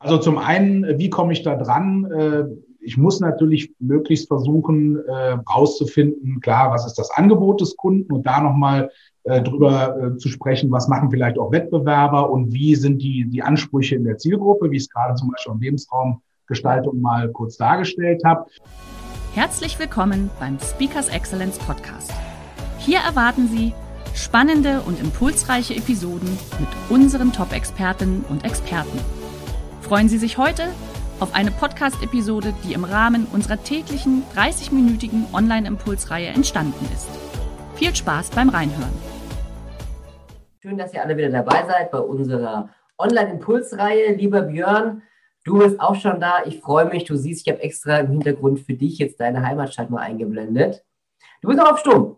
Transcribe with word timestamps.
Also 0.00 0.18
zum 0.18 0.38
einen, 0.38 0.98
wie 0.98 1.10
komme 1.10 1.32
ich 1.32 1.42
da 1.42 1.56
dran? 1.56 2.04
Äh, 2.04 2.44
ich 2.80 2.96
muss 2.96 3.20
natürlich 3.20 3.74
möglichst 3.80 4.28
versuchen, 4.28 4.98
herauszufinden, 5.06 6.40
klar, 6.40 6.70
was 6.70 6.86
ist 6.86 6.94
das 6.94 7.10
Angebot 7.10 7.60
des 7.60 7.76
Kunden 7.76 8.10
und 8.12 8.24
da 8.24 8.40
nochmal 8.40 8.90
äh, 9.24 9.42
drüber 9.42 10.14
zu 10.16 10.28
sprechen, 10.28 10.70
was 10.70 10.88
machen 10.88 11.10
vielleicht 11.10 11.38
auch 11.38 11.52
Wettbewerber 11.52 12.30
und 12.30 12.52
wie 12.54 12.76
sind 12.76 13.02
die, 13.02 13.28
die 13.28 13.42
Ansprüche 13.42 13.96
in 13.96 14.04
der 14.04 14.16
Zielgruppe, 14.16 14.70
wie 14.70 14.76
ich 14.76 14.84
es 14.84 14.88
gerade 14.88 15.16
zum 15.16 15.32
Beispiel 15.32 15.52
im 15.52 15.60
Lebensraumgestaltung 15.60 17.00
mal 17.00 17.30
kurz 17.32 17.56
dargestellt 17.56 18.22
habe. 18.24 18.46
Herzlich 19.34 19.78
willkommen 19.78 20.30
beim 20.40 20.58
Speakers 20.60 21.08
Excellence 21.08 21.58
Podcast. 21.58 22.12
Hier 22.78 23.00
erwarten 23.00 23.48
Sie 23.48 23.74
spannende 24.14 24.80
und 24.86 25.00
impulsreiche 25.00 25.74
Episoden 25.74 26.38
mit 26.58 26.68
unseren 26.88 27.32
Top-Expertinnen 27.32 28.24
und 28.30 28.44
Experten. 28.44 29.17
Freuen 29.88 30.10
Sie 30.10 30.18
sich 30.18 30.36
heute 30.36 30.64
auf 31.18 31.34
eine 31.34 31.50
Podcast-Episode, 31.50 32.52
die 32.62 32.74
im 32.74 32.84
Rahmen 32.84 33.26
unserer 33.32 33.56
täglichen 33.64 34.22
30-minütigen 34.36 35.32
Online-Impulsreihe 35.32 36.26
entstanden 36.26 36.84
ist. 36.92 37.08
Viel 37.76 37.96
Spaß 37.96 38.28
beim 38.32 38.50
Reinhören. 38.50 38.92
Schön, 40.60 40.76
dass 40.76 40.92
ihr 40.92 41.02
alle 41.02 41.16
wieder 41.16 41.30
dabei 41.30 41.64
seid 41.66 41.90
bei 41.90 42.00
unserer 42.00 42.68
Online-Impulsreihe. 42.98 44.12
Lieber 44.12 44.42
Björn, 44.42 45.00
du 45.44 45.60
bist 45.60 45.80
auch 45.80 45.94
schon 45.94 46.20
da. 46.20 46.42
Ich 46.44 46.60
freue 46.60 46.84
mich. 46.84 47.04
Du 47.04 47.16
siehst, 47.16 47.46
ich 47.46 47.50
habe 47.50 47.62
extra 47.62 48.00
im 48.00 48.10
Hintergrund 48.10 48.60
für 48.60 48.74
dich 48.74 48.98
jetzt 48.98 49.18
deine 49.18 49.42
Heimatstadt 49.42 49.88
mal 49.88 50.02
eingeblendet. 50.02 50.84
Du 51.40 51.48
bist 51.48 51.62
auch 51.62 51.72
auf 51.72 51.78
Stumm. 51.78 52.16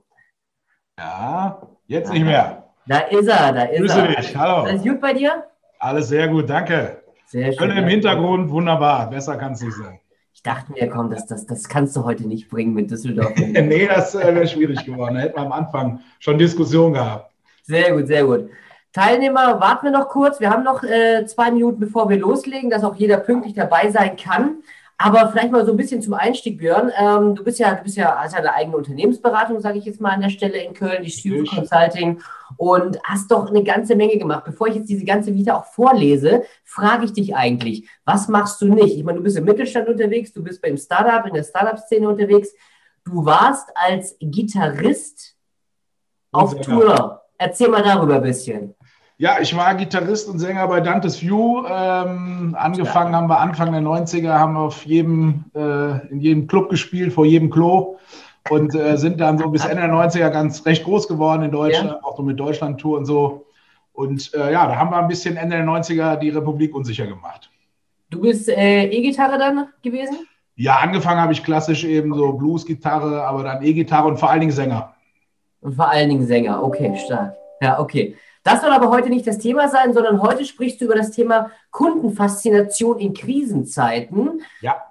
Ja, 0.98 1.62
jetzt 1.86 2.12
nicht 2.12 2.24
mehr. 2.24 2.64
Da 2.88 2.98
ist 2.98 3.28
er, 3.28 3.52
da 3.52 3.62
ist 3.62 3.78
Grüße 3.78 4.00
er. 4.00 4.06
dich, 4.08 4.36
hallo. 4.36 4.64
Alles 4.64 4.82
gut 4.82 5.00
bei 5.00 5.12
dir? 5.12 5.44
Alles 5.78 6.08
sehr 6.08 6.26
gut, 6.26 6.50
danke. 6.50 6.99
Sehr 7.30 7.52
Schön 7.52 7.70
schön. 7.70 7.78
im 7.78 7.86
Hintergrund, 7.86 8.50
wunderbar. 8.50 9.08
Besser 9.08 9.36
kann 9.36 9.52
es 9.52 9.62
nicht 9.62 9.76
sein. 9.76 10.00
Ich 10.34 10.42
dachte 10.42 10.72
mir, 10.72 10.88
komm, 10.88 11.10
das, 11.10 11.26
das, 11.26 11.46
das 11.46 11.68
kannst 11.68 11.94
du 11.94 12.02
heute 12.02 12.26
nicht 12.26 12.48
bringen 12.48 12.74
mit 12.74 12.90
Düsseldorf. 12.90 13.32
nee, 13.38 13.86
das 13.86 14.16
äh, 14.16 14.34
wäre 14.34 14.48
schwierig 14.48 14.84
geworden. 14.84 15.14
Da 15.14 15.20
hätten 15.20 15.36
wir 15.36 15.42
am 15.42 15.52
Anfang 15.52 16.00
schon 16.18 16.38
Diskussion 16.38 16.92
gehabt. 16.92 17.30
Sehr 17.62 17.92
gut, 17.94 18.08
sehr 18.08 18.24
gut. 18.24 18.50
Teilnehmer, 18.92 19.60
warten 19.60 19.86
wir 19.86 19.92
noch 19.92 20.08
kurz. 20.08 20.40
Wir 20.40 20.50
haben 20.50 20.64
noch 20.64 20.82
äh, 20.82 21.24
zwei 21.26 21.52
Minuten, 21.52 21.78
bevor 21.78 22.08
wir 22.08 22.18
loslegen, 22.18 22.68
dass 22.68 22.82
auch 22.82 22.96
jeder 22.96 23.18
pünktlich 23.18 23.54
dabei 23.54 23.92
sein 23.92 24.16
kann. 24.16 24.56
Aber 24.98 25.30
vielleicht 25.30 25.52
mal 25.52 25.64
so 25.64 25.70
ein 25.70 25.76
bisschen 25.76 26.02
zum 26.02 26.14
Einstieg, 26.14 26.58
Björn. 26.58 26.90
Ähm, 26.98 27.36
du 27.36 27.44
bist 27.44 27.60
ja, 27.60 27.74
du 27.74 27.84
bist 27.84 27.96
ja, 27.96 28.16
hast 28.18 28.32
ja 28.32 28.40
eine 28.40 28.54
eigene 28.54 28.76
Unternehmensberatung, 28.76 29.60
sage 29.60 29.78
ich 29.78 29.84
jetzt 29.84 30.00
mal 30.00 30.10
an 30.10 30.22
der 30.22 30.30
Stelle 30.30 30.58
in 30.58 30.74
Köln, 30.74 31.04
die 31.04 31.10
Richtig. 31.10 31.48
Consulting 31.48 32.20
und 32.60 33.02
hast 33.04 33.30
doch 33.30 33.48
eine 33.48 33.64
ganze 33.64 33.96
Menge 33.96 34.18
gemacht. 34.18 34.44
Bevor 34.44 34.66
ich 34.66 34.74
jetzt 34.74 34.90
diese 34.90 35.06
ganze 35.06 35.34
Vita 35.34 35.56
auch 35.56 35.64
vorlese, 35.64 36.42
frage 36.62 37.06
ich 37.06 37.14
dich 37.14 37.34
eigentlich, 37.34 37.88
was 38.04 38.28
machst 38.28 38.60
du 38.60 38.66
nicht? 38.66 38.98
Ich 38.98 39.02
meine, 39.02 39.16
du 39.16 39.24
bist 39.24 39.38
im 39.38 39.46
Mittelstand 39.46 39.88
unterwegs, 39.88 40.30
du 40.34 40.44
bist 40.44 40.60
beim 40.60 40.76
Startup, 40.76 41.26
in 41.26 41.32
der 41.32 41.42
Startup-Szene 41.42 42.06
unterwegs. 42.06 42.50
Du 43.02 43.24
warst 43.24 43.70
als 43.74 44.14
Gitarrist 44.20 45.36
auf 46.32 46.50
Sänger. 46.50 46.62
Tour. 46.62 47.22
Erzähl 47.38 47.70
mal 47.70 47.82
darüber 47.82 48.16
ein 48.16 48.22
bisschen. 48.22 48.74
Ja, 49.16 49.40
ich 49.40 49.56
war 49.56 49.74
Gitarrist 49.74 50.28
und 50.28 50.38
Sänger 50.38 50.68
bei 50.68 50.82
Dantes 50.82 51.22
View. 51.22 51.64
Ähm, 51.66 52.54
angefangen 52.58 53.16
haben 53.16 53.28
wir 53.28 53.38
Anfang 53.38 53.72
der 53.72 53.80
90er, 53.80 54.32
haben 54.34 54.52
wir 54.52 54.60
auf 54.60 54.84
jedem, 54.84 55.46
äh, 55.54 56.06
in 56.08 56.20
jedem 56.20 56.46
Club 56.46 56.68
gespielt, 56.68 57.14
vor 57.14 57.24
jedem 57.24 57.48
Klo 57.48 57.96
und 58.48 58.74
äh, 58.74 58.96
sind 58.96 59.20
dann 59.20 59.38
so 59.38 59.48
bis 59.48 59.64
Ende 59.64 59.82
der 59.82 59.90
90er 59.90 60.30
ganz 60.30 60.64
recht 60.64 60.84
groß 60.84 61.08
geworden 61.08 61.42
in 61.42 61.50
Deutschland, 61.50 62.02
auch 62.02 62.16
so 62.16 62.22
mit 62.22 62.40
Deutschland-Tour 62.40 62.98
und 62.98 63.04
so. 63.04 63.46
Und 63.92 64.32
äh, 64.34 64.52
ja, 64.52 64.66
da 64.66 64.76
haben 64.76 64.90
wir 64.90 64.96
ein 64.96 65.08
bisschen 65.08 65.36
Ende 65.36 65.56
der 65.56 65.66
90er 65.66 66.16
die 66.16 66.30
Republik 66.30 66.74
unsicher 66.74 67.06
gemacht. 67.06 67.50
Du 68.08 68.20
bist 68.20 68.48
äh, 68.48 68.86
E-Gitarre 68.86 69.38
dann 69.38 69.68
gewesen? 69.82 70.26
Ja, 70.56 70.76
angefangen 70.76 71.20
habe 71.20 71.32
ich 71.32 71.44
klassisch 71.44 71.84
eben 71.84 72.14
so 72.14 72.32
Blues-Gitarre, 72.32 73.24
aber 73.24 73.44
dann 73.44 73.62
E-Gitarre 73.62 74.08
und 74.08 74.18
vor 74.18 74.30
allen 74.30 74.40
Dingen 74.40 74.52
Sänger. 74.52 74.94
Und 75.60 75.74
vor 75.74 75.88
allen 75.88 76.08
Dingen 76.08 76.26
Sänger. 76.26 76.62
Okay, 76.62 76.96
stark. 77.04 77.34
Ja, 77.60 77.78
okay. 77.78 78.16
Das 78.42 78.62
soll 78.62 78.70
aber 78.70 78.90
heute 78.90 79.10
nicht 79.10 79.26
das 79.26 79.38
Thema 79.38 79.68
sein, 79.68 79.92
sondern 79.92 80.22
heute 80.22 80.44
sprichst 80.44 80.80
du 80.80 80.86
über 80.86 80.94
das 80.94 81.10
Thema 81.10 81.50
Kundenfaszination 81.70 82.98
in 82.98 83.12
Krisenzeiten. 83.12 84.40
Ja. 84.62 84.82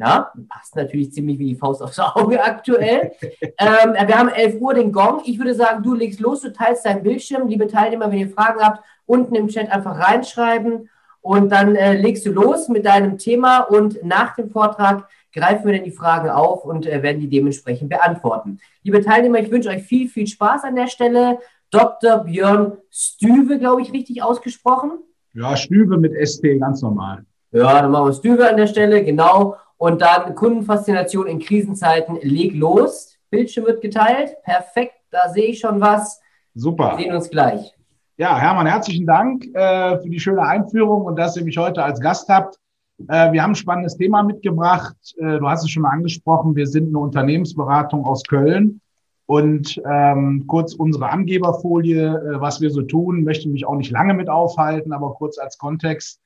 Na, 0.00 0.32
passt 0.48 0.76
natürlich 0.76 1.12
ziemlich 1.12 1.38
wie 1.38 1.48
die 1.48 1.54
Faust 1.54 1.82
aufs 1.82 1.98
Auge 1.98 2.42
aktuell. 2.42 3.12
ähm, 3.20 3.92
wir 3.92 4.18
haben 4.18 4.30
11 4.30 4.58
Uhr 4.58 4.72
den 4.72 4.92
Gong. 4.92 5.20
Ich 5.26 5.36
würde 5.36 5.52
sagen, 5.52 5.82
du 5.82 5.92
legst 5.92 6.20
los, 6.20 6.40
du 6.40 6.50
teilst 6.54 6.86
deinen 6.86 7.02
Bildschirm. 7.02 7.48
Liebe 7.48 7.66
Teilnehmer, 7.66 8.10
wenn 8.10 8.18
ihr 8.18 8.30
Fragen 8.30 8.60
habt, 8.60 8.82
unten 9.04 9.34
im 9.34 9.48
Chat 9.48 9.70
einfach 9.70 9.98
reinschreiben 9.98 10.88
und 11.20 11.52
dann 11.52 11.76
äh, 11.76 12.00
legst 12.00 12.24
du 12.24 12.32
los 12.32 12.70
mit 12.70 12.86
deinem 12.86 13.18
Thema 13.18 13.58
und 13.58 14.02
nach 14.02 14.34
dem 14.36 14.48
Vortrag 14.48 15.06
greifen 15.34 15.66
wir 15.66 15.74
dann 15.74 15.84
die 15.84 15.90
Fragen 15.90 16.30
auf 16.30 16.64
und 16.64 16.86
äh, 16.86 17.02
werden 17.02 17.20
die 17.20 17.28
dementsprechend 17.28 17.90
beantworten. 17.90 18.58
Liebe 18.82 19.04
Teilnehmer, 19.04 19.40
ich 19.40 19.50
wünsche 19.50 19.68
euch 19.68 19.82
viel, 19.82 20.08
viel 20.08 20.26
Spaß 20.26 20.64
an 20.64 20.76
der 20.76 20.86
Stelle. 20.86 21.40
Dr. 21.70 22.24
Björn 22.24 22.78
Stüwe, 22.90 23.58
glaube 23.58 23.82
ich, 23.82 23.92
richtig 23.92 24.22
ausgesprochen. 24.22 24.92
Ja, 25.34 25.58
Stübe 25.58 25.98
mit 25.98 26.14
ST, 26.26 26.42
ganz 26.58 26.80
normal. 26.80 27.26
Ja, 27.52 27.82
dann 27.82 27.90
machen 27.90 28.06
wir 28.06 28.12
Stüwe 28.14 28.48
an 28.48 28.56
der 28.56 28.66
Stelle, 28.66 29.04
genau. 29.04 29.56
Und 29.80 30.02
dann 30.02 30.34
Kundenfaszination 30.34 31.26
in 31.26 31.38
Krisenzeiten, 31.38 32.18
leg 32.20 32.54
los. 32.54 33.16
Bildschirm 33.30 33.64
wird 33.64 33.80
geteilt. 33.80 34.36
Perfekt, 34.42 34.92
da 35.10 35.30
sehe 35.30 35.46
ich 35.46 35.60
schon 35.60 35.80
was. 35.80 36.20
Super. 36.54 36.98
Wir 36.98 37.04
sehen 37.04 37.14
uns 37.14 37.30
gleich. 37.30 37.74
Ja, 38.18 38.36
Hermann, 38.36 38.66
herzlichen 38.66 39.06
Dank 39.06 39.46
äh, 39.54 39.98
für 39.98 40.10
die 40.10 40.20
schöne 40.20 40.42
Einführung 40.42 41.06
und 41.06 41.18
dass 41.18 41.34
ihr 41.38 41.44
mich 41.44 41.56
heute 41.56 41.82
als 41.82 41.98
Gast 41.98 42.28
habt. 42.28 42.58
Äh, 43.08 43.32
wir 43.32 43.42
haben 43.42 43.52
ein 43.52 43.54
spannendes 43.54 43.96
Thema 43.96 44.22
mitgebracht. 44.22 44.96
Äh, 45.16 45.38
du 45.38 45.48
hast 45.48 45.62
es 45.62 45.70
schon 45.70 45.84
mal 45.84 45.92
angesprochen. 45.92 46.54
Wir 46.54 46.66
sind 46.66 46.88
eine 46.88 46.98
Unternehmensberatung 46.98 48.04
aus 48.04 48.22
Köln. 48.24 48.82
Und 49.24 49.80
ähm, 49.90 50.44
kurz 50.46 50.74
unsere 50.74 51.08
Angeberfolie, 51.08 52.16
äh, 52.34 52.38
was 52.38 52.60
wir 52.60 52.68
so 52.68 52.82
tun, 52.82 53.24
möchte 53.24 53.48
mich 53.48 53.64
auch 53.64 53.76
nicht 53.76 53.92
lange 53.92 54.12
mit 54.12 54.28
aufhalten, 54.28 54.92
aber 54.92 55.14
kurz 55.14 55.38
als 55.38 55.56
Kontext. 55.56 56.20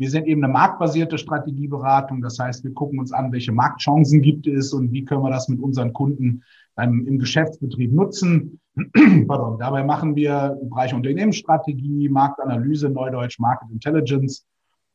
Wir 0.00 0.08
sind 0.08 0.26
eben 0.26 0.42
eine 0.42 0.50
marktbasierte 0.50 1.18
Strategieberatung. 1.18 2.22
Das 2.22 2.38
heißt, 2.38 2.64
wir 2.64 2.72
gucken 2.72 2.98
uns 2.98 3.12
an, 3.12 3.32
welche 3.32 3.52
Marktchancen 3.52 4.22
gibt 4.22 4.46
es 4.46 4.72
und 4.72 4.92
wie 4.92 5.04
können 5.04 5.20
wir 5.20 5.28
das 5.28 5.50
mit 5.50 5.60
unseren 5.60 5.92
Kunden 5.92 6.42
beim, 6.74 7.06
im 7.06 7.18
Geschäftsbetrieb 7.18 7.92
nutzen. 7.92 8.60
Pardon. 9.26 9.58
Dabei 9.58 9.84
machen 9.84 10.16
wir 10.16 10.58
im 10.62 10.70
Bereich 10.70 10.94
Unternehmensstrategie, 10.94 12.08
Marktanalyse, 12.08 12.88
Neudeutsch 12.88 13.38
Market 13.38 13.70
Intelligence, 13.70 14.46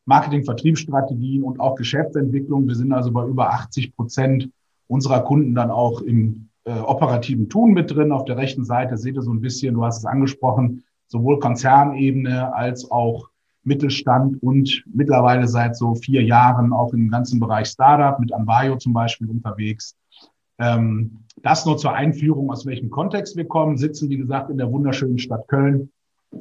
Marketing, 0.05 0.43
Vertriebsstrategien 0.43 1.43
und 1.43 1.59
auch 1.59 1.75
Geschäftsentwicklung. 1.75 2.67
Wir 2.67 2.73
sind 2.73 2.91
also 2.91 3.11
bei 3.11 3.27
über 3.27 3.51
80 3.51 3.95
Prozent 3.95 4.49
unserer 4.87 5.21
Kunden 5.21 5.53
dann 5.53 5.69
auch 5.69 6.01
im 6.01 6.49
äh, 6.63 6.79
operativen 6.79 7.47
Tun 7.47 7.73
mit 7.73 7.91
drin. 7.91 8.11
Auf 8.11 8.25
der 8.25 8.37
rechten 8.37 8.65
Seite 8.65 8.97
seht 8.97 9.13
ihr 9.13 9.21
so 9.21 9.31
ein 9.31 9.41
bisschen, 9.41 9.75
du 9.75 9.85
hast 9.85 9.99
es 9.99 10.05
angesprochen, 10.05 10.83
sowohl 11.05 11.37
Konzernebene 11.37 12.55
als 12.55 12.89
auch 12.89 13.29
Mittelstand 13.65 14.41
und 14.41 14.83
mittlerweile 14.93 15.47
seit 15.47 15.75
so 15.75 15.95
vier 15.95 16.23
Jahren 16.23 16.71
auch 16.71 16.93
im 16.93 17.09
ganzen 17.09 17.39
Bereich 17.39 17.67
Startup 17.67 18.19
mit 18.19 18.33
Ambayo 18.33 18.77
zum 18.77 18.93
Beispiel 18.93 19.29
unterwegs. 19.29 19.95
Ähm, 20.57 21.19
das 21.41 21.65
nur 21.65 21.77
zur 21.77 21.93
Einführung, 21.93 22.49
aus 22.51 22.65
welchem 22.65 22.89
Kontext 22.89 23.35
wir 23.35 23.45
kommen, 23.45 23.77
sitzen, 23.77 24.09
wie 24.09 24.17
gesagt, 24.17 24.49
in 24.49 24.57
der 24.57 24.71
wunderschönen 24.71 25.19
Stadt 25.19 25.47
Köln 25.47 25.91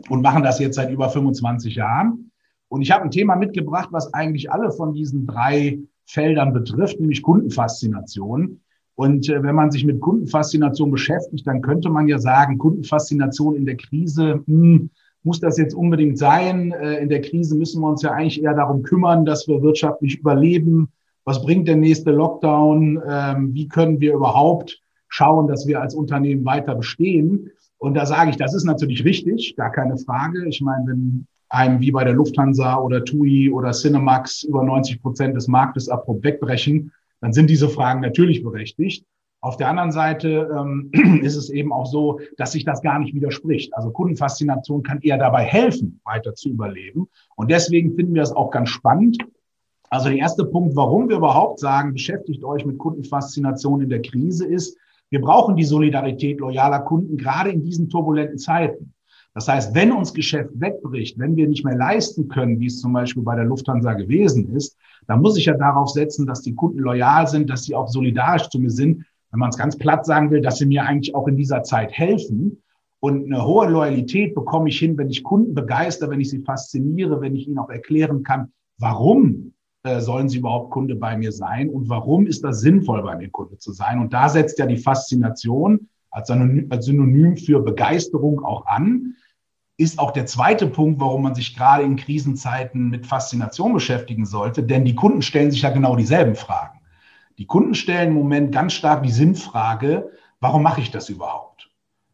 und 0.09 0.23
machen 0.23 0.43
das 0.43 0.59
jetzt 0.61 0.77
seit 0.77 0.91
über 0.91 1.09
25 1.09 1.75
Jahren. 1.75 2.31
Und 2.69 2.83
ich 2.83 2.91
habe 2.91 3.05
ein 3.05 3.11
Thema 3.11 3.37
mitgebracht, 3.37 3.89
was 3.91 4.13
eigentlich 4.15 4.53
alle 4.53 4.71
von 4.71 4.95
diesen 4.95 5.27
drei 5.27 5.81
Feldern 6.07 6.53
betrifft, 6.53 7.01
nämlich 7.01 7.23
Kundenfaszination. 7.23 8.61
Und 8.97 9.29
äh, 9.29 9.43
wenn 9.43 9.55
man 9.55 9.71
sich 9.71 9.85
mit 9.85 10.01
Kundenfaszination 10.01 10.91
beschäftigt, 10.91 11.47
dann 11.47 11.63
könnte 11.63 11.91
man 11.91 12.07
ja 12.07 12.19
sagen, 12.19 12.59
Kundenfaszination 12.59 13.57
in 13.57 13.67
der 13.67 13.77
Krise, 13.77 14.43
hm, 14.47 14.91
muss 15.25 15.41
das 15.41 15.59
jetzt 15.59 15.75
unbedingt 15.75 16.19
sein? 16.19 16.73
Äh, 16.73 16.99
in 16.99 17.09
der 17.09 17.21
Krise 17.21 17.57
müssen 17.57 17.81
wir 17.81 17.89
uns 17.89 18.03
ja 18.03 18.13
eigentlich 18.13 18.43
eher 18.43 18.55
darum 18.55 18.83
kümmern, 18.83 19.25
dass 19.25 19.49
wir 19.49 19.63
wirtschaftlich 19.63 20.19
überleben. 20.19 20.89
Was 21.25 21.43
bringt 21.43 21.67
der 21.67 21.77
nächste 21.77 22.13
Lockdown? 22.13 23.03
Ähm, 23.09 23.55
wie 23.55 23.67
können 23.67 24.01
wir 24.01 24.15
überhaupt 24.15 24.81
schauen, 25.09 25.49
dass 25.49 25.67
wir 25.67 25.81
als 25.81 25.95
Unternehmen 25.95 26.45
weiter 26.45 26.75
bestehen? 26.75 27.51
Und 27.79 27.95
da 27.95 28.07
sage 28.07 28.31
ich, 28.31 28.37
das 28.37 28.55
ist 28.55 28.65
natürlich 28.65 29.05
richtig, 29.05 29.57
gar 29.57 29.73
keine 29.73 29.97
Frage. 29.97 30.47
Ich 30.49 30.61
meine, 30.61 30.87
wenn 30.87 31.27
einem 31.49 31.81
wie 31.81 31.93
bei 31.93 32.05
der 32.05 32.15
Lufthansa 32.15 32.79
oder 32.79 33.05
TUI 33.05 33.51
oder 33.51 33.73
Cinemax 33.73 34.43
über 34.43 34.63
90 34.63 35.03
Prozent 35.03 35.37
des 35.37 35.49
Marktes 35.49 35.89
abrupt 35.89 36.25
wegbrechen, 36.25 36.93
dann 37.21 37.33
sind 37.33 37.49
diese 37.49 37.69
Fragen 37.69 38.01
natürlich 38.01 38.43
berechtigt. 38.43 39.07
Auf 39.45 39.59
der 39.59 39.69
anderen 39.69 39.93
Seite 39.93 40.49
ähm, 40.59 40.91
ist 41.23 41.37
es 41.37 41.51
eben 41.51 41.71
auch 41.71 41.85
so, 41.85 42.19
dass 42.39 42.53
sich 42.53 42.65
das 42.65 42.81
gar 42.81 42.99
nicht 42.99 43.15
widerspricht. 43.15 43.75
Also 43.75 43.91
Kundenfaszination 43.91 44.83
kann 44.83 45.03
eher 45.03 45.19
dabei 45.19 45.43
helfen, 45.43 46.01
weiter 46.03 46.35
zu 46.35 46.49
überleben. 46.49 47.09
Und 47.37 47.51
deswegen 47.51 47.95
finden 47.95 48.15
wir 48.15 48.23
es 48.23 48.33
auch 48.33 48.51
ganz 48.51 48.71
spannend. 48.71 49.19
Also 49.91 50.09
der 50.09 50.17
erste 50.17 50.47
Punkt, 50.47 50.75
warum 50.77 51.11
wir 51.11 51.19
überhaupt 51.19 51.61
sagen, 51.61 51.93
beschäftigt 51.93 52.43
euch 52.43 52.65
mit 52.65 52.79
Kundenfaszination 52.79 53.83
in 53.83 53.91
der 53.91 54.01
Krise 54.01 54.47
ist, 54.47 54.79
wir 55.11 55.21
brauchen 55.21 55.57
die 55.57 55.65
Solidarität 55.65 56.41
loyaler 56.41 56.81
Kunden 56.81 57.19
gerade 57.19 57.51
in 57.51 57.63
diesen 57.63 57.91
turbulenten 57.91 58.39
Zeiten. 58.39 58.95
Das 59.35 59.47
heißt, 59.47 59.75
wenn 59.75 59.93
uns 59.93 60.15
Geschäft 60.15 60.53
wegbricht, 60.55 61.19
wenn 61.19 61.37
wir 61.37 61.47
nicht 61.47 61.67
mehr 61.67 61.77
leisten 61.77 62.29
können, 62.29 62.61
wie 62.61 62.67
es 62.67 62.81
zum 62.81 62.95
Beispiel 62.95 63.23
bei 63.23 63.37
der 63.37 63.45
Lufthansa 63.45 63.93
gewesen 63.93 64.57
ist, 64.57 64.79
dann 65.07 65.21
muss 65.21 65.37
ich 65.37 65.45
ja 65.45 65.55
darauf 65.55 65.91
setzen, 65.91 66.27
dass 66.27 66.41
die 66.41 66.55
Kunden 66.55 66.79
loyal 66.79 67.27
sind, 67.27 67.51
dass 67.51 67.65
sie 67.65 67.75
auch 67.75 67.89
solidarisch 67.89 68.49
zu 68.49 68.59
mir 68.59 68.71
sind, 68.71 69.05
wenn 69.35 69.41
man 69.41 69.51
es 69.51 69.59
ganz 69.59 69.77
platt 69.77 70.07
sagen 70.07 70.31
will, 70.31 70.41
dass 70.41 70.59
sie 70.59 70.67
mir 70.67 70.85
eigentlich 70.85 71.13
auch 71.17 71.27
in 71.27 71.37
dieser 71.37 71.65
Zeit 71.65 71.91
helfen. 71.91 72.63
Und 73.01 73.25
eine 73.25 73.45
hohe 73.45 73.69
Loyalität 73.69 74.33
bekomme 74.33 74.69
ich 74.69 74.79
hin, 74.79 74.97
wenn 74.97 75.11
ich 75.11 75.25
Kunden 75.25 75.55
begeister, 75.55 76.09
wenn 76.09 76.21
ich 76.21 76.31
sie 76.31 76.39
fasziniere, 76.39 77.21
wenn 77.21 77.35
ich 77.35 77.49
ihnen 77.49 77.59
auch 77.59 77.69
erklären 77.69 78.23
kann, 78.23 78.53
warum 78.79 79.53
äh, 79.83 80.01
sollen 80.01 80.29
sie 80.29 80.39
überhaupt 80.39 80.71
Kunde 80.71 80.95
bei 80.95 81.17
mir 81.17 81.33
sein 81.33 81.69
und 81.69 81.89
warum 81.89 82.29
ist 82.29 82.45
das 82.45 82.61
sinnvoll, 82.61 83.03
bei 83.03 83.17
mir 83.17 83.29
Kunde 83.29 83.59
zu 83.59 83.73
sein. 83.73 83.99
Und 83.99 84.13
da 84.13 84.29
setzt 84.29 84.61
ja 84.61 84.67
die 84.67 84.77
Faszination 84.77 85.89
als 86.13 86.29
Synonym 86.29 87.37
für 87.37 87.59
Begeisterung 87.59 88.45
auch 88.45 88.67
an. 88.67 89.17
Ist 89.77 89.99
auch 89.99 90.13
der 90.13 90.27
zweite 90.27 90.69
Punkt, 90.69 91.01
warum 91.01 91.25
man 91.25 91.35
sich 91.35 91.57
gerade 91.57 91.83
in 91.83 91.97
Krisenzeiten 91.97 92.89
mit 92.89 93.05
Faszination 93.05 93.73
beschäftigen 93.73 94.27
sollte, 94.27 94.63
denn 94.63 94.85
die 94.85 94.95
Kunden 94.95 95.23
stellen 95.23 95.51
sich 95.51 95.63
ja 95.63 95.71
genau 95.71 95.97
dieselben 95.97 96.37
Fragen. 96.37 96.79
Die 97.39 97.47
Kunden 97.47 97.75
stellen 97.75 98.09
im 98.09 98.15
Moment 98.15 98.53
ganz 98.53 98.75
stark 98.75 99.03
die 99.03 99.11
Sinnfrage, 99.11 100.13
warum 100.41 100.63
mache 100.63 100.81
ich 100.81 100.91
das 100.91 101.09
überhaupt? 101.09 101.71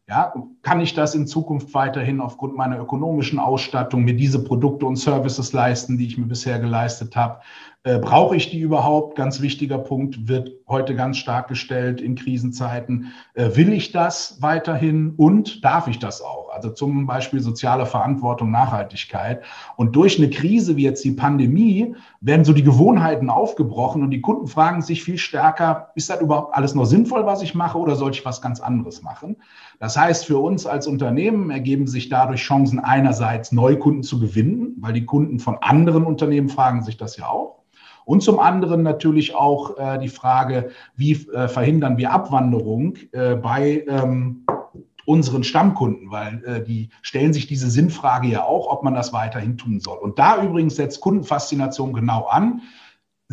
Ja, 0.07 0.33
kann 0.61 0.81
ich 0.81 0.93
das 0.93 1.15
in 1.15 1.25
Zukunft 1.25 1.73
weiterhin 1.73 2.19
aufgrund 2.19 2.57
meiner 2.57 2.77
ökonomischen 2.77 3.39
Ausstattung 3.39 4.03
mir 4.03 4.15
diese 4.15 4.43
Produkte 4.43 4.85
und 4.85 4.97
Services 4.97 5.53
leisten, 5.53 5.97
die 5.97 6.05
ich 6.05 6.17
mir 6.17 6.25
bisher 6.25 6.59
geleistet 6.59 7.15
habe? 7.15 7.39
Äh, 7.83 7.99
brauche 7.99 8.35
ich 8.35 8.49
die 8.49 8.59
überhaupt? 8.59 9.15
Ganz 9.15 9.41
wichtiger 9.41 9.77
Punkt 9.77 10.27
wird 10.27 10.51
heute 10.67 10.95
ganz 10.95 11.17
stark 11.17 11.47
gestellt 11.47 12.01
in 12.01 12.15
Krisenzeiten. 12.15 13.13
Äh, 13.35 13.55
will 13.55 13.71
ich 13.71 13.93
das 13.93 14.41
weiterhin 14.41 15.13
und 15.15 15.63
darf 15.63 15.87
ich 15.87 15.99
das 15.99 16.21
auch? 16.21 16.50
Also 16.61 16.75
zum 16.75 17.07
Beispiel 17.07 17.39
soziale 17.39 17.87
Verantwortung, 17.87 18.51
Nachhaltigkeit. 18.51 19.41
Und 19.77 19.95
durch 19.95 20.19
eine 20.19 20.29
Krise 20.29 20.75
wie 20.75 20.83
jetzt 20.83 21.03
die 21.03 21.11
Pandemie 21.11 21.95
werden 22.19 22.45
so 22.45 22.53
die 22.53 22.61
Gewohnheiten 22.61 23.31
aufgebrochen 23.31 24.03
und 24.03 24.11
die 24.11 24.21
Kunden 24.21 24.45
fragen 24.45 24.83
sich 24.83 25.03
viel 25.03 25.17
stärker, 25.17 25.89
ist 25.95 26.11
das 26.11 26.21
überhaupt 26.21 26.53
alles 26.55 26.75
noch 26.75 26.85
sinnvoll, 26.85 27.25
was 27.25 27.41
ich 27.41 27.55
mache 27.55 27.79
oder 27.79 27.95
soll 27.95 28.11
ich 28.11 28.23
was 28.25 28.43
ganz 28.43 28.59
anderes 28.59 29.01
machen? 29.01 29.37
Das 29.79 29.97
heißt, 29.97 30.27
für 30.27 30.37
uns 30.37 30.67
als 30.67 30.85
Unternehmen 30.85 31.49
ergeben 31.49 31.87
sich 31.87 32.09
dadurch 32.09 32.41
Chancen 32.41 32.77
einerseits 32.77 33.51
Neukunden 33.51 34.03
zu 34.03 34.19
gewinnen, 34.19 34.75
weil 34.79 34.93
die 34.93 35.05
Kunden 35.05 35.39
von 35.39 35.57
anderen 35.61 36.03
Unternehmen 36.05 36.49
fragen 36.49 36.83
sich 36.83 36.97
das 36.97 37.17
ja 37.17 37.27
auch. 37.27 37.61
Und 38.05 38.21
zum 38.21 38.39
anderen 38.39 38.83
natürlich 38.83 39.33
auch 39.33 39.77
äh, 39.77 39.97
die 39.97 40.09
Frage, 40.09 40.69
wie 40.95 41.13
äh, 41.33 41.47
verhindern 41.47 41.97
wir 41.97 42.11
Abwanderung 42.11 42.97
äh, 43.13 43.35
bei 43.35 43.83
ähm, 43.87 44.45
unseren 45.05 45.43
Stammkunden, 45.43 46.11
weil 46.11 46.43
äh, 46.45 46.63
die 46.63 46.89
stellen 47.01 47.33
sich 47.33 47.47
diese 47.47 47.69
Sinnfrage 47.69 48.27
ja 48.27 48.43
auch, 48.43 48.71
ob 48.71 48.83
man 48.83 48.93
das 48.93 49.13
weiterhin 49.13 49.57
tun 49.57 49.79
soll. 49.79 49.97
Und 49.97 50.19
da 50.19 50.43
übrigens 50.43 50.75
setzt 50.75 51.01
Kundenfaszination 51.01 51.93
genau 51.93 52.25
an. 52.25 52.61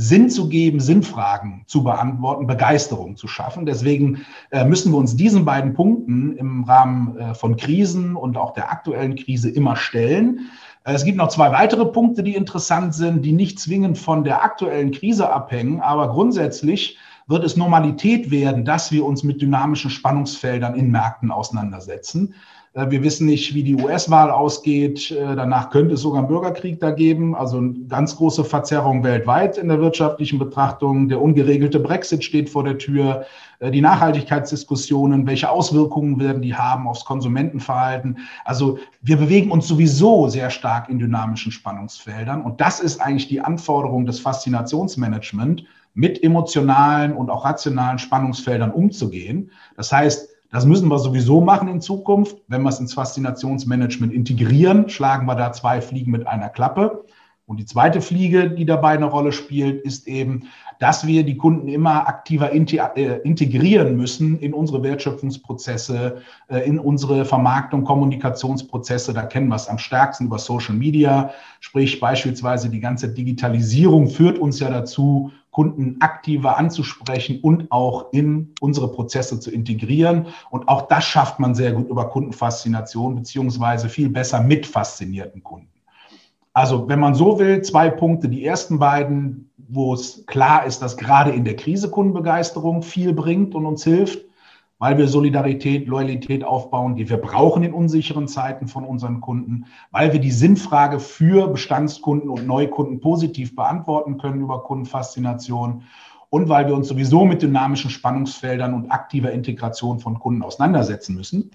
Sinn 0.01 0.31
zu 0.31 0.49
geben, 0.49 0.79
Sinnfragen 0.79 1.65
zu 1.67 1.83
beantworten, 1.83 2.47
Begeisterung 2.47 3.17
zu 3.17 3.27
schaffen. 3.27 3.67
Deswegen 3.67 4.25
äh, 4.53 4.65
müssen 4.65 4.93
wir 4.93 4.97
uns 4.97 5.17
diesen 5.17 5.45
beiden 5.45 5.75
Punkten 5.75 6.37
im 6.37 6.63
Rahmen 6.63 7.19
äh, 7.19 7.35
von 7.35 7.57
Krisen 7.57 8.15
und 8.15 8.37
auch 8.37 8.53
der 8.53 8.71
aktuellen 8.71 9.17
Krise 9.17 9.51
immer 9.51 9.75
stellen. 9.75 10.51
Äh, 10.85 10.93
es 10.93 11.05
gibt 11.05 11.19
noch 11.19 11.31
zwei 11.31 11.51
weitere 11.51 11.85
Punkte, 11.85 12.23
die 12.23 12.37
interessant 12.37 12.95
sind, 12.95 13.25
die 13.25 13.33
nicht 13.33 13.59
zwingend 13.59 13.99
von 13.99 14.23
der 14.23 14.45
aktuellen 14.45 14.93
Krise 14.93 15.33
abhängen, 15.33 15.81
aber 15.81 16.11
grundsätzlich 16.11 16.97
wird 17.29 17.45
es 17.45 17.57
Normalität 17.57 18.31
werden, 18.31 18.65
dass 18.65 18.91
wir 18.91 19.05
uns 19.05 19.23
mit 19.23 19.41
dynamischen 19.41 19.91
Spannungsfeldern 19.91 20.75
in 20.75 20.91
Märkten 20.91 21.31
auseinandersetzen. 21.31 22.35
Äh, 22.75 22.91
wir 22.91 23.03
wissen 23.03 23.27
nicht, 23.27 23.55
wie 23.55 23.63
die 23.63 23.77
US-Wahl 23.77 24.31
ausgeht. 24.31 25.11
Äh, 25.11 25.37
danach 25.37 25.71
könnte 25.71 25.95
es 25.95 26.03
sogar 26.03 26.21
einen 26.21 26.29
Bürgerkrieg 26.29 26.81
da 26.81 26.91
geben. 26.91 27.35
Also 27.35 27.59
eine 27.59 27.75
ganz 27.89 28.17
große 28.17 28.45
Verzerrung 28.45 29.05
weltweit 29.05 29.59
in 29.59 29.69
der 29.69 29.81
wirtschaftlichen 29.81 30.39
Betrachtung. 30.39 31.09
Der 31.09 31.21
ungeregelte 31.21 31.81
Brexit 31.81 32.25
steht 32.25 32.51
vor 32.51 32.65
der 32.65 32.79
Tür. 32.79 33.27
Äh, 33.61 33.71
die 33.71 33.81
Nachhaltigkeitsdiskussionen, 33.81 35.27
welche 35.27 35.51
Auswirkungen 35.51 36.21
werden 36.21 36.43
die 36.43 36.55
haben 36.55 36.87
aufs 36.87 37.05
Konsumentenverhalten? 37.05 38.19
Also 38.45 38.79
wir 39.03 39.17
bewegen 39.17 39.51
uns 39.51 39.67
sowieso 39.67 40.29
sehr 40.29 40.51
stark 40.51 40.89
in 40.89 40.99
dynamischen 40.99 41.53
Spannungsfeldern. 41.53 42.43
Und 42.43 42.61
das 42.61 42.81
ist 42.81 43.01
eigentlich 43.01 43.29
die 43.29 43.41
Anforderung 43.41 44.07
des 44.07 44.21
Faszinationsmanagement, 44.21 45.65
mit 45.95 46.23
emotionalen 46.23 47.13
und 47.13 47.29
auch 47.29 47.45
rationalen 47.45 47.99
Spannungsfeldern 47.99 48.71
umzugehen. 48.71 49.51
Das 49.77 49.91
heißt, 49.91 50.29
das 50.51 50.65
müssen 50.65 50.89
wir 50.89 50.99
sowieso 50.99 51.41
machen 51.41 51.69
in 51.69 51.81
Zukunft. 51.81 52.37
Wenn 52.49 52.63
wir 52.63 52.71
es 52.71 52.81
ins 52.81 52.95
Faszinationsmanagement 52.95 54.13
integrieren, 54.13 54.89
schlagen 54.89 55.27
wir 55.27 55.35
da 55.35 55.53
zwei 55.53 55.81
Fliegen 55.81 56.11
mit 56.11 56.27
einer 56.27 56.49
Klappe. 56.49 57.05
Und 57.49 57.59
die 57.59 57.65
zweite 57.65 58.03
Fliege, 58.03 58.51
die 58.51 58.67
dabei 58.67 58.91
eine 58.91 59.07
Rolle 59.07 59.33
spielt, 59.33 59.83
ist 59.83 60.07
eben, 60.07 60.49
dass 60.81 61.07
wir 61.07 61.25
die 61.25 61.39
Kunden 61.39 61.67
immer 61.69 62.07
aktiver 62.07 62.53
äh, 62.53 63.21
integrieren 63.25 63.97
müssen 63.97 64.39
in 64.39 64.53
unsere 64.53 64.83
Wertschöpfungsprozesse, 64.83 66.19
äh, 66.49 66.59
in 66.69 66.79
unsere 66.79 67.25
Vermarktung, 67.25 67.85
Kommunikationsprozesse. 67.85 69.15
Da 69.15 69.23
kennen 69.23 69.49
wir 69.49 69.57
es 69.57 69.67
am 69.67 69.79
stärksten 69.79 70.27
über 70.27 70.39
Social 70.39 70.75
Media. 70.75 71.31
Sprich 71.61 71.99
beispielsweise 72.01 72.69
die 72.69 72.81
ganze 72.81 73.09
Digitalisierung 73.09 74.09
führt 74.09 74.39
uns 74.39 74.61
ja 74.61 74.69
dazu, 74.69 75.33
Kunden 75.59 75.97
aktiver 75.99 76.57
anzusprechen 76.57 77.41
und 77.43 77.73
auch 77.73 78.13
in 78.13 78.55
unsere 78.61 78.93
Prozesse 78.93 79.41
zu 79.41 79.51
integrieren. 79.51 80.29
Und 80.51 80.69
auch 80.69 80.83
das 80.83 81.03
schafft 81.03 81.41
man 81.41 81.57
sehr 81.57 81.73
gut 81.73 81.89
über 81.89 82.11
Kundenfaszination, 82.11 83.17
beziehungsweise 83.17 83.89
viel 83.89 84.09
besser 84.09 84.41
mit 84.41 84.67
faszinierten 84.67 85.43
Kunden. 85.43 85.73
Also, 86.53 86.89
wenn 86.89 87.01
man 87.01 87.17
so 87.17 87.41
will, 87.41 87.61
zwei 87.63 87.91
Punkte. 87.91 88.29
Die 88.29 88.45
ersten 88.45 88.79
beiden, 88.79 89.51
wo 89.57 89.95
es 89.95 90.25
klar 90.27 90.65
ist, 90.65 90.81
dass 90.81 90.97
gerade 90.97 91.33
in 91.33 91.45
der 91.45 91.57
Krise 91.57 91.91
Kundenbegeisterung 91.91 92.83
viel 92.83 93.13
bringt 93.13 93.57
und 93.57 93.67
uns 93.67 93.83
hilft 93.83 94.28
weil 94.79 94.97
wir 94.97 95.09
Solidarität, 95.09 95.89
Loyalität 95.89 96.45
aufbauen, 96.45 96.95
die 96.95 97.09
wir 97.09 97.17
brauchen 97.17 97.63
in 97.63 97.73
unsicheren 97.73 98.29
Zeiten 98.29 98.69
von 98.69 98.85
unseren 98.85 99.21
Kunden, 99.21 99.67
weil 99.91 100.13
wir 100.13 100.21
die 100.21 100.31
Sinnfrage 100.31 101.01
für 101.01 101.49
Bestandskunden 101.49 102.31
und 102.31 102.47
Neukunden 102.47 103.01
positiv 103.01 103.57
beantworten 103.57 104.19
können 104.19 104.41
über 104.41 104.63
Kundenfaszination 104.63 105.83
und 106.31 106.49
weil 106.49 106.67
wir 106.67 106.75
uns 106.75 106.89
sowieso 106.89 107.25
mit 107.25 107.43
dynamischen 107.43 107.91
Spannungsfeldern 107.91 108.75
und 108.75 108.91
aktiver 108.91 109.33
Integration 109.33 109.99
von 109.99 110.19
Kunden 110.19 110.43
auseinandersetzen 110.43 111.17
müssen. 111.17 111.51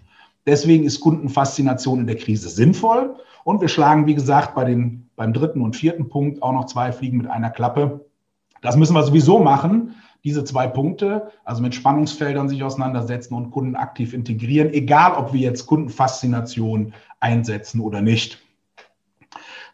Deswegen 0.46 0.84
ist 0.84 1.00
Kundenfaszination 1.00 2.00
in 2.00 2.08
der 2.08 2.18
Krise 2.18 2.50
sinnvoll 2.50 3.16
und 3.46 3.62
wir 3.62 3.70
schlagen, 3.70 4.08
wie 4.08 4.16
gesagt, 4.16 4.56
bei 4.56 4.66
den, 4.66 5.10
beim 5.16 5.32
dritten 5.32 5.62
und 5.62 5.76
vierten 5.76 6.10
Punkt 6.10 6.44
auch 6.44 6.52
noch 6.52 6.66
zwei 6.66 6.92
Fliegen 6.92 7.18
mit 7.18 7.28
einer 7.28 7.50
Klappe. 7.50 8.06
Das 8.62 8.76
müssen 8.76 8.94
wir 8.94 9.04
sowieso 9.04 9.40
machen, 9.40 9.96
diese 10.24 10.44
zwei 10.44 10.68
Punkte, 10.68 11.32
also 11.44 11.62
mit 11.62 11.76
Spannungsfeldern 11.76 12.48
sich 12.48 12.64
auseinandersetzen 12.64 13.34
und 13.34 13.52
Kunden 13.52 13.76
aktiv 13.76 14.14
integrieren, 14.14 14.72
egal 14.72 15.14
ob 15.14 15.34
wir 15.34 15.42
jetzt 15.42 15.66
Kundenfaszination 15.66 16.94
einsetzen 17.20 17.82
oder 17.82 18.02
nicht. 18.02 18.40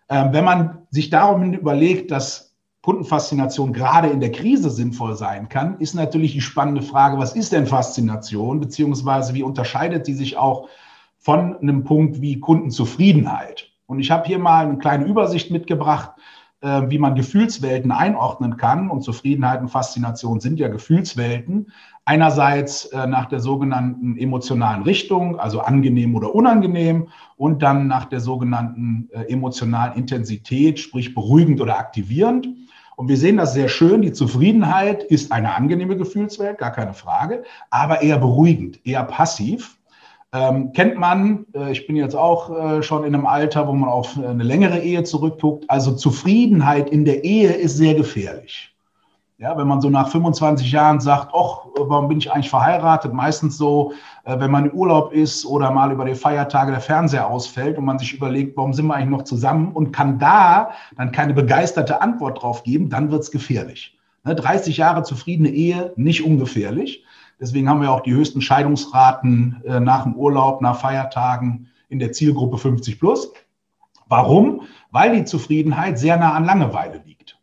Ähm, 0.10 0.34
wenn 0.34 0.46
man 0.46 0.80
sich 0.90 1.10
darum 1.10 1.54
überlegt, 1.54 2.12
dass 2.12 2.56
Kundenfaszination 2.82 3.74
gerade 3.74 4.08
in 4.08 4.20
der 4.20 4.32
Krise 4.32 4.70
sinnvoll 4.70 5.16
sein 5.16 5.50
kann, 5.50 5.78
ist 5.80 5.94
natürlich 5.94 6.34
die 6.34 6.42
spannende 6.42 6.82
Frage, 6.82 7.18
was 7.18 7.36
ist 7.36 7.52
denn 7.52 7.68
Faszination, 7.68 8.60
beziehungsweise 8.60 9.34
wie 9.34 9.44
unterscheidet 9.44 10.06
sie 10.06 10.14
sich 10.14 10.38
auch 10.38 10.70
von 11.18 11.58
einem 11.58 11.84
Punkt 11.84 12.22
wie 12.22 12.40
Kundenzufriedenheit? 12.40 13.70
Und 13.86 14.00
ich 14.00 14.10
habe 14.10 14.26
hier 14.26 14.40
mal 14.40 14.66
eine 14.66 14.78
kleine 14.78 15.06
Übersicht 15.06 15.52
mitgebracht, 15.52 16.12
äh, 16.62 16.82
wie 16.90 16.98
man 16.98 17.16
Gefühlswelten 17.16 17.92
einordnen 17.92 18.58
kann. 18.58 18.90
Und 18.90 19.02
Zufriedenheit 19.02 19.62
und 19.62 19.70
Faszination 19.70 20.40
sind 20.40 20.60
ja 20.60 20.68
Gefühlswelten. 20.68 21.72
Einerseits 22.06 22.86
äh, 22.86 23.08
nach 23.08 23.28
der 23.28 23.40
sogenannten 23.40 24.18
emotionalen 24.18 24.84
Richtung, 24.84 25.40
also 25.40 25.62
angenehm 25.62 26.16
oder 26.16 26.36
unangenehm, 26.36 27.08
und 27.38 27.64
dann 27.64 27.88
nach 27.88 28.06
der 28.06 28.20
sogenannten 28.20 29.10
äh, 29.12 29.32
emotionalen 29.32 29.94
Intensität, 29.94 30.80
sprich 30.80 31.16
beruhigend 31.16 31.62
oder 31.62 31.78
aktivierend. 31.78 32.50
Und 32.98 33.08
wir 33.08 33.16
sehen 33.16 33.38
das 33.38 33.54
sehr 33.54 33.70
schön. 33.70 34.02
Die 34.02 34.12
Zufriedenheit 34.12 35.04
ist 35.04 35.32
eine 35.32 35.56
angenehme 35.56 35.96
Gefühlswelt, 35.96 36.58
gar 36.58 36.72
keine 36.72 36.94
Frage, 36.94 37.44
aber 37.70 38.02
eher 38.02 38.18
beruhigend, 38.18 38.86
eher 38.86 39.06
passiv. 39.06 39.79
Ähm, 40.32 40.74
kennt 40.74 40.98
man, 40.98 41.46
äh, 41.56 41.72
ich 41.72 41.88
bin 41.88 41.96
jetzt 41.96 42.16
auch 42.16 42.56
äh, 42.56 42.84
schon 42.84 43.04
in 43.04 43.16
einem 43.16 43.26
Alter, 43.26 43.68
wo 43.68 43.74
man 43.74 43.90
auf 43.90 44.16
eine 44.18 44.44
längere 44.44 44.80
Ehe 44.80 45.04
zurückguckt. 45.04 45.66
Also 45.70 45.94
Zufriedenheit 45.94 46.90
in 46.90 47.04
der 47.04 47.24
Ehe 47.24 47.52
ist 47.52 47.78
sehr 47.78 47.96
gefährlich. 47.96 48.76
Ja, 49.40 49.58
wenn 49.58 49.68
man 49.68 49.82
so 49.82 49.90
nach 49.90 50.10
25 50.12 50.72
Jahren 50.72 51.00
sagt, 51.00 51.30
ach, 51.34 51.66
warum 51.78 52.10
bin 52.10 52.18
ich 52.18 52.32
eigentlich 52.32 52.50
verheiratet? 52.50 53.14
Meistens 53.14 53.58
so, 53.58 53.94
äh, 54.26 54.40
wenn 54.40 54.52
man 54.52 54.66
im 54.66 54.72
Urlaub 54.72 55.14
ist 55.14 55.46
oder 55.46 55.72
mal 55.72 55.92
über 55.92 56.06
die 56.06 56.14
Feiertage 56.14 56.72
der 56.72 56.82
Fernseher 56.82 57.28
ausfällt 57.28 57.78
und 57.80 57.86
man 57.86 57.98
sich 57.98 58.14
überlegt, 58.14 58.56
warum 58.56 58.74
sind 58.74 58.86
wir 58.86 58.96
eigentlich 58.96 59.18
noch 59.18 59.24
zusammen 59.24 59.72
und 59.72 59.92
kann 59.92 60.20
da 60.20 60.72
dann 60.98 61.12
keine 61.12 61.34
begeisterte 61.34 62.02
Antwort 62.02 62.44
drauf 62.44 62.64
geben, 62.64 62.90
dann 62.90 63.10
wird 63.12 63.24
es 63.24 63.32
gefährlich. 63.32 63.98
30 64.26 64.78
ne, 64.78 64.84
Jahre 64.84 65.04
zufriedene 65.04 65.50
Ehe, 65.50 65.94
nicht 65.96 66.24
ungefährlich. 66.24 67.04
Deswegen 67.40 67.70
haben 67.70 67.82
wir 67.82 67.92
auch 67.92 68.02
die 68.02 68.14
höchsten 68.14 68.42
Scheidungsraten 68.42 69.62
äh, 69.66 69.80
nach 69.80 70.04
dem 70.04 70.16
Urlaub, 70.16 70.62
nach 70.62 70.80
Feiertagen 70.80 71.68
in 71.88 72.00
der 72.00 72.12
Zielgruppe 72.12 72.58
50 72.58 73.00
plus. 73.00 73.32
Warum? 74.08 74.64
Weil 74.92 75.16
die 75.16 75.26
Zufriedenheit 75.26 76.00
sehr 76.00 76.18
nah 76.18 76.34
an 76.34 76.46
Langeweile 76.46 77.02
liegt. 77.06 77.40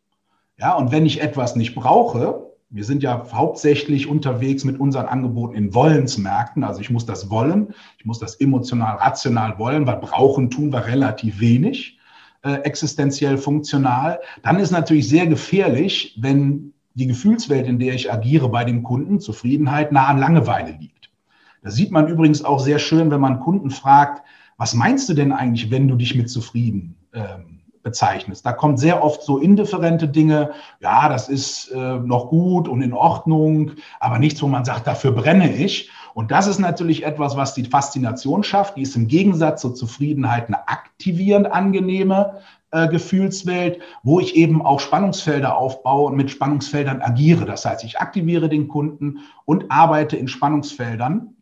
Ja, 0.59 0.75
und 0.75 0.91
wenn 0.91 1.07
ich 1.07 1.21
etwas 1.21 1.57
nicht 1.57 1.75
brauche, 1.75 2.47
wir 2.69 2.85
sind 2.85 3.03
ja 3.03 3.25
hauptsächlich 3.33 4.09
unterwegs 4.09 4.65
mit 4.65 4.81
unseren 4.81 5.07
Angeboten 5.07 5.55
in 5.55 5.75
Wollensmärkten. 5.75 6.65
Also 6.65 6.81
ich 6.81 6.91
muss 6.91 7.07
das 7.07 7.31
wollen, 7.31 7.75
ich 7.99 8.05
muss 8.05 8.19
das 8.19 8.37
emotional, 8.37 8.97
rational 8.97 9.59
wollen, 9.59 9.87
weil 9.87 9.97
brauchen 9.97 10.51
tun 10.51 10.73
wir 10.73 10.87
relativ 10.87 11.41
wenig, 11.41 11.99
äh, 12.43 12.55
existenziell 12.63 13.39
funktional. 13.39 14.21
Dann 14.43 14.59
ist 14.59 14.73
natürlich 14.73 15.09
sehr 15.09 15.27
gefährlich, 15.27 16.19
wenn 16.21 16.73
die 16.97 17.07
Gefühlswelt, 17.07 17.67
in 17.67 17.79
der 17.79 17.95
ich 17.95 18.13
agiere 18.13 18.49
bei 18.49 18.65
dem 18.65 18.83
Kunden, 18.83 19.21
Zufriedenheit, 19.21 19.93
nah 19.93 20.07
an 20.07 20.19
Langeweile 20.19 20.73
liegt. 20.73 21.11
Das 21.63 21.75
sieht 21.75 21.91
man 21.91 22.09
übrigens 22.09 22.45
auch 22.45 22.59
sehr 22.59 22.79
schön, 22.79 23.11
wenn 23.11 23.21
man 23.21 23.41
Kunden 23.41 23.71
fragt, 23.71 24.23
was 24.57 24.73
meinst 24.73 25.09
du 25.09 25.15
denn 25.15 25.33
eigentlich, 25.33 25.71
wenn 25.71 25.89
du 25.89 25.97
dich 25.97 26.15
mit 26.15 26.31
zufrieden 26.31 26.97
ähm, 27.13 27.61
bezeichnest? 27.83 28.47
Da 28.47 28.53
kommt 28.53 28.81
sehr 28.81 29.05
oft 29.05 29.23
so 29.23 29.39
indifferente 29.39 30.09
Dinge, 30.09 30.53
ja, 30.81 31.11
das 31.11 31.29
ist 31.29 31.71
äh, 31.73 31.99
noch 31.99 32.31
gut 32.31 32.67
und 32.67 32.81
in 32.81 32.95
Ordnung, 32.95 33.73
aber 34.01 34.19
nichts, 34.19 34.43
wo 34.43 34.47
man 34.47 34.65
sagt, 34.65 34.87
dafür 34.87 35.13
brenne 35.13 35.55
ich. 35.55 35.91
Und 36.15 36.31
das 36.31 36.47
ist 36.47 36.61
natürlich 36.61 37.05
etwas, 37.05 37.37
was 37.37 37.53
die 37.53 37.65
Faszination 37.65 38.43
schafft. 38.43 38.79
Die 38.79 38.83
ist 38.83 38.97
im 38.97 39.07
Gegensatz 39.07 39.61
zur 39.61 39.75
Zufriedenheit 39.75 40.47
eine 40.47 40.67
aktivierend 40.67 41.53
angenehme 41.53 42.39
äh, 42.73 42.89
Gefühlswelt, 42.89 43.81
wo 44.03 44.21
ich 44.21 44.35
eben 44.37 44.63
auch 44.63 44.81
Spannungsfelder 44.81 45.57
aufbaue 45.57 46.11
und 46.11 46.17
mit 46.17 46.31
Spannungsfeldern 46.31 47.01
agiere. 47.01 47.45
Das 47.45 47.65
heißt, 47.65 47.85
ich 47.85 47.99
aktiviere 47.99 48.49
den 48.49 48.69
Kunden 48.69 49.21
und 49.45 49.71
arbeite 49.71 50.17
in 50.17 50.29
Spannungsfeldern, 50.29 51.35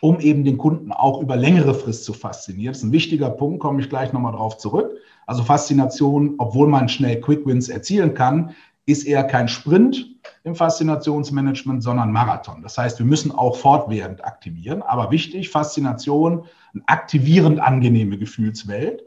um 0.00 0.20
eben 0.20 0.44
den 0.44 0.58
Kunden 0.58 0.92
auch 0.92 1.20
über 1.20 1.36
längere 1.36 1.74
Frist 1.74 2.04
zu 2.04 2.12
faszinieren. 2.12 2.72
Das 2.72 2.78
ist 2.78 2.84
ein 2.84 2.92
wichtiger 2.92 3.30
Punkt, 3.30 3.60
komme 3.60 3.80
ich 3.80 3.88
gleich 3.88 4.12
nochmal 4.12 4.32
drauf 4.32 4.58
zurück. 4.58 4.96
Also 5.26 5.42
Faszination, 5.42 6.34
obwohl 6.38 6.68
man 6.68 6.88
schnell 6.88 7.20
Quick 7.20 7.46
Wins 7.46 7.68
erzielen 7.68 8.14
kann, 8.14 8.54
ist 8.86 9.04
eher 9.04 9.24
kein 9.24 9.48
Sprint 9.48 10.14
im 10.44 10.54
Faszinationsmanagement, 10.54 11.82
sondern 11.82 12.12
Marathon. 12.12 12.62
Das 12.62 12.78
heißt, 12.78 12.98
wir 13.00 13.06
müssen 13.06 13.32
auch 13.32 13.56
fortwährend 13.56 14.24
aktivieren. 14.24 14.82
Aber 14.82 15.10
wichtig, 15.10 15.50
Faszination, 15.50 16.44
eine 16.72 16.82
aktivierend 16.86 17.58
angenehme 17.58 18.16
Gefühlswelt. 18.16 19.02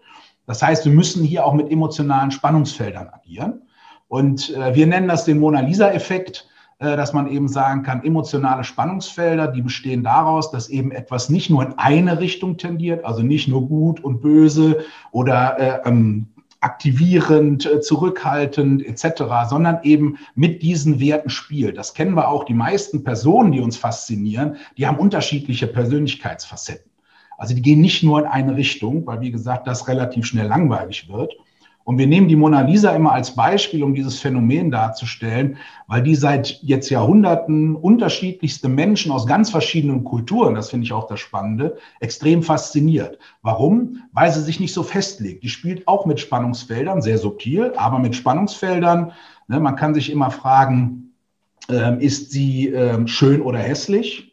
Das 0.50 0.64
heißt, 0.64 0.84
wir 0.84 0.92
müssen 0.92 1.24
hier 1.24 1.46
auch 1.46 1.54
mit 1.54 1.72
emotionalen 1.72 2.32
Spannungsfeldern 2.32 3.08
agieren. 3.10 3.62
Und 4.08 4.50
äh, 4.56 4.74
wir 4.74 4.88
nennen 4.88 5.08
das 5.08 5.24
den 5.24 5.38
Mona 5.38 5.60
Lisa-Effekt, 5.60 6.50
äh, 6.80 6.98
dass 6.98 7.14
man 7.14 7.28
eben 7.28 7.48
sagen 7.48 7.84
kann, 7.84 8.04
emotionale 8.04 8.64
Spannungsfelder, 8.64 9.50
die 9.50 9.62
bestehen 9.62 10.04
daraus, 10.04 10.50
dass 10.50 10.68
eben 10.68 10.92
etwas 10.92 11.30
nicht 11.30 11.52
nur 11.52 11.62
in 11.62 11.74
eine 11.78 12.20
Richtung 12.20 12.58
tendiert, 12.58 13.06
also 13.06 13.22
nicht 13.22 13.48
nur 13.48 13.68
gut 13.68 14.04
und 14.04 14.22
böse 14.22 14.84
oder 15.12 15.60
äh, 15.60 15.88
ähm, 15.88 16.30
aktivierend, 16.62 17.68
äh, 17.68 17.80
zurückhaltend 17.80 18.84
etc., 18.84 19.26
sondern 19.48 19.78
eben 19.84 20.18
mit 20.34 20.64
diesen 20.64 21.00
Werten 21.00 21.30
spielt. 21.30 21.78
Das 21.78 21.94
kennen 21.94 22.16
wir 22.16 22.28
auch. 22.28 22.44
Die 22.44 22.56
meisten 22.56 23.04
Personen, 23.04 23.52
die 23.52 23.62
uns 23.62 23.78
faszinieren, 23.78 24.56
die 24.80 24.88
haben 24.88 24.98
unterschiedliche 24.98 25.68
Persönlichkeitsfacetten. 25.68 26.89
Also 27.40 27.56
die 27.56 27.62
gehen 27.62 27.82
nicht 27.82 28.04
nur 28.04 28.20
in 28.20 28.26
eine 28.26 28.56
Richtung, 28.56 29.08
weil 29.08 29.22
wie 29.22 29.32
gesagt, 29.32 29.66
das 29.66 29.88
relativ 29.88 30.26
schnell 30.26 30.48
langweilig 30.48 31.10
wird. 31.10 31.34
Und 31.86 31.98
wir 31.98 32.06
nehmen 32.06 32.28
die 32.28 32.36
Mona 32.36 32.62
Lisa 32.62 32.92
immer 32.92 33.14
als 33.14 33.34
Beispiel, 33.34 33.82
um 33.82 33.96
dieses 33.96 34.20
Phänomen 34.20 34.70
darzustellen, 34.70 35.58
weil 35.88 36.04
die 36.04 36.14
seit 36.14 36.62
jetzt 36.62 36.92
Jahrhunderten 36.92 37.76
unterschiedlichste 37.76 38.70
Menschen 38.70 39.12
aus 39.12 39.26
ganz 39.26 39.50
verschiedenen 39.50 40.04
Kulturen, 40.04 40.54
das 40.54 40.70
finde 40.70 40.86
ich 40.86 40.94
auch 40.94 41.08
das 41.08 41.20
Spannende, 41.20 41.78
extrem 42.00 42.44
fasziniert. 42.44 43.18
Warum? 43.42 44.04
Weil 44.12 44.32
sie 44.32 44.42
sich 44.42 44.60
nicht 44.60 44.74
so 44.74 44.84
festlegt. 44.84 45.42
Die 45.42 45.50
spielt 45.50 45.88
auch 45.88 46.06
mit 46.06 46.20
Spannungsfeldern, 46.20 47.02
sehr 47.02 47.18
subtil, 47.18 47.74
aber 47.76 47.98
mit 47.98 48.16
Spannungsfeldern. 48.16 49.14
Ne, 49.48 49.60
man 49.60 49.76
kann 49.76 49.96
sich 49.96 50.12
immer 50.12 50.30
fragen, 50.30 51.14
äh, 51.72 52.06
ist 52.06 52.30
sie 52.30 52.70
äh, 52.70 53.08
schön 53.08 53.42
oder 53.42 53.58
hässlich? 53.58 54.29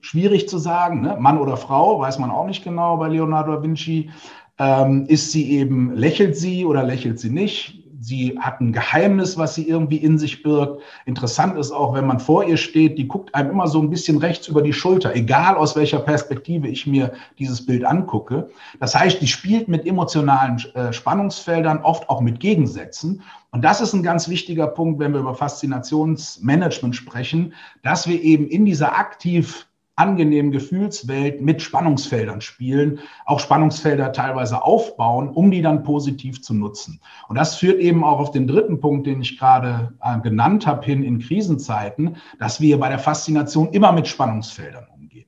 Schwierig 0.00 0.48
zu 0.48 0.58
sagen. 0.58 1.02
Ne? 1.02 1.16
Mann 1.18 1.38
oder 1.38 1.56
Frau, 1.56 2.00
weiß 2.00 2.18
man 2.18 2.30
auch 2.30 2.46
nicht 2.46 2.64
genau 2.64 2.96
bei 2.96 3.08
Leonardo 3.08 3.52
da 3.56 3.62
Vinci. 3.62 4.10
Ähm, 4.58 5.06
ist 5.08 5.32
sie 5.32 5.50
eben, 5.50 5.94
lächelt 5.94 6.36
sie 6.36 6.64
oder 6.64 6.84
lächelt 6.84 7.18
sie 7.18 7.30
nicht? 7.30 7.84
Sie 8.04 8.38
hat 8.38 8.60
ein 8.60 8.72
Geheimnis, 8.72 9.38
was 9.38 9.54
sie 9.54 9.66
irgendwie 9.66 9.96
in 9.96 10.18
sich 10.18 10.42
birgt. 10.42 10.82
Interessant 11.06 11.56
ist 11.56 11.72
auch, 11.72 11.94
wenn 11.94 12.06
man 12.06 12.20
vor 12.20 12.44
ihr 12.44 12.58
steht, 12.58 12.98
die 12.98 13.08
guckt 13.08 13.34
einem 13.34 13.50
immer 13.50 13.66
so 13.66 13.80
ein 13.80 13.88
bisschen 13.88 14.18
rechts 14.18 14.46
über 14.46 14.60
die 14.60 14.74
Schulter, 14.74 15.14
egal 15.14 15.56
aus 15.56 15.74
welcher 15.74 16.00
Perspektive 16.00 16.68
ich 16.68 16.86
mir 16.86 17.14
dieses 17.38 17.64
Bild 17.64 17.82
angucke. 17.84 18.50
Das 18.78 18.94
heißt, 18.94 19.22
die 19.22 19.26
spielt 19.26 19.68
mit 19.68 19.86
emotionalen 19.86 20.62
äh, 20.74 20.92
Spannungsfeldern, 20.92 21.78
oft 21.78 22.10
auch 22.10 22.20
mit 22.20 22.40
Gegensätzen. 22.40 23.22
Und 23.52 23.64
das 23.64 23.80
ist 23.80 23.94
ein 23.94 24.02
ganz 24.02 24.28
wichtiger 24.28 24.66
Punkt, 24.66 25.00
wenn 25.00 25.12
wir 25.14 25.20
über 25.20 25.34
Faszinationsmanagement 25.34 26.94
sprechen, 26.94 27.54
dass 27.82 28.06
wir 28.06 28.22
eben 28.22 28.48
in 28.48 28.66
dieser 28.66 28.98
aktiv 28.98 29.66
angenehmen 29.96 30.50
Gefühlswelt 30.50 31.40
mit 31.40 31.62
Spannungsfeldern 31.62 32.40
spielen, 32.40 32.98
auch 33.26 33.40
Spannungsfelder 33.40 34.12
teilweise 34.12 34.62
aufbauen, 34.62 35.28
um 35.28 35.50
die 35.50 35.62
dann 35.62 35.84
positiv 35.84 36.42
zu 36.42 36.54
nutzen. 36.54 37.00
Und 37.28 37.36
das 37.36 37.56
führt 37.56 37.78
eben 37.78 38.02
auch 38.02 38.18
auf 38.18 38.30
den 38.32 38.46
dritten 38.46 38.80
Punkt, 38.80 39.06
den 39.06 39.22
ich 39.22 39.38
gerade 39.38 39.94
äh, 40.02 40.18
genannt 40.20 40.66
habe, 40.66 40.84
hin 40.84 41.02
in 41.02 41.20
Krisenzeiten, 41.20 42.16
dass 42.38 42.60
wir 42.60 42.78
bei 42.80 42.88
der 42.88 42.98
Faszination 42.98 43.70
immer 43.70 43.92
mit 43.92 44.08
Spannungsfeldern 44.08 44.86
umgehen. 44.92 45.26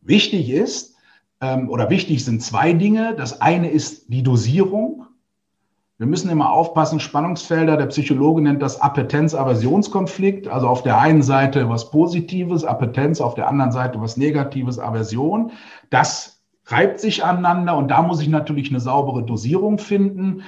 Wichtig 0.00 0.50
ist, 0.50 0.94
ähm, 1.40 1.68
oder 1.68 1.90
wichtig 1.90 2.24
sind 2.24 2.42
zwei 2.42 2.72
Dinge. 2.72 3.14
Das 3.16 3.40
eine 3.40 3.70
ist 3.70 4.12
die 4.12 4.22
Dosierung. 4.22 5.03
Wir 5.96 6.06
müssen 6.06 6.28
immer 6.28 6.50
aufpassen, 6.50 6.98
Spannungsfelder, 6.98 7.76
der 7.76 7.86
Psychologe 7.86 8.42
nennt 8.42 8.60
das 8.60 8.80
Appetenz-Aversionskonflikt, 8.80 10.48
also 10.48 10.66
auf 10.66 10.82
der 10.82 10.98
einen 10.98 11.22
Seite 11.22 11.68
was 11.68 11.92
Positives, 11.92 12.64
Appetenz, 12.64 13.20
auf 13.20 13.36
der 13.36 13.46
anderen 13.46 13.70
Seite 13.70 14.00
was 14.00 14.16
Negatives, 14.16 14.80
Aversion. 14.80 15.52
Das 15.90 16.42
reibt 16.66 16.98
sich 16.98 17.24
aneinander 17.24 17.76
und 17.76 17.92
da 17.92 18.02
muss 18.02 18.20
ich 18.20 18.26
natürlich 18.26 18.70
eine 18.70 18.80
saubere 18.80 19.22
Dosierung 19.22 19.78
finden. 19.78 20.42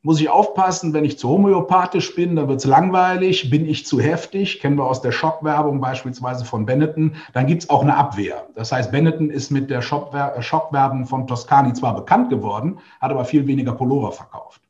Muss 0.00 0.22
ich 0.22 0.30
aufpassen, 0.30 0.94
wenn 0.94 1.04
ich 1.04 1.18
zu 1.18 1.28
homöopathisch 1.28 2.14
bin, 2.16 2.34
dann 2.34 2.48
wird 2.48 2.60
es 2.60 2.64
langweilig. 2.64 3.50
Bin 3.50 3.66
ich 3.66 3.84
zu 3.84 4.00
heftig, 4.00 4.60
kennen 4.60 4.78
wir 4.78 4.86
aus 4.86 5.02
der 5.02 5.12
Schockwerbung 5.12 5.82
beispielsweise 5.82 6.46
von 6.46 6.64
Benetton, 6.64 7.16
dann 7.34 7.46
gibt 7.46 7.64
es 7.64 7.70
auch 7.70 7.82
eine 7.82 7.94
Abwehr. 7.94 8.46
Das 8.54 8.72
heißt, 8.72 8.90
Benetton 8.90 9.28
ist 9.28 9.50
mit 9.50 9.68
der 9.68 9.82
Schockwerbung 9.82 11.04
von 11.04 11.26
Toscani 11.26 11.74
zwar 11.74 11.94
bekannt 11.94 12.30
geworden, 12.30 12.78
hat 13.02 13.10
aber 13.10 13.26
viel 13.26 13.46
weniger 13.46 13.72
Pullover 13.72 14.12
verkauft. 14.12 14.61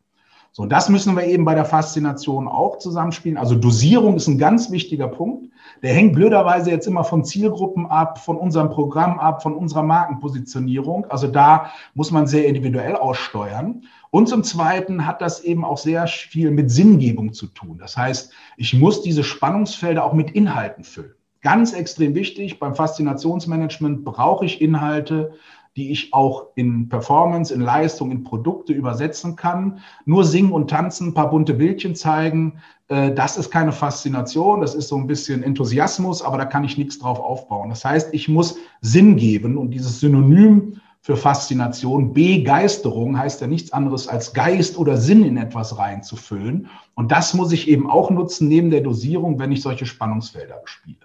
So, 0.55 0.67
das 0.67 0.91
müssen 0.91 1.17
wir 1.17 1.25
eben 1.25 1.47
bei 1.47 1.55
der 1.55 1.65
Faszination 1.65 2.47
auch 2.47 2.77
zusammenspielen. 2.77 3.39
Also 3.39 3.55
Dosierung 3.55 4.17
ist 4.17 4.27
ein 4.27 4.37
ganz 4.37 4.71
wichtiger 4.71 5.09
Punkt. 5.09 5.51
Der 5.83 5.95
hängt 5.95 6.13
blöderweise 6.13 6.71
jetzt 6.71 6.87
immer 6.87 7.05
von 7.05 7.25
Zielgruppen 7.25 7.87
ab, 7.87 8.19
von 8.19 8.37
unserem 8.37 8.69
Programm 8.69 9.19
ab, 9.19 9.43
von 9.43 9.55
unserer 9.55 9.83
Markenpositionierung. 9.83 11.07
Also 11.07 11.27
da 11.27 11.71
muss 11.95 12.11
man 12.11 12.27
sehr 12.27 12.47
individuell 12.47 12.97
aussteuern. 12.97 13.85
Und 14.11 14.29
zum 14.29 14.45
Zweiten 14.45 15.07
hat 15.07 15.23
das 15.23 15.41
eben 15.41 15.65
auch 15.65 15.79
sehr 15.79 16.07
viel 16.07 16.51
mit 16.51 16.71
Sinngebung 16.71 17.33
zu 17.33 17.47
tun. 17.47 17.79
Das 17.79 17.97
heißt, 17.97 18.31
ich 18.59 18.75
muss 18.75 19.01
diese 19.01 19.25
Spannungsfelder 19.25 20.05
auch 20.05 20.13
mit 20.13 20.33
Inhalten 20.33 20.85
füllen. 20.85 21.15
Ganz 21.41 21.73
extrem 21.73 22.15
wichtig, 22.15 22.61
beim 22.61 22.75
Faszinationsmanagement 22.75 24.05
brauche 24.05 24.45
ich 24.45 24.61
Inhalte, 24.61 25.33
die 25.77 25.91
ich 25.91 26.13
auch 26.13 26.49
in 26.55 26.89
Performance, 26.89 27.53
in 27.53 27.61
Leistung, 27.61 28.11
in 28.11 28.25
Produkte 28.25 28.73
übersetzen 28.73 29.37
kann. 29.37 29.79
Nur 30.05 30.25
singen 30.25 30.53
und 30.53 30.69
tanzen, 30.69 31.09
ein 31.09 31.15
paar 31.15 31.31
bunte 31.31 31.55
Bildchen 31.55 31.95
zeigen, 31.95 32.59
äh, 32.89 33.13
das 33.13 33.39
ist 33.39 33.51
keine 33.51 33.73
Faszination, 33.73 34.61
das 34.61 34.75
ist 34.75 34.89
so 34.89 34.97
ein 34.97 35.07
bisschen 35.07 35.43
Enthusiasmus, 35.43 36.23
aber 36.23 36.37
da 36.37 36.45
kann 36.45 36.65
ich 36.65 36.77
nichts 36.77 36.99
drauf 36.99 37.19
aufbauen. 37.19 37.71
Das 37.71 37.85
heißt, 37.85 38.13
ich 38.13 38.29
muss 38.29 38.59
Sinn 38.81 39.17
geben 39.17 39.57
und 39.57 39.71
dieses 39.71 40.01
Synonym 40.01 40.81
für 41.01 41.17
Faszination, 41.17 42.13
Begeisterung 42.13 43.19
heißt 43.19 43.41
ja 43.41 43.49
nichts 43.49 43.73
anderes 43.73 44.07
als 44.07 44.35
Geist 44.35 44.79
oder 44.79 44.97
Sinn 44.97 45.25
in 45.25 45.37
etwas 45.37 45.77
reinzufüllen. 45.77 46.69
Und 46.95 47.11
das 47.11 47.35
muss 47.35 47.51
ich 47.51 47.67
eben 47.67 47.91
auch 47.91 48.11
nutzen 48.11 48.47
neben 48.47 48.71
der 48.71 48.83
Dosierung, 48.83 49.39
wenn 49.41 49.51
ich 49.51 49.63
solche 49.63 49.85
Spannungsfelder 49.85 50.59
bespiele. 50.63 50.99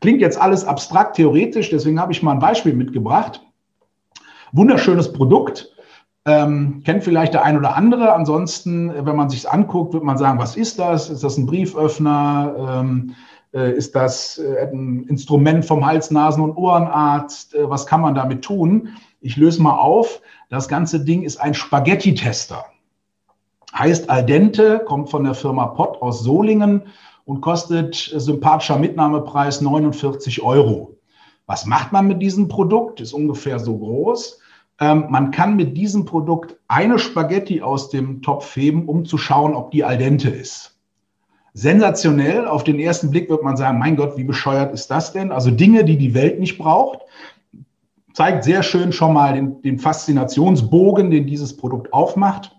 Klingt 0.00 0.20
jetzt 0.20 0.40
alles 0.40 0.64
abstrakt, 0.64 1.16
theoretisch, 1.16 1.70
deswegen 1.70 1.98
habe 1.98 2.12
ich 2.12 2.22
mal 2.22 2.32
ein 2.32 2.38
Beispiel 2.38 2.74
mitgebracht. 2.74 3.42
Wunderschönes 4.52 5.12
Produkt. 5.12 5.70
Ähm, 6.26 6.82
kennt 6.84 7.02
vielleicht 7.04 7.34
der 7.34 7.44
ein 7.44 7.56
oder 7.56 7.76
andere. 7.76 8.12
Ansonsten, 8.12 8.92
wenn 9.06 9.16
man 9.16 9.30
sich 9.30 9.50
anguckt, 9.50 9.94
wird 9.94 10.04
man 10.04 10.18
sagen, 10.18 10.38
was 10.38 10.56
ist 10.56 10.78
das? 10.78 11.08
Ist 11.08 11.24
das 11.24 11.38
ein 11.38 11.46
Brieföffner? 11.46 12.82
Ähm, 12.82 13.14
äh, 13.52 13.72
ist 13.72 13.94
das 13.94 14.38
äh, 14.38 14.68
ein 14.70 15.04
Instrument 15.08 15.64
vom 15.64 15.84
Hals-, 15.84 16.10
Nasen- 16.10 16.44
und 16.44 16.56
Ohrenarzt? 16.56 17.54
Äh, 17.54 17.68
was 17.68 17.86
kann 17.86 18.00
man 18.00 18.14
damit 18.14 18.42
tun? 18.42 18.90
Ich 19.20 19.36
löse 19.36 19.62
mal 19.62 19.76
auf. 19.76 20.20
Das 20.50 20.68
ganze 20.68 21.00
Ding 21.00 21.22
ist 21.22 21.40
ein 21.40 21.54
Spaghetti-Tester. 21.54 22.64
Heißt 23.76 24.10
al 24.10 24.24
dente, 24.26 24.80
kommt 24.80 25.10
von 25.10 25.24
der 25.24 25.34
Firma 25.34 25.66
Pott 25.66 26.02
aus 26.02 26.22
Solingen 26.22 26.82
und 27.24 27.40
kostet 27.40 27.94
sympathischer 27.94 28.78
Mitnahmepreis 28.78 29.60
49 29.60 30.42
Euro. 30.42 30.96
Was 31.50 31.66
macht 31.66 31.90
man 31.90 32.06
mit 32.06 32.22
diesem 32.22 32.46
Produkt? 32.46 33.00
Ist 33.00 33.12
ungefähr 33.12 33.58
so 33.58 33.76
groß. 33.76 34.38
Ähm, 34.78 35.06
man 35.08 35.32
kann 35.32 35.56
mit 35.56 35.76
diesem 35.76 36.04
Produkt 36.04 36.54
eine 36.68 36.96
Spaghetti 37.00 37.60
aus 37.60 37.90
dem 37.90 38.22
Topf 38.22 38.54
heben, 38.54 38.86
um 38.86 39.04
zu 39.04 39.18
schauen, 39.18 39.56
ob 39.56 39.72
die 39.72 39.82
al 39.82 39.98
dente 39.98 40.30
ist. 40.30 40.78
Sensationell. 41.52 42.46
Auf 42.46 42.62
den 42.62 42.78
ersten 42.78 43.10
Blick 43.10 43.28
wird 43.28 43.42
man 43.42 43.56
sagen, 43.56 43.80
mein 43.80 43.96
Gott, 43.96 44.16
wie 44.16 44.22
bescheuert 44.22 44.72
ist 44.72 44.92
das 44.92 45.12
denn? 45.12 45.32
Also 45.32 45.50
Dinge, 45.50 45.82
die 45.82 45.98
die 45.98 46.14
Welt 46.14 46.38
nicht 46.38 46.56
braucht. 46.56 47.00
Zeigt 48.12 48.44
sehr 48.44 48.62
schön 48.62 48.92
schon 48.92 49.12
mal 49.12 49.34
den, 49.34 49.60
den 49.62 49.80
Faszinationsbogen, 49.80 51.10
den 51.10 51.26
dieses 51.26 51.56
Produkt 51.56 51.92
aufmacht. 51.92 52.56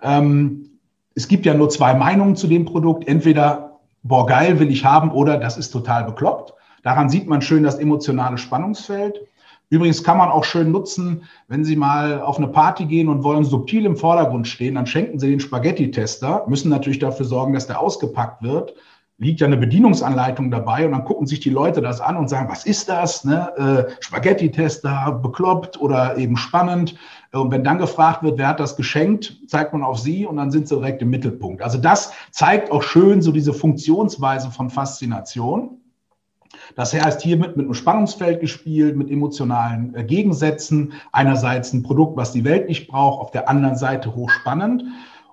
Ähm, 0.00 0.78
es 1.14 1.28
gibt 1.28 1.44
ja 1.44 1.52
nur 1.52 1.68
zwei 1.68 1.92
Meinungen 1.92 2.36
zu 2.36 2.46
dem 2.46 2.64
Produkt. 2.64 3.06
Entweder, 3.06 3.80
boah, 4.02 4.24
geil, 4.24 4.60
will 4.60 4.70
ich 4.70 4.82
haben, 4.82 5.10
oder 5.10 5.36
das 5.36 5.58
ist 5.58 5.72
total 5.72 6.04
bekloppt. 6.04 6.55
Daran 6.86 7.08
sieht 7.08 7.26
man 7.26 7.42
schön 7.42 7.64
das 7.64 7.80
emotionale 7.80 8.38
Spannungsfeld. 8.38 9.20
Übrigens 9.70 10.04
kann 10.04 10.18
man 10.18 10.28
auch 10.28 10.44
schön 10.44 10.70
nutzen, 10.70 11.24
wenn 11.48 11.64
Sie 11.64 11.74
mal 11.74 12.20
auf 12.20 12.38
eine 12.38 12.46
Party 12.46 12.84
gehen 12.84 13.08
und 13.08 13.24
wollen 13.24 13.42
subtil 13.42 13.84
im 13.86 13.96
Vordergrund 13.96 14.46
stehen, 14.46 14.76
dann 14.76 14.86
schenken 14.86 15.18
Sie 15.18 15.28
den 15.28 15.40
Spaghetti-Tester, 15.40 16.44
müssen 16.46 16.68
natürlich 16.68 17.00
dafür 17.00 17.26
sorgen, 17.26 17.54
dass 17.54 17.66
der 17.66 17.80
ausgepackt 17.80 18.44
wird. 18.44 18.74
Liegt 19.18 19.40
ja 19.40 19.48
eine 19.48 19.56
Bedienungsanleitung 19.56 20.52
dabei 20.52 20.86
und 20.86 20.92
dann 20.92 21.04
gucken 21.04 21.26
sich 21.26 21.40
die 21.40 21.50
Leute 21.50 21.80
das 21.80 22.00
an 22.00 22.16
und 22.16 22.28
sagen, 22.28 22.48
was 22.48 22.64
ist 22.64 22.88
das? 22.88 23.24
Ne? 23.24 23.88
Äh, 23.88 23.92
Spaghetti-Tester, 23.98 25.18
bekloppt 25.20 25.80
oder 25.80 26.16
eben 26.16 26.36
spannend. 26.36 26.94
Und 27.32 27.50
wenn 27.50 27.64
dann 27.64 27.78
gefragt 27.78 28.22
wird, 28.22 28.38
wer 28.38 28.46
hat 28.46 28.60
das 28.60 28.76
geschenkt, 28.76 29.40
zeigt 29.48 29.72
man 29.72 29.82
auf 29.82 29.98
sie 29.98 30.24
und 30.24 30.36
dann 30.36 30.52
sind 30.52 30.68
sie 30.68 30.76
direkt 30.76 31.02
im 31.02 31.10
Mittelpunkt. 31.10 31.62
Also 31.62 31.78
das 31.78 32.12
zeigt 32.30 32.70
auch 32.70 32.84
schön 32.84 33.22
so 33.22 33.32
diese 33.32 33.52
Funktionsweise 33.52 34.52
von 34.52 34.70
Faszination. 34.70 35.80
Das 36.74 36.92
heißt, 36.92 37.22
hier 37.22 37.36
mit, 37.36 37.56
mit 37.56 37.66
einem 37.66 37.74
Spannungsfeld 37.74 38.40
gespielt, 38.40 38.96
mit 38.96 39.10
emotionalen 39.10 39.94
äh, 39.94 40.04
Gegensätzen. 40.04 40.92
Einerseits 41.12 41.72
ein 41.72 41.82
Produkt, 41.82 42.16
was 42.16 42.32
die 42.32 42.44
Welt 42.44 42.68
nicht 42.68 42.88
braucht, 42.88 43.20
auf 43.20 43.30
der 43.30 43.48
anderen 43.48 43.76
Seite 43.76 44.14
hochspannend. 44.14 44.84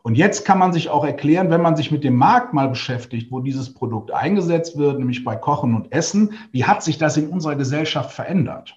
Und 0.03 0.15
jetzt 0.15 0.43
kann 0.43 0.60
man 0.60 0.74
sich 0.74 0.89
auch 0.89 1.05
erklären, 1.05 1.50
wenn 1.50 1.62
man 1.62 1.77
sich 1.77 1.89
mit 1.89 2.03
dem 2.03 2.15
Markt 2.17 2.53
mal 2.53 2.67
beschäftigt, 2.67 3.32
wo 3.32 3.39
dieses 3.39 3.74
Produkt 3.74 4.12
eingesetzt 4.12 4.77
wird, 4.77 5.00
nämlich 5.00 5.24
bei 5.24 5.38
Kochen 5.38 5.75
und 5.75 5.93
Essen, 5.93 6.34
wie 6.51 6.65
hat 6.65 6.84
sich 6.84 6.98
das 6.98 7.15
in 7.15 7.29
unserer 7.29 7.55
Gesellschaft 7.55 8.12
verändert? 8.12 8.75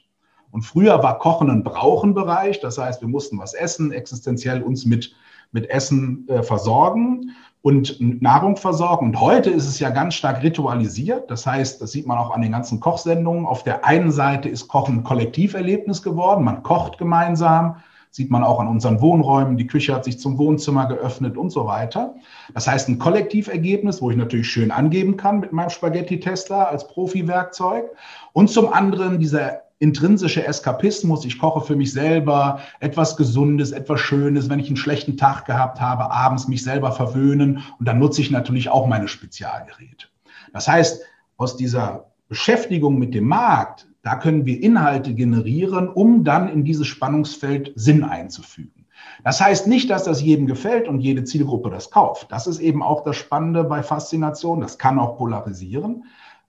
Und 0.52 0.62
früher 0.62 1.02
war 1.02 1.18
Kochen 1.18 1.50
ein 1.50 1.64
Brauchenbereich, 1.64 2.60
das 2.60 2.78
heißt, 2.78 3.00
wir 3.00 3.08
mussten 3.08 3.38
was 3.38 3.54
essen, 3.54 3.90
existenziell 3.90 4.62
uns 4.62 4.86
mit, 4.86 5.14
mit 5.50 5.68
Essen 5.68 6.26
äh, 6.28 6.44
versorgen 6.44 7.32
und 7.66 8.00
Nahrung 8.23 8.56
versorgen. 8.56 9.06
Und 9.06 9.20
heute 9.20 9.50
ist 9.50 9.66
es 9.66 9.80
ja 9.80 9.90
ganz 9.90 10.14
stark 10.14 10.40
ritualisiert. 10.40 11.28
Das 11.32 11.46
heißt, 11.46 11.82
das 11.82 11.90
sieht 11.90 12.06
man 12.06 12.16
auch 12.16 12.30
an 12.30 12.40
den 12.40 12.52
ganzen 12.52 12.78
Kochsendungen. 12.78 13.44
Auf 13.44 13.64
der 13.64 13.85
einen 13.85 14.12
Seite 14.12 14.49
ist 14.49 14.68
Kochen 14.68 14.99
ein 14.99 15.02
Kollektiverlebnis 15.02 16.00
geworden. 16.00 16.44
Man 16.44 16.62
kocht 16.62 16.96
gemeinsam. 16.96 17.78
Sieht 18.12 18.30
man 18.30 18.44
auch 18.44 18.61
an 18.61 18.68
unseren 18.68 19.00
Wohnräumen. 19.00 19.56
Die 19.56 19.66
Küche 19.66 19.92
hat 19.96 20.04
sich 20.04 20.20
zum 20.20 20.38
Wohnzimmer 20.38 20.87
geöffnet 20.87 21.37
und 21.37 21.50
so 21.50 21.66
weiter. 21.66 22.14
Das 22.54 22.68
heißt, 22.68 22.88
ein 22.88 23.00
Kollektivergebnis, 23.00 24.00
wo 24.00 24.12
ich 24.12 24.16
natürlich 24.16 24.46
schön 24.46 24.70
angeben 24.70 25.17
kann 25.17 25.40
mit 25.40 25.52
meinem 25.52 25.71
Spaghetti-Tester 25.71 26.69
als 26.69 26.86
Profi-Werkzeug. 26.86 27.86
Und 28.32 28.49
zum 28.49 28.73
anderen 28.73 29.19
dieser 29.19 29.65
intrinsische 29.78 30.47
Eskapismus, 30.47 31.25
ich 31.25 31.39
koche 31.39 31.60
für 31.60 31.76
mich 31.76 31.93
selber 31.93 32.60
etwas 32.80 33.17
Gesundes, 33.17 33.73
etwas 33.73 34.00
Schönes, 34.00 34.49
wenn 34.49 34.58
ich 34.58 34.69
einen 34.69 34.76
schlechten 34.76 35.17
Tag 35.17 35.45
gehabt 35.45 35.80
habe, 35.80 36.10
abends 36.10 36.49
mich 36.49 36.62
selber 36.62 36.93
verwöhnen 36.93 37.62
und 37.78 37.86
dann 37.86 37.99
nutze 37.99 38.23
ich 38.23 38.30
natürlich 38.30 38.71
auch 38.71 38.86
meine 38.86 39.08
Spezialgeräte. 39.08 40.06
Das 40.52 40.67
heißt, 40.67 41.02
aus 41.36 41.56
dieser 41.56 42.06
Beschäftigung 42.28 42.99
mit 42.99 43.15
dem 43.15 43.28
Markt, 43.28 43.86
da 44.02 44.17
können 44.17 44.47
wir 44.47 44.62
Inhalte 44.62 45.15
generieren, 45.15 45.89
um 45.89 46.25
dann 46.25 46.49
in 46.49 46.65
dieses 46.65 46.86
Spannungsfeld 46.86 47.73
Sinn 47.75 48.04
einzufügen. 48.04 48.86
Das 49.25 49.41
heißt 49.41 49.67
nicht, 49.67 49.91
dass 49.91 50.04
das 50.04 50.23
jedem 50.23 50.47
gefällt 50.47 50.89
und 50.89 51.00
jede 51.00 51.25
Zielgruppe 51.25 51.71
das 51.71 51.91
kauft. 51.91 52.32
Das 52.32 52.47
ist 52.47 52.60
eben 52.60 52.82
auch 52.82 53.04
das 53.04 53.17
Spannende 53.17 53.65
bei 53.65 53.82
Faszination. 53.82 54.60
Das 54.60 54.78
kann 54.78 54.99
auch 54.99 55.17
polarisieren. 55.17 56.04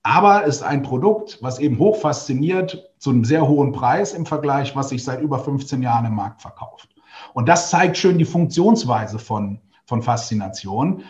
Aber 0.10 0.46
ist 0.46 0.64
ein 0.64 0.84
Produkt, 0.84 1.40
was 1.42 1.60
eben 1.60 1.80
hoch 1.80 1.98
fasziniert, 1.98 2.94
zu 2.98 3.10
einem 3.10 3.26
sehr 3.26 3.46
hohen 3.46 3.74
Preis 3.74 4.14
im 4.14 4.26
Vergleich, 4.26 4.74
was 4.74 4.88
sich 4.88 5.04
seit 5.04 5.20
über 5.20 5.38
15 5.38 5.84
Jahren 5.84 6.06
im 6.06 6.16
Markt 6.16 6.42
verkauft. 6.42 6.88
Und 7.34 7.50
das 7.50 7.70
zeigt 7.70 7.98
schön 7.98 8.18
die 8.18 8.24
Funktionsweise 8.24 9.20
von, 9.20 9.60
von 9.86 10.02
Faszination. 10.02 11.04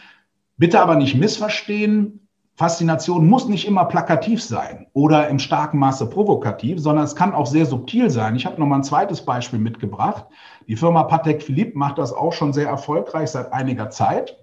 Bitte 0.58 0.82
aber 0.82 0.96
nicht 0.96 1.14
missverstehen. 1.14 2.28
Faszination 2.56 3.28
muss 3.28 3.48
nicht 3.48 3.68
immer 3.68 3.86
plakativ 3.86 4.42
sein 4.42 4.88
oder 4.94 5.28
im 5.28 5.38
starken 5.38 5.78
Maße 5.78 6.10
provokativ, 6.10 6.80
sondern 6.80 7.06
es 7.06 7.16
kann 7.16 7.36
auch 7.36 7.46
sehr 7.46 7.68
subtil 7.68 8.10
sein. 8.10 8.36
Ich 8.36 8.48
habe 8.48 8.60
noch 8.60 8.66
mal 8.66 8.78
ein 8.78 8.84
zweites 8.84 9.24
Beispiel 9.24 9.60
mitgebracht. 9.60 10.26
Die 10.68 10.76
Firma 10.76 11.04
Patek 11.04 11.44
Philippe 11.44 11.78
macht 11.78 12.00
das 12.00 12.14
auch 12.14 12.34
schon 12.34 12.52
sehr 12.52 12.68
erfolgreich 12.68 13.30
seit 13.30 13.54
einiger 13.54 13.92
Zeit. 13.92 14.40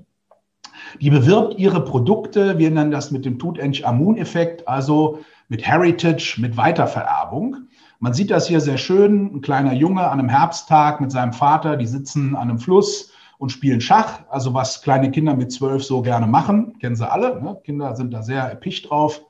Die 1.00 1.10
bewirbt 1.10 1.58
ihre 1.58 1.84
Produkte, 1.84 2.58
wir 2.58 2.70
nennen 2.70 2.90
das 2.90 3.10
mit 3.10 3.24
dem 3.24 3.38
Tutanchamun-Effekt, 3.38 4.66
also 4.68 5.18
mit 5.48 5.66
Heritage, 5.66 6.36
mit 6.40 6.56
Weitervererbung. 6.56 7.56
Man 8.00 8.14
sieht 8.14 8.30
das 8.30 8.48
hier 8.48 8.60
sehr 8.60 8.78
schön. 8.78 9.34
Ein 9.34 9.40
kleiner 9.40 9.72
Junge 9.72 10.08
an 10.08 10.18
einem 10.18 10.28
Herbsttag 10.28 11.00
mit 11.00 11.10
seinem 11.10 11.32
Vater, 11.32 11.76
die 11.76 11.86
sitzen 11.86 12.36
an 12.36 12.50
einem 12.50 12.58
Fluss 12.58 13.12
und 13.38 13.50
spielen 13.50 13.80
Schach. 13.80 14.20
Also 14.28 14.54
was 14.54 14.82
kleine 14.82 15.10
Kinder 15.10 15.34
mit 15.34 15.52
zwölf 15.52 15.84
so 15.84 16.02
gerne 16.02 16.26
machen, 16.26 16.78
kennen 16.78 16.96
sie 16.96 17.10
alle. 17.10 17.42
Ne? 17.42 17.58
Kinder 17.64 17.94
sind 17.96 18.12
da 18.12 18.22
sehr 18.22 18.42
erpicht 18.42 18.90
drauf. 18.90 19.22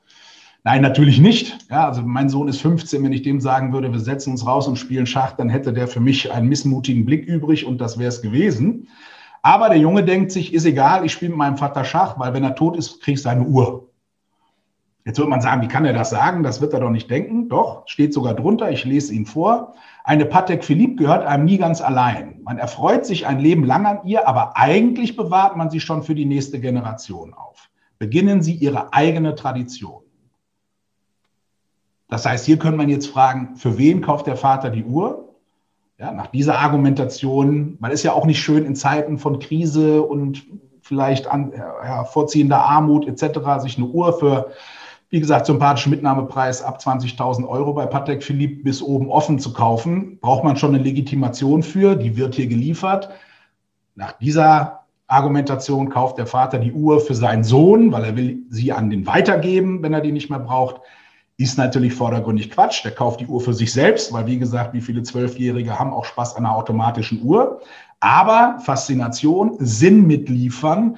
Nein, 0.63 0.81
natürlich 0.81 1.19
nicht. 1.19 1.57
Ja, 1.69 1.87
also 1.87 2.01
mein 2.01 2.27
Sohn 2.27 2.47
ist 2.47 2.59
15. 2.61 3.03
Wenn 3.03 3.13
ich 3.13 3.21
dem 3.21 3.39
sagen 3.39 3.71
würde, 3.71 3.91
wir 3.91 3.99
setzen 3.99 4.31
uns 4.31 4.47
raus 4.47 4.67
und 4.67 4.77
spielen 4.77 5.05
Schach, 5.05 5.33
dann 5.33 5.47
hätte 5.47 5.73
der 5.73 5.87
für 5.87 5.99
mich 5.99 6.31
einen 6.31 6.49
missmutigen 6.49 7.05
Blick 7.05 7.25
übrig 7.27 7.65
und 7.65 7.79
das 7.79 7.99
wäre 7.99 8.09
es 8.09 8.21
gewesen. 8.21 8.87
Aber 9.45 9.69
der 9.69 9.77
Junge 9.77 10.03
denkt 10.03 10.31
sich, 10.31 10.55
ist 10.55 10.65
egal, 10.65 11.05
ich 11.05 11.11
spiele 11.11 11.29
mit 11.29 11.37
meinem 11.37 11.57
Vater 11.57 11.83
Schach, 11.83 12.17
weil 12.17 12.33
wenn 12.33 12.43
er 12.43 12.55
tot 12.55 12.75
ist, 12.75 12.99
kriege 13.03 13.13
ich 13.13 13.21
seine 13.21 13.43
Uhr. 13.43 13.91
Jetzt 15.05 15.19
wird 15.19 15.29
man 15.29 15.39
sagen, 15.39 15.61
wie 15.61 15.67
kann 15.67 15.85
er 15.85 15.93
das 15.93 16.09
sagen? 16.09 16.41
Das 16.41 16.61
wird 16.61 16.73
er 16.73 16.79
doch 16.79 16.89
nicht 16.89 17.11
denken. 17.11 17.47
Doch, 17.47 17.83
steht 17.87 18.11
sogar 18.11 18.33
drunter, 18.33 18.71
ich 18.71 18.85
lese 18.85 19.13
ihn 19.13 19.27
vor. 19.27 19.75
Eine 20.03 20.25
Patek 20.25 20.63
Philippe 20.63 20.95
gehört 20.95 21.27
einem 21.27 21.45
nie 21.45 21.59
ganz 21.59 21.79
allein. 21.79 22.41
Man 22.41 22.57
erfreut 22.57 23.05
sich 23.05 23.27
ein 23.27 23.37
Leben 23.37 23.63
lang 23.63 23.85
an 23.85 23.99
ihr, 24.03 24.27
aber 24.27 24.57
eigentlich 24.57 25.15
bewahrt 25.15 25.55
man 25.55 25.69
sie 25.69 25.79
schon 25.79 26.01
für 26.01 26.15
die 26.15 26.25
nächste 26.25 26.59
Generation 26.59 27.35
auf. 27.35 27.69
Beginnen 27.99 28.41
Sie 28.41 28.55
Ihre 28.55 28.93
eigene 28.93 29.35
Tradition. 29.35 30.01
Das 32.07 32.25
heißt, 32.25 32.47
hier 32.47 32.57
könnte 32.57 32.77
man 32.77 32.89
jetzt 32.89 33.05
fragen, 33.05 33.57
für 33.57 33.77
wen 33.77 34.01
kauft 34.01 34.25
der 34.25 34.37
Vater 34.37 34.71
die 34.71 34.85
Uhr? 34.85 35.24
Ja, 35.97 36.11
nach 36.11 36.27
dieser 36.27 36.59
Argumentation, 36.59 37.77
man 37.79 37.91
ist 37.91 38.03
ja 38.03 38.11
auch 38.11 38.25
nicht 38.25 38.39
schön 38.39 38.65
in 38.65 38.75
Zeiten 38.75 39.17
von 39.17 39.39
Krise 39.39 40.01
und 40.01 40.45
vielleicht 40.81 41.27
an, 41.27 41.53
hervorziehender 41.53 42.59
Armut 42.59 43.07
etc., 43.07 43.61
sich 43.61 43.77
eine 43.77 43.87
Uhr 43.87 44.11
für, 44.19 44.51
wie 45.09 45.21
gesagt, 45.21 45.45
sympathischen 45.45 45.91
Mitnahmepreis 45.91 46.61
ab 46.61 46.79
20.000 46.81 47.47
Euro 47.47 47.73
bei 47.73 47.85
Patek 47.85 48.23
Philippe 48.23 48.63
bis 48.63 48.81
oben 48.81 49.09
offen 49.09 49.39
zu 49.39 49.53
kaufen, 49.53 50.19
braucht 50.19 50.43
man 50.43 50.57
schon 50.57 50.75
eine 50.75 50.83
Legitimation 50.83 51.63
für, 51.63 51.95
die 51.95 52.17
wird 52.17 52.35
hier 52.35 52.47
geliefert. 52.47 53.09
Nach 53.95 54.11
dieser 54.11 54.81
Argumentation 55.07 55.89
kauft 55.89 56.17
der 56.17 56.27
Vater 56.27 56.59
die 56.59 56.73
Uhr 56.73 56.99
für 56.99 57.15
seinen 57.15 57.45
Sohn, 57.45 57.93
weil 57.93 58.03
er 58.03 58.17
will 58.17 58.39
sie 58.49 58.73
an 58.73 58.89
den 58.89 59.07
weitergeben, 59.07 59.81
wenn 59.81 59.93
er 59.93 60.01
die 60.01 60.11
nicht 60.11 60.29
mehr 60.29 60.39
braucht. 60.39 60.81
Ist 61.37 61.57
natürlich 61.57 61.93
vordergründig 61.93 62.49
Quatsch. 62.49 62.83
Der 62.85 62.91
kauft 62.91 63.19
die 63.19 63.27
Uhr 63.27 63.41
für 63.41 63.53
sich 63.53 63.73
selbst, 63.73 64.13
weil 64.13 64.25
wie 64.25 64.39
gesagt, 64.39 64.73
wie 64.73 64.81
viele 64.81 65.03
Zwölfjährige 65.03 65.77
haben 65.77 65.93
auch 65.93 66.05
Spaß 66.05 66.35
an 66.35 66.45
einer 66.45 66.55
automatischen 66.55 67.21
Uhr. 67.23 67.61
Aber 67.99 68.57
Faszination, 68.59 69.57
Sinn 69.59 70.07
mitliefern 70.07 70.97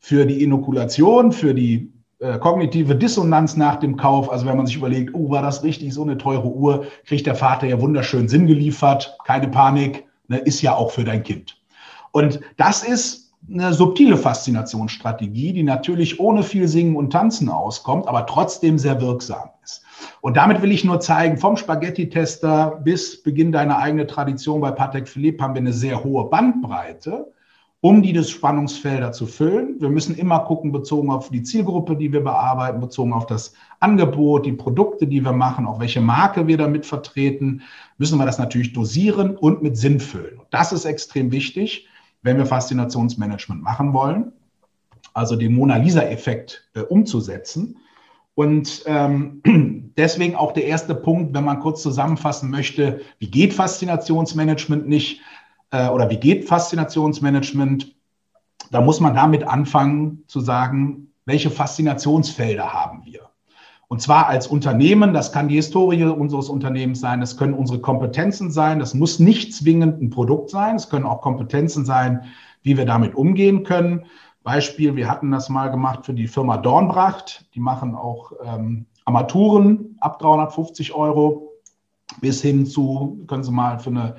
für 0.00 0.26
die 0.26 0.42
Inokulation, 0.42 1.30
für 1.30 1.54
die 1.54 1.92
äh, 2.18 2.38
kognitive 2.38 2.96
Dissonanz 2.96 3.56
nach 3.56 3.76
dem 3.76 3.96
Kauf. 3.96 4.32
Also 4.32 4.46
wenn 4.46 4.56
man 4.56 4.66
sich 4.66 4.76
überlegt, 4.76 5.14
oh, 5.14 5.30
war 5.30 5.42
das 5.42 5.62
richtig, 5.62 5.94
so 5.94 6.02
eine 6.02 6.18
teure 6.18 6.48
Uhr, 6.48 6.86
kriegt 7.06 7.26
der 7.26 7.36
Vater 7.36 7.68
ja 7.68 7.80
wunderschön 7.80 8.28
Sinn 8.28 8.48
geliefert. 8.48 9.16
Keine 9.24 9.46
Panik, 9.46 10.04
ne, 10.26 10.38
ist 10.38 10.60
ja 10.60 10.74
auch 10.74 10.90
für 10.90 11.04
dein 11.04 11.22
Kind. 11.22 11.56
Und 12.10 12.40
das 12.56 12.82
ist 12.82 13.27
eine 13.50 13.72
subtile 13.72 14.16
Faszinationsstrategie, 14.16 15.52
die 15.52 15.62
natürlich 15.62 16.20
ohne 16.20 16.42
viel 16.42 16.68
Singen 16.68 16.96
und 16.96 17.10
Tanzen 17.10 17.48
auskommt, 17.48 18.06
aber 18.06 18.26
trotzdem 18.26 18.78
sehr 18.78 19.00
wirksam 19.00 19.48
ist. 19.64 19.84
Und 20.20 20.36
damit 20.36 20.62
will 20.62 20.72
ich 20.72 20.84
nur 20.84 21.00
zeigen, 21.00 21.38
vom 21.38 21.56
Spaghetti-Tester 21.56 22.80
bis 22.84 23.22
Beginn 23.22 23.52
deiner 23.52 23.78
eigene 23.78 24.06
Tradition 24.06 24.60
bei 24.60 24.70
Patek 24.70 25.08
Philippe 25.08 25.42
haben 25.42 25.54
wir 25.54 25.60
eine 25.60 25.72
sehr 25.72 26.04
hohe 26.04 26.24
Bandbreite, 26.28 27.32
um 27.80 28.02
die 28.02 28.12
des 28.12 28.30
Spannungsfelder 28.30 29.12
zu 29.12 29.26
füllen. 29.26 29.76
Wir 29.80 29.88
müssen 29.88 30.16
immer 30.16 30.40
gucken, 30.40 30.72
bezogen 30.72 31.10
auf 31.10 31.30
die 31.30 31.42
Zielgruppe, 31.42 31.96
die 31.96 32.12
wir 32.12 32.22
bearbeiten, 32.22 32.80
bezogen 32.80 33.12
auf 33.12 33.26
das 33.26 33.54
Angebot, 33.78 34.46
die 34.46 34.52
Produkte, 34.52 35.06
die 35.06 35.24
wir 35.24 35.32
machen, 35.32 35.66
auch 35.66 35.78
welche 35.78 36.00
Marke 36.00 36.46
wir 36.48 36.58
damit 36.58 36.86
vertreten, 36.86 37.62
müssen 37.96 38.18
wir 38.18 38.26
das 38.26 38.38
natürlich 38.38 38.72
dosieren 38.72 39.36
und 39.36 39.62
mit 39.62 39.76
Sinn 39.76 40.00
füllen. 40.00 40.40
Das 40.50 40.72
ist 40.72 40.84
extrem 40.84 41.30
wichtig, 41.30 41.88
wenn 42.22 42.36
wir 42.36 42.46
Faszinationsmanagement 42.46 43.62
machen 43.62 43.92
wollen, 43.92 44.32
also 45.14 45.36
den 45.36 45.54
Mona 45.54 45.76
Lisa-Effekt 45.76 46.68
äh, 46.74 46.80
umzusetzen. 46.80 47.78
Und 48.34 48.82
ähm, 48.86 49.42
deswegen 49.96 50.36
auch 50.36 50.52
der 50.52 50.66
erste 50.66 50.94
Punkt, 50.94 51.34
wenn 51.34 51.44
man 51.44 51.60
kurz 51.60 51.82
zusammenfassen 51.82 52.50
möchte, 52.50 53.00
wie 53.18 53.30
geht 53.30 53.52
Faszinationsmanagement 53.52 54.88
nicht 54.88 55.20
äh, 55.70 55.88
oder 55.88 56.10
wie 56.10 56.18
geht 56.18 56.46
Faszinationsmanagement, 56.46 57.94
da 58.70 58.80
muss 58.80 59.00
man 59.00 59.14
damit 59.14 59.44
anfangen 59.44 60.24
zu 60.26 60.40
sagen, 60.40 61.12
welche 61.24 61.50
Faszinationsfelder 61.50 62.72
haben 62.72 63.04
wir. 63.04 63.27
Und 63.88 64.02
zwar 64.02 64.26
als 64.26 64.46
Unternehmen, 64.46 65.14
das 65.14 65.32
kann 65.32 65.48
die 65.48 65.56
Historie 65.56 66.04
unseres 66.04 66.50
Unternehmens 66.50 67.00
sein, 67.00 67.20
das 67.20 67.38
können 67.38 67.54
unsere 67.54 67.80
Kompetenzen 67.80 68.50
sein, 68.50 68.78
das 68.78 68.92
muss 68.92 69.18
nicht 69.18 69.54
zwingend 69.54 70.02
ein 70.02 70.10
Produkt 70.10 70.50
sein, 70.50 70.76
es 70.76 70.90
können 70.90 71.06
auch 71.06 71.22
Kompetenzen 71.22 71.86
sein, 71.86 72.24
wie 72.62 72.76
wir 72.76 72.84
damit 72.84 73.14
umgehen 73.14 73.64
können. 73.64 74.04
Beispiel, 74.42 74.94
wir 74.94 75.10
hatten 75.10 75.30
das 75.30 75.48
mal 75.48 75.68
gemacht 75.68 76.04
für 76.04 76.14
die 76.14 76.26
Firma 76.26 76.58
Dornbracht. 76.58 77.46
Die 77.54 77.60
machen 77.60 77.94
auch 77.94 78.32
ähm, 78.44 78.86
Armaturen 79.04 79.96
ab 80.00 80.18
350 80.18 80.94
Euro 80.94 81.52
bis 82.20 82.42
hin 82.42 82.66
zu, 82.66 83.24
können 83.26 83.44
Sie 83.44 83.52
mal 83.52 83.78
für 83.78 83.90
eine 83.90 84.16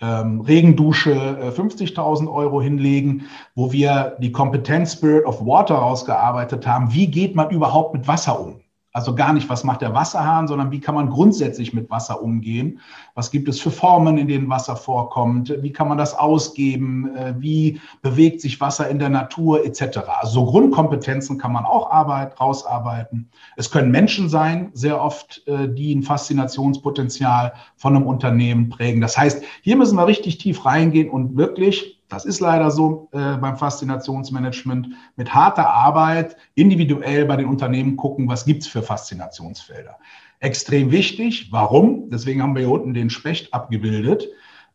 ähm, 0.00 0.40
Regendusche 0.40 1.12
äh, 1.12 1.48
50.000 1.48 2.30
Euro 2.32 2.60
hinlegen, 2.60 3.26
wo 3.54 3.72
wir 3.72 4.16
die 4.20 4.32
Kompetenz 4.32 4.94
Spirit 4.94 5.26
of 5.26 5.44
Water 5.44 5.76
rausgearbeitet 5.76 6.66
haben. 6.66 6.92
Wie 6.92 7.06
geht 7.06 7.34
man 7.34 7.50
überhaupt 7.50 7.94
mit 7.94 8.08
Wasser 8.08 8.40
um? 8.40 8.60
Also 8.92 9.14
gar 9.14 9.32
nicht, 9.32 9.48
was 9.48 9.62
macht 9.62 9.82
der 9.82 9.94
Wasserhahn, 9.94 10.48
sondern 10.48 10.72
wie 10.72 10.80
kann 10.80 10.96
man 10.96 11.10
grundsätzlich 11.10 11.72
mit 11.72 11.88
Wasser 11.90 12.20
umgehen? 12.22 12.80
Was 13.14 13.30
gibt 13.30 13.48
es 13.48 13.60
für 13.60 13.70
Formen, 13.70 14.18
in 14.18 14.26
denen 14.26 14.50
Wasser 14.50 14.74
vorkommt? 14.74 15.54
Wie 15.62 15.72
kann 15.72 15.88
man 15.88 15.96
das 15.96 16.14
ausgeben? 16.14 17.14
Äh, 17.14 17.34
wie 17.38 17.80
bewegt 18.02 18.40
sich 18.40 18.60
Wasser 18.60 18.88
in 18.88 18.98
der 18.98 19.08
Natur 19.08 19.64
etc.? 19.64 19.98
Also 20.20 20.40
so 20.40 20.46
Grundkompetenzen 20.46 21.38
kann 21.38 21.52
man 21.52 21.64
auch 21.64 21.88
Arbeit, 21.90 22.40
rausarbeiten. 22.40 23.30
Es 23.56 23.70
können 23.70 23.92
Menschen 23.92 24.28
sein, 24.28 24.70
sehr 24.72 25.00
oft, 25.00 25.46
äh, 25.46 25.68
die 25.72 25.94
ein 25.94 26.02
Faszinationspotenzial 26.02 27.52
von 27.76 27.94
einem 27.94 28.06
Unternehmen 28.06 28.70
prägen. 28.70 29.00
Das 29.00 29.16
heißt, 29.16 29.44
hier 29.62 29.76
müssen 29.76 29.96
wir 29.96 30.06
richtig 30.08 30.38
tief 30.38 30.64
reingehen 30.66 31.10
und 31.10 31.36
wirklich 31.36 31.99
das 32.10 32.24
ist 32.24 32.40
leider 32.40 32.70
so 32.70 33.08
äh, 33.12 33.36
beim 33.36 33.56
Faszinationsmanagement. 33.56 34.88
Mit 35.16 35.32
harter 35.32 35.70
Arbeit 35.70 36.36
individuell 36.54 37.24
bei 37.24 37.36
den 37.36 37.46
Unternehmen 37.46 37.96
gucken, 37.96 38.28
was 38.28 38.44
gibt 38.44 38.62
es 38.62 38.68
für 38.68 38.82
Faszinationsfelder. 38.82 39.96
Extrem 40.40 40.90
wichtig. 40.90 41.48
Warum? 41.52 42.10
Deswegen 42.10 42.42
haben 42.42 42.54
wir 42.54 42.62
hier 42.62 42.70
unten 42.70 42.94
den 42.94 43.10
Specht 43.10 43.54
abgebildet. 43.54 44.28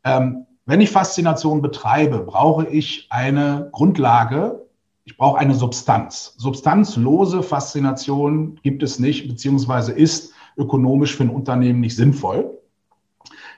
Ähm, 0.04 0.46
wenn 0.66 0.82
ich 0.82 0.90
Faszination 0.90 1.62
betreibe, 1.62 2.20
brauche 2.20 2.68
ich 2.68 3.08
eine 3.12 3.70
Grundlage. 3.72 4.66
Ich 5.04 5.18
brauche 5.18 5.38
eine 5.38 5.54
Substanz. 5.54 6.34
Substanzlose 6.38 7.44
Faszination 7.44 8.60
gibt 8.64 8.82
es 8.82 8.98
nicht, 8.98 9.28
beziehungsweise 9.28 9.92
ist 9.92 10.34
ökonomisch 10.58 11.16
für 11.16 11.24
ein 11.24 11.30
Unternehmen 11.30 11.82
nicht 11.82 11.96
sinnvoll. 11.96 12.58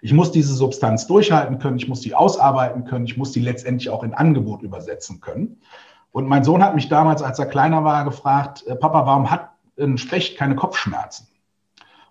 Ich 0.02 0.14
muss 0.14 0.32
diese 0.32 0.54
Substanz 0.54 1.08
durchhalten 1.08 1.60
können, 1.60 1.78
ich 1.78 1.88
muss 1.88 2.02
die 2.02 2.16
ausarbeiten 2.16 2.86
können, 2.86 3.06
ich 3.06 3.18
muss 3.18 3.32
die 3.32 3.42
letztendlich 3.42 3.90
auch 3.90 4.04
in 4.04 4.14
Angebot 4.14 4.62
übersetzen 4.62 5.22
können. 5.22 5.60
Und 6.12 6.28
mein 6.28 6.44
Sohn 6.44 6.64
hat 6.64 6.76
mich 6.76 6.90
damals, 6.90 7.22
als 7.22 7.40
er 7.40 7.46
kleiner 7.46 7.84
war, 7.84 8.04
gefragt, 8.06 8.66
äh, 8.68 8.76
Papa, 8.76 9.06
warum 9.06 9.30
hat 9.30 9.52
ein 9.80 9.98
Specht 9.98 10.38
keine 10.38 10.56
Kopfschmerzen? 10.56 11.28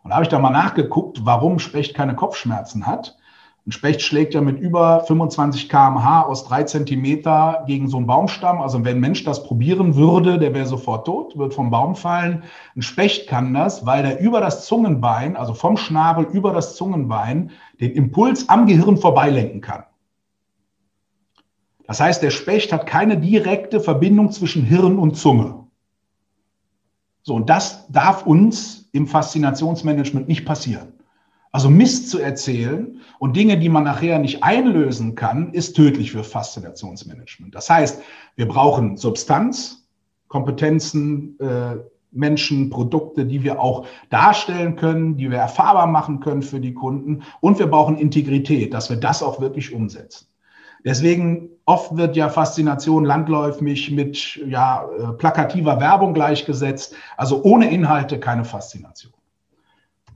Und 0.02 0.10
da 0.10 0.16
habe 0.16 0.24
ich 0.24 0.28
da 0.28 0.38
mal 0.38 0.50
nachgeguckt, 0.50 1.24
warum 1.24 1.58
Specht 1.58 1.96
keine 1.96 2.14
Kopfschmerzen 2.14 2.86
hat. 2.86 3.16
Ein 3.66 3.72
Specht 3.72 4.00
schlägt 4.00 4.32
ja 4.34 4.40
mit 4.40 4.60
über 4.60 5.00
25 5.08 5.68
km/h 5.68 6.22
aus 6.22 6.44
drei 6.44 6.62
Zentimeter 6.62 7.64
gegen 7.66 7.88
so 7.88 7.96
einen 7.96 8.06
Baumstamm. 8.06 8.60
Also 8.60 8.84
wenn 8.84 8.98
ein 8.98 9.00
Mensch 9.00 9.24
das 9.24 9.42
probieren 9.42 9.96
würde, 9.96 10.38
der 10.38 10.54
wäre 10.54 10.66
sofort 10.66 11.04
tot, 11.04 11.36
wird 11.36 11.52
vom 11.52 11.70
Baum 11.70 11.96
fallen. 11.96 12.44
Ein 12.76 12.82
Specht 12.82 13.26
kann 13.26 13.52
das, 13.52 13.84
weil 13.84 14.04
der 14.04 14.20
über 14.20 14.40
das 14.40 14.66
Zungenbein, 14.66 15.36
also 15.36 15.52
vom 15.52 15.76
Schnabel 15.76 16.26
über 16.26 16.52
das 16.52 16.76
Zungenbein, 16.76 17.50
den 17.80 17.90
Impuls 17.90 18.48
am 18.48 18.66
Gehirn 18.66 18.98
vorbeilenken 18.98 19.62
kann. 19.62 19.82
Das 21.88 21.98
heißt, 21.98 22.22
der 22.22 22.30
Specht 22.30 22.72
hat 22.72 22.86
keine 22.86 23.18
direkte 23.18 23.80
Verbindung 23.80 24.30
zwischen 24.30 24.62
Hirn 24.62 24.96
und 24.96 25.16
Zunge. 25.16 25.66
So, 27.22 27.34
und 27.34 27.50
das 27.50 27.88
darf 27.88 28.26
uns 28.26 28.88
im 28.92 29.08
Faszinationsmanagement 29.08 30.28
nicht 30.28 30.44
passieren. 30.44 30.95
Also 31.56 31.70
Mist 31.70 32.10
zu 32.10 32.18
erzählen 32.18 33.00
und 33.18 33.34
Dinge, 33.34 33.56
die 33.56 33.70
man 33.70 33.84
nachher 33.84 34.18
nicht 34.18 34.42
einlösen 34.42 35.14
kann, 35.14 35.54
ist 35.54 35.74
tödlich 35.74 36.12
für 36.12 36.22
Faszinationsmanagement. 36.22 37.54
Das 37.54 37.70
heißt, 37.70 38.02
wir 38.34 38.46
brauchen 38.46 38.98
Substanz, 38.98 39.88
Kompetenzen, 40.28 41.38
äh, 41.40 41.76
Menschen, 42.10 42.68
Produkte, 42.68 43.24
die 43.24 43.42
wir 43.42 43.58
auch 43.58 43.86
darstellen 44.10 44.76
können, 44.76 45.16
die 45.16 45.30
wir 45.30 45.38
erfahrbar 45.38 45.86
machen 45.86 46.20
können 46.20 46.42
für 46.42 46.60
die 46.60 46.74
Kunden. 46.74 47.22
Und 47.40 47.58
wir 47.58 47.68
brauchen 47.68 47.96
Integrität, 47.96 48.74
dass 48.74 48.90
wir 48.90 48.98
das 48.98 49.22
auch 49.22 49.40
wirklich 49.40 49.72
umsetzen. 49.72 50.26
Deswegen 50.84 51.48
oft 51.64 51.96
wird 51.96 52.16
ja 52.16 52.28
Faszination 52.28 53.06
landläufig 53.06 53.90
mit 53.92 54.36
ja, 54.46 54.86
äh, 54.90 55.12
plakativer 55.14 55.80
Werbung 55.80 56.12
gleichgesetzt. 56.12 56.94
Also 57.16 57.42
ohne 57.44 57.70
Inhalte 57.70 58.20
keine 58.20 58.44
Faszination. 58.44 59.15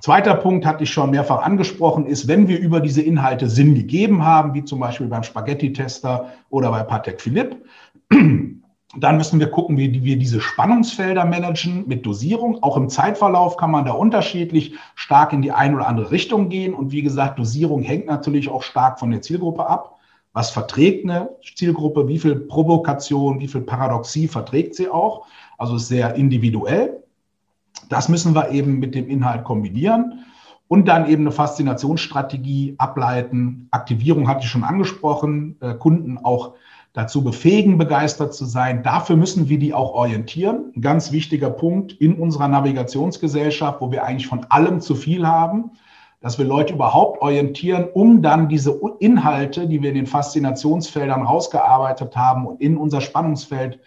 Zweiter 0.01 0.35
Punkt 0.35 0.65
hatte 0.65 0.85
ich 0.85 0.91
schon 0.91 1.11
mehrfach 1.11 1.43
angesprochen, 1.43 2.07
ist, 2.07 2.27
wenn 2.27 2.49
wir 2.49 2.59
über 2.59 2.81
diese 2.81 3.03
Inhalte 3.03 3.49
Sinn 3.49 3.75
gegeben 3.75 4.25
haben, 4.25 4.55
wie 4.55 4.65
zum 4.65 4.81
Beispiel 4.81 5.07
beim 5.07 5.23
Spaghetti-Tester 5.23 6.29
oder 6.49 6.71
bei 6.71 6.83
Patek 6.83 7.21
Philipp, 7.21 7.65
dann 8.11 9.17
müssen 9.17 9.39
wir 9.39 9.51
gucken, 9.51 9.77
wie 9.77 10.03
wir 10.03 10.19
diese 10.19 10.41
Spannungsfelder 10.41 11.27
managen 11.27 11.87
mit 11.87 12.07
Dosierung. 12.07 12.63
Auch 12.63 12.79
im 12.79 12.89
Zeitverlauf 12.89 13.59
kann 13.59 13.71
man 13.71 13.85
da 13.85 13.93
unterschiedlich 13.93 14.75
stark 14.95 15.35
in 15.35 15.43
die 15.43 15.53
eine 15.53 15.77
oder 15.77 15.87
andere 15.87 16.11
Richtung 16.11 16.49
gehen. 16.49 16.73
Und 16.73 16.93
wie 16.93 17.03
gesagt, 17.03 17.39
Dosierung 17.39 17.83
hängt 17.83 18.07
natürlich 18.07 18.49
auch 18.49 18.63
stark 18.63 18.99
von 18.99 19.11
der 19.11 19.21
Zielgruppe 19.21 19.67
ab. 19.67 19.99
Was 20.33 20.51
verträgt 20.51 21.05
eine 21.05 21.31
Zielgruppe? 21.57 22.09
Wie 22.09 22.19
viel 22.19 22.37
Provokation, 22.37 23.39
wie 23.41 23.49
viel 23.49 23.63
Paradoxie 23.63 24.29
verträgt 24.29 24.75
sie 24.75 24.89
auch? 24.89 25.27
Also 25.59 25.77
sehr 25.77 26.15
individuell. 26.15 27.00
Das 27.91 28.09
müssen 28.09 28.35
wir 28.35 28.51
eben 28.51 28.79
mit 28.79 28.95
dem 28.95 29.11
Inhalt 29.11 29.45
kombinieren 29.45 30.25
und 30.69 30.87
dann 30.87 31.09
eben 31.09 31.25
eine 31.25 31.33
Faszinationsstrategie 31.33 32.77
ableiten. 32.79 33.67
Aktivierung 33.73 34.29
hatte 34.29 34.45
ich 34.45 34.51
schon 34.51 34.63
angesprochen, 34.65 35.57
äh, 35.61 35.75
Kunden 35.75 36.17
auch 36.17 36.55
dazu 36.93 37.25
befähigen, 37.25 37.79
begeistert 37.79 38.33
zu 38.33 38.45
sein. 38.45 38.85
Dafür 38.85 39.17
müssen 39.17 39.49
wir 39.49 39.59
die 39.59 39.75
auch 39.75 39.93
orientieren. 39.93 40.73
Ein 40.77 40.81
ganz 40.83 41.11
wichtiger 41.11 41.51
Punkt 41.51 41.93
in 41.93 42.15
unserer 42.15 42.47
Navigationsgesellschaft, 42.47 43.81
wo 43.81 43.91
wir 43.91 44.05
eigentlich 44.05 44.29
von 44.29 44.47
allem 44.49 44.81
zu 44.81 44.95
viel 44.95 45.27
haben, 45.27 45.73
dass 46.21 46.39
wir 46.39 46.45
Leute 46.45 46.75
überhaupt 46.75 47.21
orientieren, 47.23 47.89
um 47.93 48.23
dann 48.23 48.49
diese 48.49 48.79
Inhalte, 49.01 49.67
die 49.67 49.83
wir 49.83 49.89
in 49.89 49.97
den 49.97 50.07
Faszinationsfeldern 50.07 51.23
rausgearbeitet 51.23 52.17
haben 52.17 52.47
und 52.47 52.61
in 52.61 52.77
unser 52.77 53.01
Spannungsfeld 53.01 53.81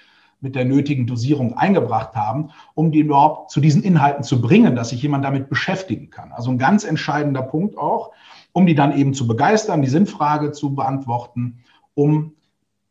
mit 0.43 0.55
der 0.55 0.65
nötigen 0.65 1.07
Dosierung 1.07 1.57
eingebracht 1.57 2.15
haben, 2.15 2.49
um 2.75 2.91
die 2.91 2.99
überhaupt 2.99 3.49
zu 3.49 3.61
diesen 3.61 3.81
Inhalten 3.81 4.23
zu 4.23 4.41
bringen, 4.41 4.75
dass 4.75 4.89
sich 4.89 5.01
jemand 5.01 5.23
damit 5.23 5.49
beschäftigen 5.49 6.09
kann. 6.09 6.33
Also 6.33 6.51
ein 6.51 6.57
ganz 6.57 6.83
entscheidender 6.83 7.41
Punkt 7.41 7.77
auch, 7.77 8.11
um 8.51 8.65
die 8.65 8.75
dann 8.75 8.95
eben 8.95 9.13
zu 9.13 9.25
begeistern, 9.25 9.81
die 9.81 9.87
Sinnfrage 9.87 10.51
zu 10.51 10.75
beantworten, 10.75 11.59
um 11.95 12.33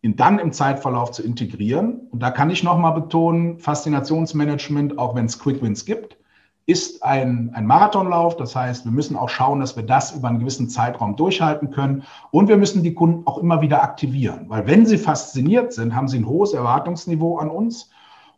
ihn 0.01 0.17
dann 0.17 0.39
im 0.39 0.53
Zeitverlauf 0.53 1.13
zu 1.13 1.23
integrieren. 1.23 2.09
Und 2.11 2.21
da 2.21 2.31
kann 2.31 2.51
ich 2.51 2.65
nochmal 2.65 2.95
betonen, 2.95 3.59
Faszinationsmanagement, 3.59 4.99
auch 4.99 5.15
wenn 5.15 5.27
es 5.27 5.39
Quick 5.39 5.63
Wins 5.63 5.85
gibt, 5.85 6.17
ist 6.67 7.03
ein, 7.03 7.51
ein 7.55 7.67
Marathonlauf. 7.67 8.37
Das 8.37 8.55
heißt, 8.55 8.85
wir 8.85 8.93
müssen 8.93 9.17
auch 9.17 9.29
schauen, 9.29 9.61
dass 9.61 9.77
wir 9.77 9.83
das 9.83 10.13
über 10.13 10.29
einen 10.29 10.39
gewissen 10.39 10.69
Zeitraum 10.69 11.17
durchhalten 11.17 11.71
können. 11.71 12.05
Und 12.31 12.49
wir 12.49 12.57
müssen 12.57 12.83
die 12.83 12.95
Kunden 12.95 13.27
auch 13.27 13.39
immer 13.39 13.61
wieder 13.61 13.83
aktivieren. 13.83 14.47
Weil 14.49 14.67
wenn 14.67 14.87
sie 14.87 14.99
fasziniert 14.99 15.73
sind, 15.73 15.95
haben 15.95 16.09
sie 16.09 16.19
ein 16.19 16.27
hohes 16.27 16.53
Erwartungsniveau 16.53 17.39
an 17.39 17.51
uns. 17.51 17.91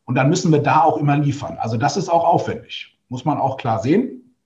Und 0.04 0.14
dann 0.16 0.28
müssen 0.28 0.52
wir 0.52 0.60
da 0.60 0.82
auch 0.82 0.98
immer 0.98 1.16
liefern. 1.16 1.56
Also 1.58 1.76
das 1.76 1.96
ist 1.96 2.08
auch 2.08 2.24
aufwendig, 2.24 2.98
muss 3.08 3.24
man 3.24 3.38
auch 3.38 3.56
klar 3.56 3.80
sehen. 3.80 4.36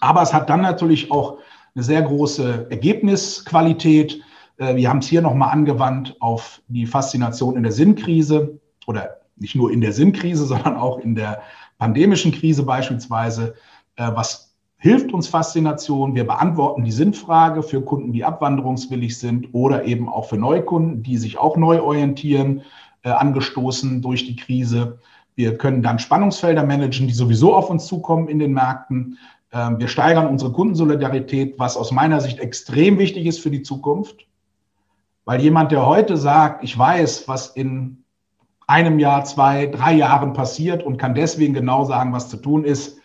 Aber 0.00 0.22
es 0.22 0.32
hat 0.32 0.48
dann 0.50 0.60
natürlich 0.60 1.10
auch 1.10 1.38
eine 1.74 1.84
sehr 1.84 2.02
große 2.02 2.68
Ergebnisqualität. 2.70 4.20
Äh, 4.58 4.76
wir 4.76 4.88
haben 4.88 4.98
es 4.98 5.06
hier 5.06 5.22
nochmal 5.22 5.50
angewandt 5.50 6.16
auf 6.20 6.60
die 6.68 6.86
Faszination 6.86 7.56
in 7.56 7.62
der 7.62 7.72
Sinnkrise 7.72 8.60
oder 8.86 9.18
nicht 9.36 9.54
nur 9.54 9.70
in 9.70 9.80
der 9.80 9.92
Sinnkrise, 9.92 10.46
sondern 10.46 10.76
auch 10.76 10.98
in 10.98 11.14
der 11.14 11.42
pandemischen 11.78 12.32
Krise 12.32 12.64
beispielsweise. 12.64 13.54
Äh, 13.96 14.10
was 14.14 14.56
hilft 14.76 15.12
uns 15.12 15.28
Faszination? 15.28 16.14
Wir 16.14 16.26
beantworten 16.26 16.84
die 16.84 16.92
Sinnfrage 16.92 17.62
für 17.62 17.80
Kunden, 17.82 18.12
die 18.12 18.24
abwanderungswillig 18.24 19.18
sind 19.18 19.48
oder 19.52 19.84
eben 19.84 20.08
auch 20.08 20.28
für 20.28 20.36
Neukunden, 20.36 21.02
die 21.02 21.16
sich 21.16 21.38
auch 21.38 21.56
neu 21.56 21.80
orientieren, 21.80 22.62
äh, 23.02 23.10
angestoßen 23.10 24.02
durch 24.02 24.26
die 24.26 24.36
Krise. 24.36 24.98
Wir 25.34 25.56
können 25.56 25.82
dann 25.82 25.98
Spannungsfelder 26.00 26.64
managen, 26.64 27.06
die 27.06 27.14
sowieso 27.14 27.54
auf 27.54 27.70
uns 27.70 27.86
zukommen 27.86 28.28
in 28.28 28.40
den 28.40 28.52
Märkten. 28.52 29.18
Ähm, 29.52 29.78
wir 29.78 29.88
steigern 29.88 30.26
unsere 30.26 30.52
Kundensolidarität, 30.52 31.58
was 31.58 31.76
aus 31.76 31.92
meiner 31.92 32.20
Sicht 32.20 32.40
extrem 32.40 32.98
wichtig 32.98 33.26
ist 33.26 33.40
für 33.40 33.50
die 33.50 33.62
Zukunft. 33.62 34.26
Weil 35.24 35.40
jemand, 35.40 35.72
der 35.72 35.86
heute 35.86 36.16
sagt, 36.16 36.64
ich 36.64 36.76
weiß, 36.76 37.28
was 37.28 37.48
in 37.48 38.04
einem 38.68 38.98
Jahr, 39.00 39.24
zwei, 39.24 39.66
drei 39.66 39.94
Jahren 39.94 40.32
passiert 40.32 40.84
und 40.84 40.98
kann 40.98 41.14
deswegen 41.14 41.54
genau 41.54 41.84
sagen, 41.84 42.12
was 42.12 42.28
zu 42.28 42.36
tun 42.36 42.64
ist, 42.64 42.98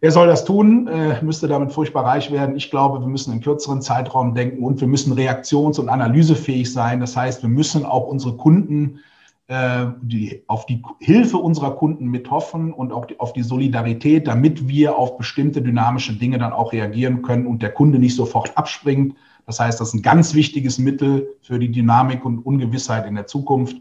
er 0.00 0.12
soll 0.12 0.26
das 0.26 0.44
tun, 0.44 0.86
äh, 0.88 1.22
müsste 1.22 1.48
damit 1.48 1.72
furchtbar 1.72 2.04
reich 2.04 2.30
werden. 2.30 2.56
Ich 2.56 2.70
glaube, 2.70 3.00
wir 3.00 3.08
müssen 3.08 3.32
in 3.32 3.40
kürzeren 3.40 3.82
Zeitraum 3.82 4.34
denken 4.34 4.62
und 4.62 4.80
wir 4.80 4.88
müssen 4.88 5.12
reaktions- 5.14 5.80
und 5.80 5.88
analysefähig 5.88 6.72
sein. 6.72 7.00
Das 7.00 7.16
heißt, 7.16 7.42
wir 7.42 7.48
müssen 7.48 7.84
auch 7.84 8.06
unsere 8.06 8.36
Kunden 8.36 9.00
äh, 9.48 9.86
die, 10.02 10.42
auf 10.46 10.66
die 10.66 10.82
Hilfe 11.00 11.38
unserer 11.38 11.72
Kunden 11.72 12.06
mit 12.06 12.30
hoffen 12.30 12.72
und 12.72 12.92
auch 12.92 13.06
die, 13.06 13.18
auf 13.18 13.32
die 13.32 13.42
Solidarität, 13.42 14.26
damit 14.28 14.68
wir 14.68 14.96
auf 14.96 15.16
bestimmte 15.16 15.62
dynamische 15.62 16.12
Dinge 16.12 16.38
dann 16.38 16.52
auch 16.52 16.72
reagieren 16.72 17.22
können 17.22 17.46
und 17.46 17.62
der 17.62 17.72
Kunde 17.72 17.98
nicht 17.98 18.14
sofort 18.14 18.56
abspringt, 18.56 19.16
das 19.46 19.60
heißt, 19.60 19.80
das 19.80 19.88
ist 19.88 19.94
ein 19.94 20.02
ganz 20.02 20.34
wichtiges 20.34 20.78
Mittel 20.78 21.36
für 21.40 21.58
die 21.58 21.70
Dynamik 21.70 22.24
und 22.24 22.40
Ungewissheit 22.40 23.06
in 23.06 23.14
der 23.14 23.28
Zukunft. 23.28 23.76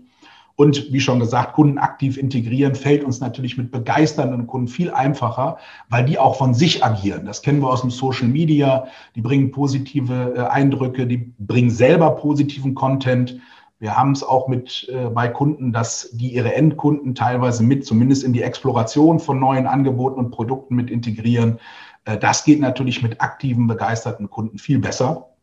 Und 0.57 0.93
wie 0.93 1.01
schon 1.01 1.19
gesagt, 1.19 1.53
Kunden 1.53 1.77
aktiv 1.77 2.17
integrieren 2.17 2.75
fällt 2.75 3.03
uns 3.03 3.19
natürlich 3.19 3.57
mit 3.57 3.71
begeisternden 3.71 4.47
Kunden 4.47 4.69
viel 4.69 4.89
einfacher, 4.89 5.57
weil 5.89 6.05
die 6.05 6.17
auch 6.17 6.37
von 6.37 6.53
sich 6.53 6.83
agieren. 6.83 7.25
Das 7.25 7.41
kennen 7.41 7.61
wir 7.61 7.69
aus 7.69 7.81
dem 7.81 7.91
Social 7.91 8.27
Media. 8.27 8.87
Die 9.15 9.21
bringen 9.21 9.51
positive 9.51 10.33
äh, 10.37 10.41
Eindrücke, 10.41 11.07
die 11.07 11.33
bringen 11.39 11.69
selber 11.69 12.11
positiven 12.11 12.73
Content. 12.73 13.37
Wir 13.79 13.97
haben 13.97 14.13
es 14.13 14.23
auch 14.23 14.47
mit 14.47 14.87
äh, 14.89 15.09
bei 15.09 15.27
Kunden, 15.27 15.73
dass 15.73 16.09
die 16.13 16.33
ihre 16.33 16.55
Endkunden 16.55 17.15
teilweise 17.15 17.61
mit 17.61 17.85
zumindest 17.85 18.23
in 18.23 18.31
die 18.31 18.41
Exploration 18.41 19.19
von 19.19 19.37
neuen 19.37 19.67
Angeboten 19.67 20.19
und 20.19 20.31
Produkten 20.31 20.75
mit 20.75 20.89
integrieren. 20.89 21.59
Äh, 22.05 22.17
das 22.17 22.45
geht 22.45 22.61
natürlich 22.61 23.03
mit 23.03 23.19
aktiven, 23.19 23.67
begeisterten 23.67 24.29
Kunden 24.29 24.57
viel 24.57 24.79
besser 24.79 25.34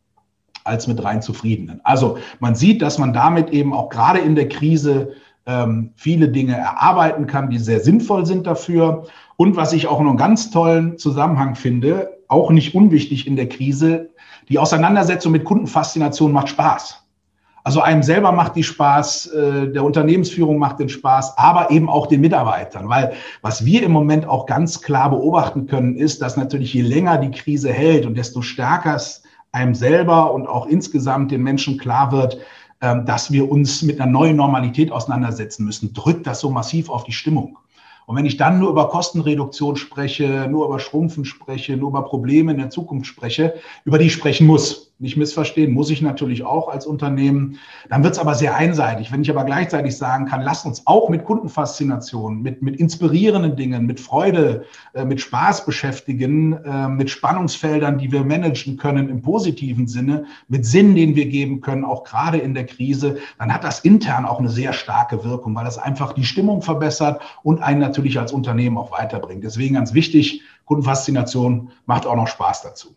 als 0.63 0.87
mit 0.87 1.03
rein 1.03 1.21
zufriedenen. 1.21 1.81
Also 1.83 2.17
man 2.39 2.55
sieht, 2.55 2.81
dass 2.81 2.97
man 2.97 3.13
damit 3.13 3.49
eben 3.49 3.73
auch 3.73 3.89
gerade 3.89 4.19
in 4.19 4.35
der 4.35 4.49
Krise 4.49 5.13
ähm, 5.45 5.91
viele 5.95 6.29
Dinge 6.29 6.55
erarbeiten 6.55 7.27
kann, 7.27 7.49
die 7.49 7.57
sehr 7.57 7.81
sinnvoll 7.81 8.25
sind 8.25 8.47
dafür. 8.47 9.05
Und 9.35 9.55
was 9.55 9.73
ich 9.73 9.87
auch 9.87 9.99
noch 9.99 10.09
einen 10.09 10.17
ganz 10.17 10.51
tollen 10.51 10.97
Zusammenhang 10.97 11.55
finde, 11.55 12.17
auch 12.27 12.49
nicht 12.51 12.75
unwichtig 12.75 13.27
in 13.27 13.35
der 13.35 13.49
Krise, 13.49 14.09
die 14.49 14.59
Auseinandersetzung 14.59 15.31
mit 15.31 15.43
Kundenfaszination 15.43 16.31
macht 16.31 16.49
Spaß. 16.49 17.03
Also 17.65 17.79
einem 17.79 18.03
selber 18.03 18.33
macht 18.33 18.57
die 18.57 18.63
Spaß, 18.63 19.27
äh, 19.27 19.71
der 19.71 19.85
Unternehmensführung 19.85 20.57
macht 20.57 20.79
den 20.79 20.89
Spaß, 20.89 21.37
aber 21.37 21.71
eben 21.71 21.89
auch 21.89 22.07
den 22.07 22.19
Mitarbeitern. 22.19 22.89
Weil 22.89 23.13
was 23.41 23.65
wir 23.65 23.83
im 23.83 23.91
Moment 23.93 24.27
auch 24.27 24.45
ganz 24.45 24.81
klar 24.81 25.09
beobachten 25.09 25.67
können, 25.67 25.95
ist, 25.95 26.21
dass 26.21 26.35
natürlich 26.35 26.73
je 26.73 26.81
länger 26.81 27.17
die 27.19 27.31
Krise 27.31 27.71
hält 27.71 28.05
und 28.05 28.17
desto 28.17 28.41
stärker 28.41 28.95
es 28.95 29.23
einem 29.53 29.75
selber 29.75 30.33
und 30.33 30.47
auch 30.47 30.65
insgesamt 30.65 31.31
den 31.31 31.43
Menschen 31.43 31.77
klar 31.77 32.11
wird, 32.11 32.39
ähm, 32.81 33.05
dass 33.05 33.31
wir 33.31 33.49
uns 33.49 33.81
mit 33.81 34.01
einer 34.01 34.11
neuen 34.11 34.35
Normalität 34.35 34.91
auseinandersetzen 34.91 35.63
müssen, 35.63 35.93
drückt 35.93 36.27
das 36.27 36.41
so 36.41 36.49
massiv 36.49 36.89
auf 36.89 37.05
die 37.05 37.13
Stimmung. 37.13 37.57
Und 38.05 38.17
wenn 38.17 38.25
ich 38.25 38.35
dann 38.35 38.59
nur 38.59 38.69
über 38.69 38.89
Kostenreduktion 38.89 39.77
spreche, 39.77 40.47
nur 40.49 40.65
über 40.65 40.79
Schrumpfen 40.79 41.23
spreche, 41.23 41.77
nur 41.77 41.89
über 41.89 42.03
Probleme 42.03 42.51
in 42.51 42.57
der 42.57 42.69
Zukunft 42.69 43.05
spreche, 43.05 43.53
über 43.85 43.97
die 43.97 44.07
ich 44.07 44.13
sprechen 44.13 44.45
muss, 44.45 44.92
nicht 44.99 45.17
missverstehen, 45.17 45.73
muss 45.73 45.89
ich 45.89 46.01
natürlich 46.01 46.43
auch 46.43 46.69
als 46.69 46.85
Unternehmen. 46.85 47.59
Dann 47.89 48.03
wird 48.03 48.13
es 48.13 48.19
aber 48.19 48.35
sehr 48.35 48.55
einseitig. 48.55 49.11
Wenn 49.11 49.21
ich 49.21 49.29
aber 49.29 49.43
gleichzeitig 49.43 49.97
sagen 49.97 50.25
kann, 50.25 50.41
lass 50.41 50.65
uns 50.65 50.85
auch 50.85 51.09
mit 51.09 51.25
Kundenfaszination, 51.25 52.41
mit, 52.41 52.61
mit 52.61 52.77
inspirierenden 52.77 53.55
Dingen, 53.55 53.85
mit 53.85 53.99
Freude, 53.99 54.65
äh, 54.93 55.03
mit 55.03 55.19
Spaß 55.19 55.65
beschäftigen, 55.65 56.53
äh, 56.53 56.87
mit 56.87 57.09
Spannungsfeldern, 57.09 57.97
die 57.97 58.11
wir 58.11 58.23
managen 58.23 58.77
können 58.77 59.09
im 59.09 59.21
positiven 59.21 59.87
Sinne, 59.87 60.25
mit 60.47 60.65
Sinn, 60.65 60.95
den 60.95 61.15
wir 61.15 61.25
geben 61.25 61.61
können, 61.61 61.83
auch 61.83 62.03
gerade 62.03 62.37
in 62.37 62.53
der 62.53 62.65
Krise, 62.65 63.17
dann 63.39 63.53
hat 63.53 63.63
das 63.63 63.79
intern 63.81 64.25
auch 64.25 64.39
eine 64.39 64.49
sehr 64.49 64.73
starke 64.73 65.23
Wirkung, 65.23 65.55
weil 65.55 65.65
das 65.65 65.77
einfach 65.77 66.13
die 66.13 66.23
Stimmung 66.23 66.61
verbessert 66.61 67.21
und 67.43 67.61
einen 67.61 67.79
natürlich 67.79 68.19
als 68.19 68.31
Unternehmen 68.31 68.77
auch 68.77 68.91
weiterbringt. 68.91 69.43
Deswegen 69.43 69.75
ganz 69.75 69.93
wichtig, 69.93 70.43
Kundenfaszination 70.65 71.71
macht 71.85 72.05
auch 72.05 72.15
noch 72.15 72.27
Spaß 72.27 72.61
dazu. 72.61 72.95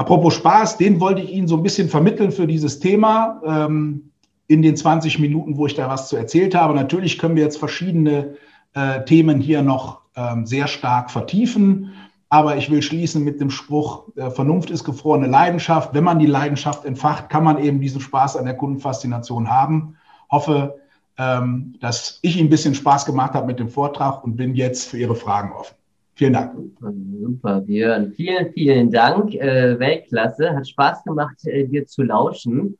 Apropos 0.00 0.32
Spaß, 0.32 0.78
den 0.78 0.98
wollte 0.98 1.20
ich 1.20 1.30
Ihnen 1.30 1.46
so 1.46 1.58
ein 1.58 1.62
bisschen 1.62 1.90
vermitteln 1.90 2.32
für 2.32 2.46
dieses 2.46 2.80
Thema 2.80 3.38
ähm, 3.44 4.10
in 4.46 4.62
den 4.62 4.74
20 4.74 5.18
Minuten, 5.18 5.58
wo 5.58 5.66
ich 5.66 5.74
da 5.74 5.90
was 5.90 6.08
zu 6.08 6.16
erzählt 6.16 6.54
habe. 6.54 6.72
Natürlich 6.72 7.18
können 7.18 7.36
wir 7.36 7.42
jetzt 7.42 7.58
verschiedene 7.58 8.36
äh, 8.72 9.04
Themen 9.04 9.42
hier 9.42 9.60
noch 9.60 10.00
ähm, 10.16 10.46
sehr 10.46 10.68
stark 10.68 11.10
vertiefen. 11.10 11.92
Aber 12.30 12.56
ich 12.56 12.70
will 12.70 12.80
schließen 12.80 13.22
mit 13.22 13.42
dem 13.42 13.50
Spruch, 13.50 14.04
äh, 14.16 14.30
Vernunft 14.30 14.70
ist 14.70 14.84
gefrorene 14.84 15.26
Leidenschaft. 15.26 15.92
Wenn 15.92 16.04
man 16.04 16.18
die 16.18 16.24
Leidenschaft 16.24 16.86
entfacht, 16.86 17.28
kann 17.28 17.44
man 17.44 17.62
eben 17.62 17.78
diesen 17.78 18.00
Spaß 18.00 18.38
an 18.38 18.46
der 18.46 18.56
Kundenfaszination 18.56 19.50
haben. 19.50 19.98
Hoffe, 20.30 20.76
ähm, 21.18 21.74
dass 21.78 22.20
ich 22.22 22.38
Ihnen 22.38 22.46
ein 22.46 22.50
bisschen 22.50 22.74
Spaß 22.74 23.04
gemacht 23.04 23.34
habe 23.34 23.46
mit 23.46 23.58
dem 23.58 23.68
Vortrag 23.68 24.24
und 24.24 24.36
bin 24.36 24.54
jetzt 24.54 24.88
für 24.88 24.96
Ihre 24.96 25.14
Fragen 25.14 25.52
offen. 25.52 25.74
Vielen 26.14 26.32
Dank. 26.32 26.54
Super, 26.80 27.60
Björn. 27.60 28.12
Vielen, 28.12 28.52
vielen 28.52 28.90
Dank. 28.90 29.34
Äh, 29.34 29.78
Weltklasse. 29.78 30.54
Hat 30.54 30.68
Spaß 30.68 31.04
gemacht, 31.04 31.36
äh, 31.46 31.66
dir 31.66 31.86
zu 31.86 32.02
lauschen. 32.02 32.76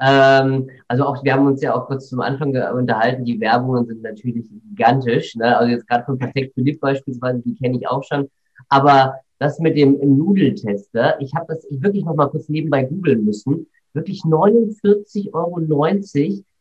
Ähm, 0.00 0.70
also 0.88 1.04
auch, 1.04 1.22
wir 1.22 1.34
haben 1.34 1.46
uns 1.46 1.62
ja 1.62 1.74
auch 1.74 1.86
kurz 1.86 2.08
zum 2.08 2.20
Anfang 2.20 2.56
unterhalten, 2.72 3.24
die 3.24 3.38
Werbungen 3.38 3.86
sind 3.86 4.02
natürlich 4.02 4.46
gigantisch. 4.48 5.36
Ne? 5.36 5.56
Also 5.56 5.70
jetzt 5.70 5.86
gerade 5.86 6.04
von 6.04 6.18
Perfekt 6.18 6.54
Philipp 6.54 6.80
beispielsweise, 6.80 7.42
die 7.44 7.54
kenne 7.54 7.76
ich 7.76 7.86
auch 7.86 8.02
schon. 8.02 8.30
Aber 8.68 9.16
das 9.38 9.58
mit 9.58 9.76
dem 9.76 9.98
Nudeltester, 9.98 11.20
ich 11.20 11.34
habe 11.34 11.54
das 11.54 11.64
ich 11.70 11.82
wirklich 11.82 12.04
noch 12.04 12.14
mal 12.14 12.28
kurz 12.28 12.48
nebenbei 12.48 12.84
googeln 12.84 13.24
müssen. 13.24 13.66
Wirklich 13.92 14.22
49,90 14.22 15.32
Euro 15.34 15.58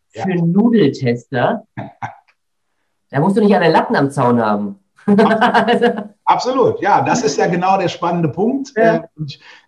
für 0.10 0.30
ja. 0.30 0.46
Nudeltester. 0.46 1.66
Da 3.12 3.20
musst 3.20 3.36
du 3.36 3.42
nicht 3.42 3.56
alle 3.56 3.72
Latten 3.72 3.96
am 3.96 4.12
Zaun 4.12 4.40
haben. 4.40 4.78
Absolut, 6.26 6.82
ja, 6.82 7.02
das 7.02 7.24
ist 7.24 7.38
ja 7.38 7.48
genau 7.48 7.78
der 7.78 7.88
spannende 7.88 8.30
Punkt. 8.30 8.74
Ja. 8.76 8.96
Äh, 8.96 9.02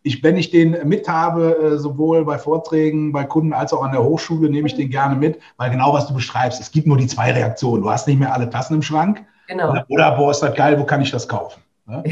ich, 0.03 0.23
wenn 0.23 0.37
ich 0.37 0.51
den 0.51 0.77
mit 0.87 1.07
habe, 1.07 1.57
äh, 1.57 1.77
sowohl 1.77 2.25
bei 2.25 2.37
Vorträgen, 2.37 3.11
bei 3.11 3.23
Kunden 3.23 3.53
als 3.53 3.73
auch 3.73 3.83
an 3.83 3.91
der 3.91 4.03
Hochschule, 4.03 4.49
nehme 4.49 4.67
ich 4.67 4.75
den 4.75 4.89
gerne 4.89 5.15
mit, 5.15 5.39
weil 5.57 5.71
genau 5.71 5.93
was 5.93 6.07
du 6.07 6.13
beschreibst, 6.13 6.61
es 6.61 6.71
gibt 6.71 6.87
nur 6.87 6.97
die 6.97 7.07
zwei 7.07 7.31
Reaktionen. 7.31 7.83
Du 7.83 7.89
hast 7.89 8.07
nicht 8.07 8.19
mehr 8.19 8.33
alle 8.33 8.49
Tassen 8.49 8.75
im 8.75 8.81
Schrank. 8.81 9.25
Genau. 9.47 9.75
Oder, 9.89 10.11
boah, 10.11 10.31
ist 10.31 10.41
das 10.41 10.53
geil, 10.55 10.79
wo 10.79 10.85
kann 10.85 11.01
ich 11.01 11.11
das 11.11 11.27
kaufen? 11.27 11.61
Ja? 11.91 12.03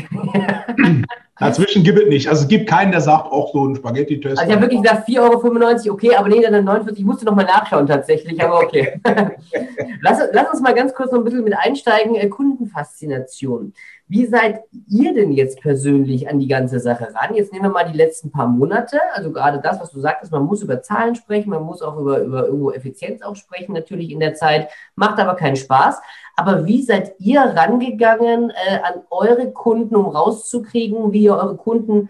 Dazwischen 1.40 1.84
gibt 1.84 1.98
es 1.98 2.10
nicht. 2.10 2.28
Also 2.28 2.44
es 2.44 2.48
gibt 2.50 2.70
keinen, 2.70 2.92
der 2.92 3.00
sagt, 3.00 3.32
auch 3.32 3.54
so 3.54 3.66
ein 3.66 3.76
Spaghetti-Test. 3.76 4.40
Also 4.40 4.50
ich 4.50 4.56
habe 4.56 4.66
wirklich 4.66 4.82
gesagt, 4.82 5.08
4,95 5.08 5.86
Euro, 5.86 5.94
okay, 5.94 6.16
aber 6.16 6.28
nee, 6.28 6.42
dann 6.42 6.66
49, 6.66 7.00
ich 7.00 7.06
musste 7.06 7.26
nochmal 7.26 7.46
nachschauen 7.46 7.88
tatsächlich, 7.88 8.44
aber 8.44 8.60
okay. 8.60 9.00
lass, 10.02 10.20
lass, 10.34 10.50
uns 10.52 10.62
mal 10.62 10.74
ganz 10.74 10.94
kurz 10.94 11.12
noch 11.12 11.20
ein 11.20 11.24
bisschen 11.24 11.46
mit 11.46 11.56
einsteigen. 11.58 12.16
Äh, 12.16 12.28
Kundenfaszination. 12.28 13.74
Wie 14.12 14.26
seid 14.26 14.62
ihr 14.88 15.14
denn 15.14 15.32
jetzt 15.32 15.62
persönlich 15.62 16.28
an 16.28 16.40
die 16.40 16.48
ganze 16.48 16.80
Sache 16.80 17.14
ran? 17.14 17.36
Jetzt 17.36 17.54
nehmen 17.54 17.66
wir 17.66 17.70
mal 17.70 17.92
die 17.92 17.96
letzten 17.96 18.32
paar 18.32 18.48
Monate, 18.48 19.00
also 19.14 19.32
gerade 19.32 19.62
das, 19.62 19.80
was 19.80 19.92
du 19.92 20.00
sagtest, 20.00 20.32
man 20.32 20.46
muss 20.46 20.64
über 20.64 20.82
Zahlen 20.82 21.14
sprechen, 21.14 21.52
man 21.52 21.62
muss 21.62 21.84
auch 21.84 21.96
über, 21.96 22.18
über 22.18 22.48
irgendwo 22.48 22.72
Effizienz 22.72 23.22
auch 23.22 23.36
sprechen, 23.36 23.74
natürlich 23.74 24.10
in 24.10 24.20
der 24.20 24.34
Zeit, 24.34 24.70
macht 24.96 25.20
aber 25.20 25.36
keinen 25.36 25.58
Spaß. 25.58 26.02
Aber 26.36 26.66
wie 26.66 26.82
seid 26.82 27.20
ihr 27.20 27.40
rangegangen 27.40 28.50
äh, 28.50 28.80
an 28.82 29.04
eure 29.12 29.52
Kunden, 29.52 29.96
um 29.96 30.08
rauszukriegen, 30.08 31.12
wie 31.14 31.26
ihr 31.26 31.36
eure 31.36 31.56
Kunden 31.56 32.10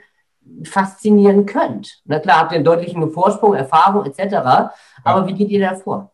faszinieren 0.64 1.46
könnt? 1.46 2.02
Na 2.06 2.20
klar, 2.20 2.40
habt 2.40 2.54
ihr 2.54 2.56
einen 2.56 2.66
deutlichen 2.66 3.12
Vorsprung, 3.12 3.56
Erfahrung 3.56 4.06
etc. 4.06 4.72
Aber 5.04 5.28
wie 5.28 5.34
geht 5.34 5.50
ihr 5.50 5.60
da 5.60 5.76
vor? 5.76 6.14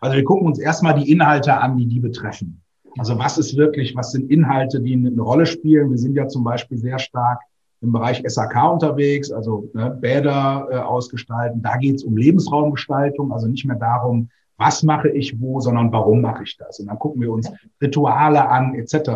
Also 0.00 0.16
wir 0.16 0.24
gucken 0.24 0.48
uns 0.48 0.58
erstmal 0.58 0.94
die 0.94 1.12
Inhalte 1.12 1.54
an, 1.54 1.76
die 1.76 1.86
die 1.86 2.00
betreffen. 2.00 2.61
Also 2.98 3.18
was 3.18 3.38
ist 3.38 3.56
wirklich, 3.56 3.96
was 3.96 4.12
sind 4.12 4.30
Inhalte, 4.30 4.80
die 4.80 4.94
eine 4.94 5.20
Rolle 5.20 5.46
spielen? 5.46 5.90
Wir 5.90 5.98
sind 5.98 6.14
ja 6.14 6.28
zum 6.28 6.44
Beispiel 6.44 6.78
sehr 6.78 6.98
stark 6.98 7.40
im 7.80 7.92
Bereich 7.92 8.22
SAK 8.24 8.72
unterwegs, 8.72 9.30
also 9.32 9.68
ne, 9.74 9.96
Bäder 10.00 10.68
äh, 10.70 10.76
ausgestalten. 10.76 11.62
Da 11.62 11.76
geht 11.76 11.96
es 11.96 12.04
um 12.04 12.16
Lebensraumgestaltung, 12.16 13.32
also 13.32 13.48
nicht 13.48 13.64
mehr 13.64 13.76
darum, 13.76 14.30
was 14.56 14.82
mache 14.82 15.08
ich 15.08 15.40
wo, 15.40 15.60
sondern 15.60 15.90
warum 15.90 16.20
mache 16.20 16.44
ich 16.44 16.56
das. 16.56 16.78
Und 16.78 16.86
dann 16.86 16.98
gucken 16.98 17.20
wir 17.20 17.32
uns 17.32 17.50
Rituale 17.80 18.48
an 18.48 18.74
etc. 18.74 19.10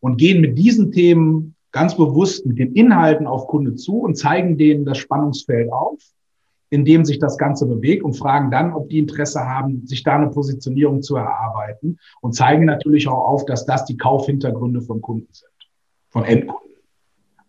und 0.00 0.18
gehen 0.18 0.42
mit 0.42 0.58
diesen 0.58 0.92
Themen 0.92 1.54
ganz 1.70 1.96
bewusst 1.96 2.44
mit 2.44 2.58
den 2.58 2.74
Inhalten 2.74 3.26
auf 3.26 3.46
Kunde 3.46 3.74
zu 3.76 4.00
und 4.00 4.16
zeigen 4.16 4.58
denen 4.58 4.84
das 4.84 4.98
Spannungsfeld 4.98 5.72
auf 5.72 5.98
in 6.72 6.86
dem 6.86 7.04
sich 7.04 7.18
das 7.18 7.36
Ganze 7.36 7.66
bewegt 7.66 8.02
und 8.02 8.14
fragen 8.14 8.50
dann, 8.50 8.72
ob 8.72 8.88
die 8.88 8.98
Interesse 8.98 9.40
haben, 9.40 9.86
sich 9.86 10.02
da 10.04 10.16
eine 10.16 10.30
Positionierung 10.30 11.02
zu 11.02 11.16
erarbeiten 11.16 11.98
und 12.22 12.34
zeigen 12.34 12.64
natürlich 12.64 13.06
auch 13.08 13.26
auf, 13.26 13.44
dass 13.44 13.66
das 13.66 13.84
die 13.84 13.98
Kaufhintergründe 13.98 14.80
von 14.80 15.02
Kunden 15.02 15.28
sind, 15.30 15.50
von 16.08 16.24
Endkunden. 16.24 16.72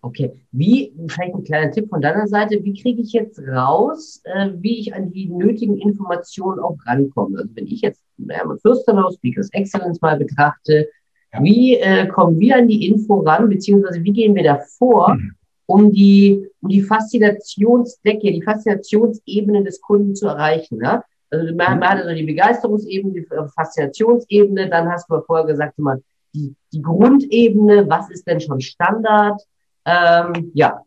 Okay, 0.01 0.33
wie, 0.51 0.93
vielleicht 1.07 1.35
ein 1.35 1.45
kleiner 1.45 1.71
Tipp 1.71 1.87
von 1.87 2.01
deiner 2.01 2.27
Seite, 2.27 2.61
wie 2.65 2.73
kriege 2.73 3.01
ich 3.01 3.13
jetzt 3.13 3.39
raus, 3.39 4.21
äh, 4.25 4.49
wie 4.57 4.77
ich 4.79 4.93
an 4.93 5.13
die 5.13 5.29
nötigen 5.29 5.77
Informationen 5.77 6.59
auch 6.59 6.75
rankomme? 6.85 7.37
Also 7.37 7.49
wenn 7.55 7.67
ich 7.67 7.79
jetzt 7.79 8.03
Hermann 8.27 8.59
Fürstenhaus, 8.59 9.15
Speakers 9.15 9.47
Excellence 9.53 10.01
mal 10.01 10.17
betrachte, 10.17 10.89
ja. 11.31 11.41
wie 11.41 11.77
äh, 11.77 12.07
kommen 12.07 12.37
wir 12.41 12.57
an 12.57 12.67
die 12.67 12.87
Info 12.87 13.21
ran, 13.21 13.47
beziehungsweise 13.47 14.03
wie 14.03 14.11
gehen 14.11 14.35
wir 14.35 14.43
da 14.43 14.59
vor, 14.77 15.15
mhm 15.15 15.31
um 15.65 15.91
die, 15.91 16.47
um 16.61 16.69
die 16.69 16.81
Faszinationsdecke, 16.81 18.31
die 18.31 18.41
Faszinationsebene 18.41 19.63
des 19.63 19.81
Kunden 19.81 20.15
zu 20.15 20.27
erreichen. 20.27 20.77
Ne? 20.77 21.03
Also 21.29 21.55
man, 21.55 21.79
man 21.79 21.89
hat 21.89 22.03
also 22.03 22.15
die 22.15 22.25
Begeisterungsebene, 22.25 23.13
die 23.13 23.27
Faszinationsebene, 23.55 24.69
dann 24.69 24.89
hast 24.89 25.09
du 25.09 25.21
vorher 25.21 25.45
gesagt, 25.45 25.79
mal, 25.79 26.01
die, 26.33 26.55
die 26.71 26.81
Grundebene, 26.81 27.87
was 27.89 28.09
ist 28.09 28.27
denn 28.27 28.41
schon 28.41 28.59
Standard? 28.59 29.41
Ähm, 29.85 30.51
ja. 30.53 30.81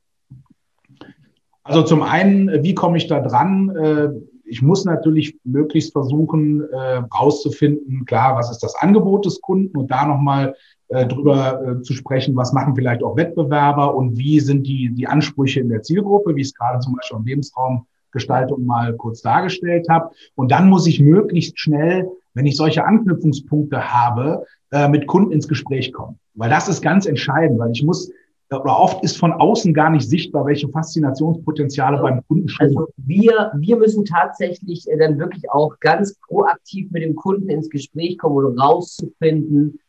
Also 1.62 1.82
zum 1.82 2.02
einen, 2.02 2.62
wie 2.62 2.74
komme 2.74 2.96
ich 2.96 3.06
da 3.06 3.20
dran? 3.20 3.76
Äh, 3.76 4.08
ich 4.44 4.62
muss 4.62 4.84
natürlich 4.84 5.38
möglichst 5.44 5.92
versuchen, 5.92 6.62
äh, 6.70 7.02
rauszufinden, 7.12 8.04
klar, 8.06 8.36
was 8.36 8.50
ist 8.50 8.62
das 8.62 8.76
Angebot 8.76 9.26
des 9.26 9.40
Kunden 9.40 9.76
und 9.76 9.90
da 9.90 10.06
nochmal 10.06 10.54
äh, 10.88 11.02
äh, 11.02 11.82
zu 11.82 11.94
sprechen, 11.94 12.36
was 12.36 12.52
machen 12.52 12.76
vielleicht 12.76 13.02
auch 13.02 13.16
Wettbewerber 13.16 13.94
und 13.96 14.16
wie 14.16 14.38
sind 14.38 14.66
die, 14.68 14.90
die 14.94 15.08
Ansprüche 15.08 15.58
in 15.58 15.68
der 15.68 15.82
Zielgruppe, 15.82 16.36
wie 16.36 16.42
es 16.42 16.54
gerade 16.54 16.78
zum 16.78 16.94
Beispiel 16.94 17.18
im 17.18 17.24
Lebensraumgestaltung 17.24 18.64
mal 18.64 18.94
kurz 18.94 19.20
dargestellt 19.20 19.88
habe. 19.88 20.10
Und 20.36 20.52
dann 20.52 20.68
muss 20.68 20.86
ich 20.86 21.00
möglichst 21.00 21.58
schnell, 21.58 22.08
wenn 22.34 22.46
ich 22.46 22.56
solche 22.56 22.84
Anknüpfungspunkte 22.84 23.92
habe, 23.92 24.44
äh, 24.70 24.88
mit 24.88 25.08
Kunden 25.08 25.32
ins 25.32 25.48
Gespräch 25.48 25.92
kommen. 25.92 26.20
Weil 26.34 26.50
das 26.50 26.68
ist 26.68 26.82
ganz 26.82 27.06
entscheidend, 27.06 27.58
weil 27.58 27.72
ich 27.72 27.82
muss 27.82 28.12
oder 28.50 28.78
oft 28.78 29.02
ist 29.02 29.18
von 29.18 29.32
außen 29.32 29.74
gar 29.74 29.90
nicht 29.90 30.08
sichtbar, 30.08 30.46
welche 30.46 30.68
Faszinationspotenziale 30.68 32.00
beim 32.00 32.24
Kunden 32.28 32.48
schlummern. 32.48 32.76
Also 32.76 32.92
wir, 32.96 33.50
wir 33.56 33.76
müssen 33.76 34.04
tatsächlich 34.04 34.88
äh, 34.88 34.96
dann 34.96 35.18
wirklich 35.18 35.50
auch 35.50 35.80
ganz 35.80 36.14
proaktiv 36.28 36.90
mit 36.92 37.02
dem 37.02 37.16
Kunden 37.16 37.48
ins 37.48 37.68
Gespräch 37.68 38.18
kommen 38.18 38.36
oder 38.36 38.56
rauszufinden, 38.56 39.80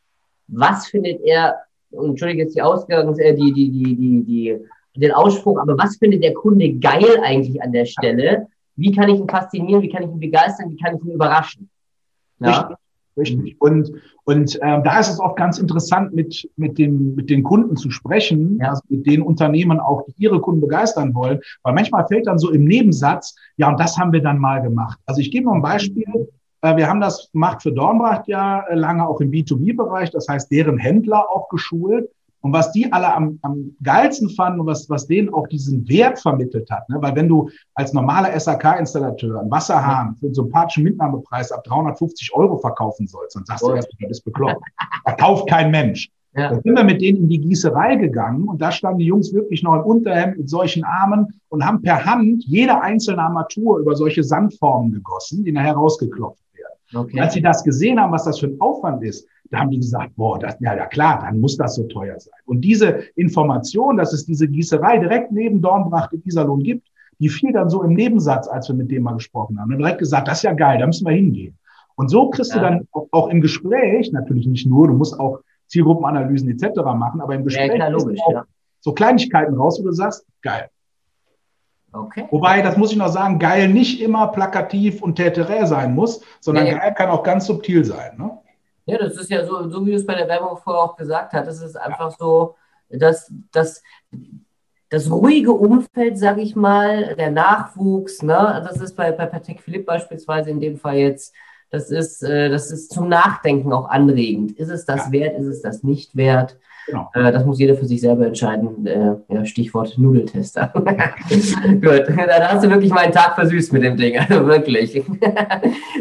was 0.48 0.88
findet 0.88 1.22
er, 1.22 1.56
entschuldige 1.92 2.44
jetzt 2.44 2.56
die 2.56 2.62
Ausgangs, 2.62 3.18
äh, 3.20 3.36
die, 3.36 3.54
die, 3.54 3.72
die, 3.72 3.96
die, 3.96 4.24
die, 4.24 4.58
den 5.00 5.12
Ausspruch, 5.12 5.60
aber 5.60 5.78
was 5.78 5.98
findet 5.98 6.24
der 6.24 6.34
Kunde 6.34 6.74
geil 6.74 7.20
eigentlich 7.24 7.62
an 7.62 7.72
der 7.72 7.86
Stelle? 7.86 8.48
Wie 8.76 8.92
kann 8.92 9.10
ich 9.10 9.20
ihn 9.20 9.30
faszinieren? 9.30 9.82
Wie 9.82 9.90
kann 9.90 10.04
ich 10.04 10.10
ihn 10.10 10.20
begeistern? 10.20 10.72
Wie 10.72 10.78
kann 10.78 10.96
ich 10.96 11.04
ihn 11.04 11.12
überraschen? 11.12 11.70
Ja. 12.40 12.78
Richtig. 13.18 13.56
Und, 13.60 13.92
und 14.26 14.60
ähm, 14.62 14.84
da 14.84 15.00
ist 15.00 15.10
es 15.10 15.20
auch 15.20 15.36
ganz 15.36 15.58
interessant, 15.58 16.14
mit, 16.14 16.48
mit, 16.56 16.78
dem, 16.78 17.16
mit 17.16 17.32
den 17.32 17.42
Kunden 17.42 17.76
zu 17.76 17.90
sprechen, 17.90 18.60
ja. 18.62 18.70
also 18.70 18.84
mit 18.90 19.08
den 19.08 19.24
Unternehmen 19.24 19.80
auch, 19.80 20.04
die 20.06 20.14
ihre 20.18 20.40
Kunden 20.40 20.62
begeistern 20.62 21.16
wollen, 21.16 21.40
weil 21.64 21.74
manchmal 21.74 22.06
fällt 22.08 22.28
dann 22.28 22.38
so 22.38 22.52
im 22.52 22.66
Nebensatz, 22.66 23.36
ja, 23.58 23.70
und 23.70 23.80
das 23.80 23.98
haben 23.98 24.14
wir 24.14 24.22
dann 24.22 24.38
mal 24.38 24.62
gemacht. 24.62 25.00
Also 25.08 25.20
ich 25.20 25.32
gebe 25.32 25.48
mal 25.48 25.56
ein 25.56 25.62
Beispiel. 25.64 26.06
Äh, 26.68 26.78
wir 26.78 26.88
haben 26.88 27.02
das 27.02 27.32
gemacht 27.32 27.62
für 27.62 27.72
Dornbracht 27.72 28.28
ja 28.28 28.62
äh, 28.68 28.76
lange 28.76 29.08
auch 29.08 29.22
im 29.22 29.32
B2B-Bereich, 29.32 30.12
das 30.12 30.28
heißt 30.28 30.52
deren 30.52 30.78
Händler 30.78 31.30
auch 31.30 31.50
geschult. 31.50 32.10
Und 32.42 32.54
was 32.54 32.72
die 32.72 32.92
alle 32.94 33.14
am, 33.14 33.40
am 33.42 33.76
geilsten 33.84 34.30
fanden 34.30 34.60
und 34.60 34.68
was, 34.68 34.90
was 34.90 35.08
denen 35.08 35.34
auch 35.34 35.48
diesen 35.48 35.88
Wert 35.90 36.20
vermittelt 36.20 36.70
hat, 36.70 36.88
ne? 36.88 36.98
weil 37.02 37.16
wenn 37.16 37.28
du 37.28 37.50
als 37.74 37.94
normaler 37.94 38.40
SAK-Installateur 38.40 39.42
einen 39.42 39.52
Wasserhahn 39.52 40.16
für 40.16 40.28
einen 40.28 40.36
sympathischen 40.36 40.84
Mitnahmepreis 40.84 41.52
ab 41.52 41.64
350 41.64 42.34
Euro 42.36 42.58
verkaufen 42.58 43.08
sollst, 43.08 43.36
dann 43.36 43.46
sagst 43.46 43.64
du 43.64 43.72
erst, 43.72 43.92
du 43.92 44.08
bist 44.08 44.24
bekloppt. 44.24 44.62
Da 45.04 45.14
kauft 45.14 45.50
kein 45.50 45.72
Mensch. 45.72 46.10
Ja. 46.36 46.50
Da 46.50 46.62
sind 46.62 46.76
wir 46.76 46.84
mit 46.84 47.02
denen 47.02 47.24
in 47.24 47.30
die 47.30 47.40
Gießerei 47.40 47.96
gegangen 47.96 48.48
und 48.48 48.62
da 48.62 48.72
standen 48.72 49.00
die 49.00 49.06
Jungs 49.06 49.34
wirklich 49.34 49.64
noch 49.64 49.74
im 49.74 49.82
Unterhemd 49.82 50.38
mit 50.38 50.50
solchen 50.50 50.84
Armen 50.84 51.28
und 51.50 51.66
haben 51.66 51.82
per 51.82 52.06
Hand 52.06 52.44
jede 52.46 52.80
einzelne 52.80 53.24
Armatur 53.24 53.80
über 53.80 53.96
solche 53.96 54.24
Sandformen 54.24 54.92
gegossen, 54.92 55.44
die 55.44 55.52
nachher 55.52 55.74
rausgeklopft 55.74 56.47
Okay. 56.94 57.20
Als 57.20 57.34
sie 57.34 57.42
das 57.42 57.64
gesehen 57.64 58.00
haben, 58.00 58.12
was 58.12 58.24
das 58.24 58.40
für 58.40 58.48
ein 58.48 58.60
Aufwand 58.62 59.04
ist, 59.04 59.28
da 59.50 59.60
haben 59.60 59.70
die 59.70 59.80
gesagt, 59.80 60.16
boah, 60.16 60.40
das, 60.40 60.58
ja, 60.60 60.76
ja 60.76 60.86
klar, 60.86 61.20
dann 61.22 61.40
muss 61.40 61.58
das 61.58 61.76
so 61.76 61.84
teuer 61.84 62.20
sein. 62.20 62.34
Und 62.46 62.62
diese 62.62 63.00
Information, 63.16 63.98
dass 63.98 64.14
es 64.14 64.26
diese 64.26 64.48
Gießerei 64.48 64.98
direkt 64.98 65.32
neben 65.32 65.62
Dornbracht 65.62 66.14
in 66.14 66.24
Iserlohn 66.26 66.64
gibt, 66.64 66.88
die 67.20 67.30
fiel 67.30 67.52
dann 67.52 67.70
so 67.70 67.84
im 67.84 67.94
Nebensatz, 67.94 68.48
als 68.48 68.68
wir 68.68 68.76
mit 68.76 68.92
dem 68.92 69.04
mal 69.04 69.14
gesprochen 69.14 69.60
haben. 69.60 69.72
Und 69.72 69.80
direkt 69.80 70.00
gesagt, 70.00 70.28
das 70.28 70.40
ist 70.40 70.44
ja 70.44 70.54
geil, 70.54 70.80
da 70.80 70.86
müssen 70.86 71.08
wir 71.08 71.14
hingehen. 71.14 71.58
Und 71.96 72.10
so 72.10 72.30
kriegst 72.30 72.54
ja. 72.54 72.60
du 72.60 72.64
dann 72.64 72.88
auch 73.12 73.30
im 73.30 73.42
Gespräch, 73.42 74.12
natürlich 74.12 74.48
nicht 74.48 74.68
nur, 74.68 74.88
du 74.88 74.94
musst 74.94 75.20
auch 75.20 75.40
Zielgruppenanalysen 75.68 76.50
etc. 76.50 76.80
machen, 76.96 77.22
aber 77.22 77.36
im 77.36 77.44
Gespräch 77.44 77.70
ja, 77.70 77.76
klar, 77.76 77.90
logisch, 77.90 78.20
ja. 78.32 78.46
so 78.80 78.94
Kleinigkeiten 78.94 79.56
raus, 79.56 79.80
wo 79.80 79.86
du 79.86 79.92
sagst, 79.92 80.26
geil, 80.42 80.70
Okay. 81.98 82.28
Wobei, 82.32 82.62
das 82.62 82.78
muss 82.78 82.92
ich 82.92 82.98
noch 82.98 83.10
sagen, 83.10 83.40
geil 83.40 83.68
nicht 83.70 84.02
immer 84.02 84.28
plakativ 84.28 85.02
und 85.02 85.16
täterä 85.16 85.66
sein 85.66 85.94
muss, 85.94 86.22
sondern 86.40 86.66
ja, 86.68 86.74
ja. 86.74 86.80
geil 86.80 86.94
kann 86.96 87.10
auch 87.10 87.24
ganz 87.24 87.46
subtil 87.46 87.84
sein. 87.84 88.18
Ne? 88.18 88.38
Ja, 88.86 88.98
das 88.98 89.18
ist 89.18 89.30
ja 89.30 89.46
so, 89.46 89.70
so 89.70 89.86
wie 89.86 89.92
du 89.92 89.98
es 89.98 90.06
bei 90.06 90.16
der 90.16 90.28
Werbung 90.28 90.58
vorher 90.58 90.84
auch 90.84 90.96
gesagt 90.96 91.34
hast. 91.34 91.48
Das 91.48 91.62
ist 91.62 91.76
einfach 91.76 92.12
ja. 92.12 92.18
so, 92.18 92.56
dass 92.90 93.32
das, 93.52 93.84
das 94.90 95.12
ruhige 95.12 95.52
Umfeld, 95.52 96.18
sage 96.18 96.42
ich 96.42 96.56
mal, 96.56 97.16
der 97.16 97.32
Nachwuchs, 97.32 98.22
ne? 98.22 98.64
das 98.66 98.80
ist 98.80 98.96
bei, 98.96 99.12
bei 99.12 99.26
Patrick 99.26 99.62
Philipp 99.62 99.86
beispielsweise 99.86 100.52
in 100.52 100.62
dem 100.62 100.78
Fall 100.78 100.96
jetzt, 100.96 101.34
das 101.70 101.92
ist, 101.92 102.24
äh, 102.24 102.50
das 102.50 102.72
ist 102.72 102.94
zum 102.94 103.10
Nachdenken 103.10 103.74
auch 103.74 103.90
anregend. 103.90 104.54
Ist 104.54 104.70
es 104.70 104.86
das 104.86 105.12
wert, 105.12 105.38
ist 105.38 105.48
es 105.48 105.62
das 105.62 105.84
nicht 105.84 106.16
wert? 106.16 106.58
Genau. 106.88 107.10
Äh, 107.14 107.32
das 107.34 107.46
muss 107.46 107.60
jeder 107.60 107.76
für 107.76 107.86
sich 107.86 108.00
selber 108.00 108.26
entscheiden. 108.26 108.88
Äh, 108.88 109.16
ja, 109.28 109.46
Stichwort 109.46 109.98
Nudeltester. 109.98 110.72
Gut, 110.74 112.08
dann 112.08 112.48
hast 112.48 112.64
du 112.64 112.70
wirklich 112.70 112.92
meinen 112.92 113.12
Tag 113.12 113.36
versüßt 113.36 113.74
mit 113.74 113.84
dem 113.84 113.98
Ding. 113.98 114.18
Also 114.18 114.48
wirklich. 114.48 114.92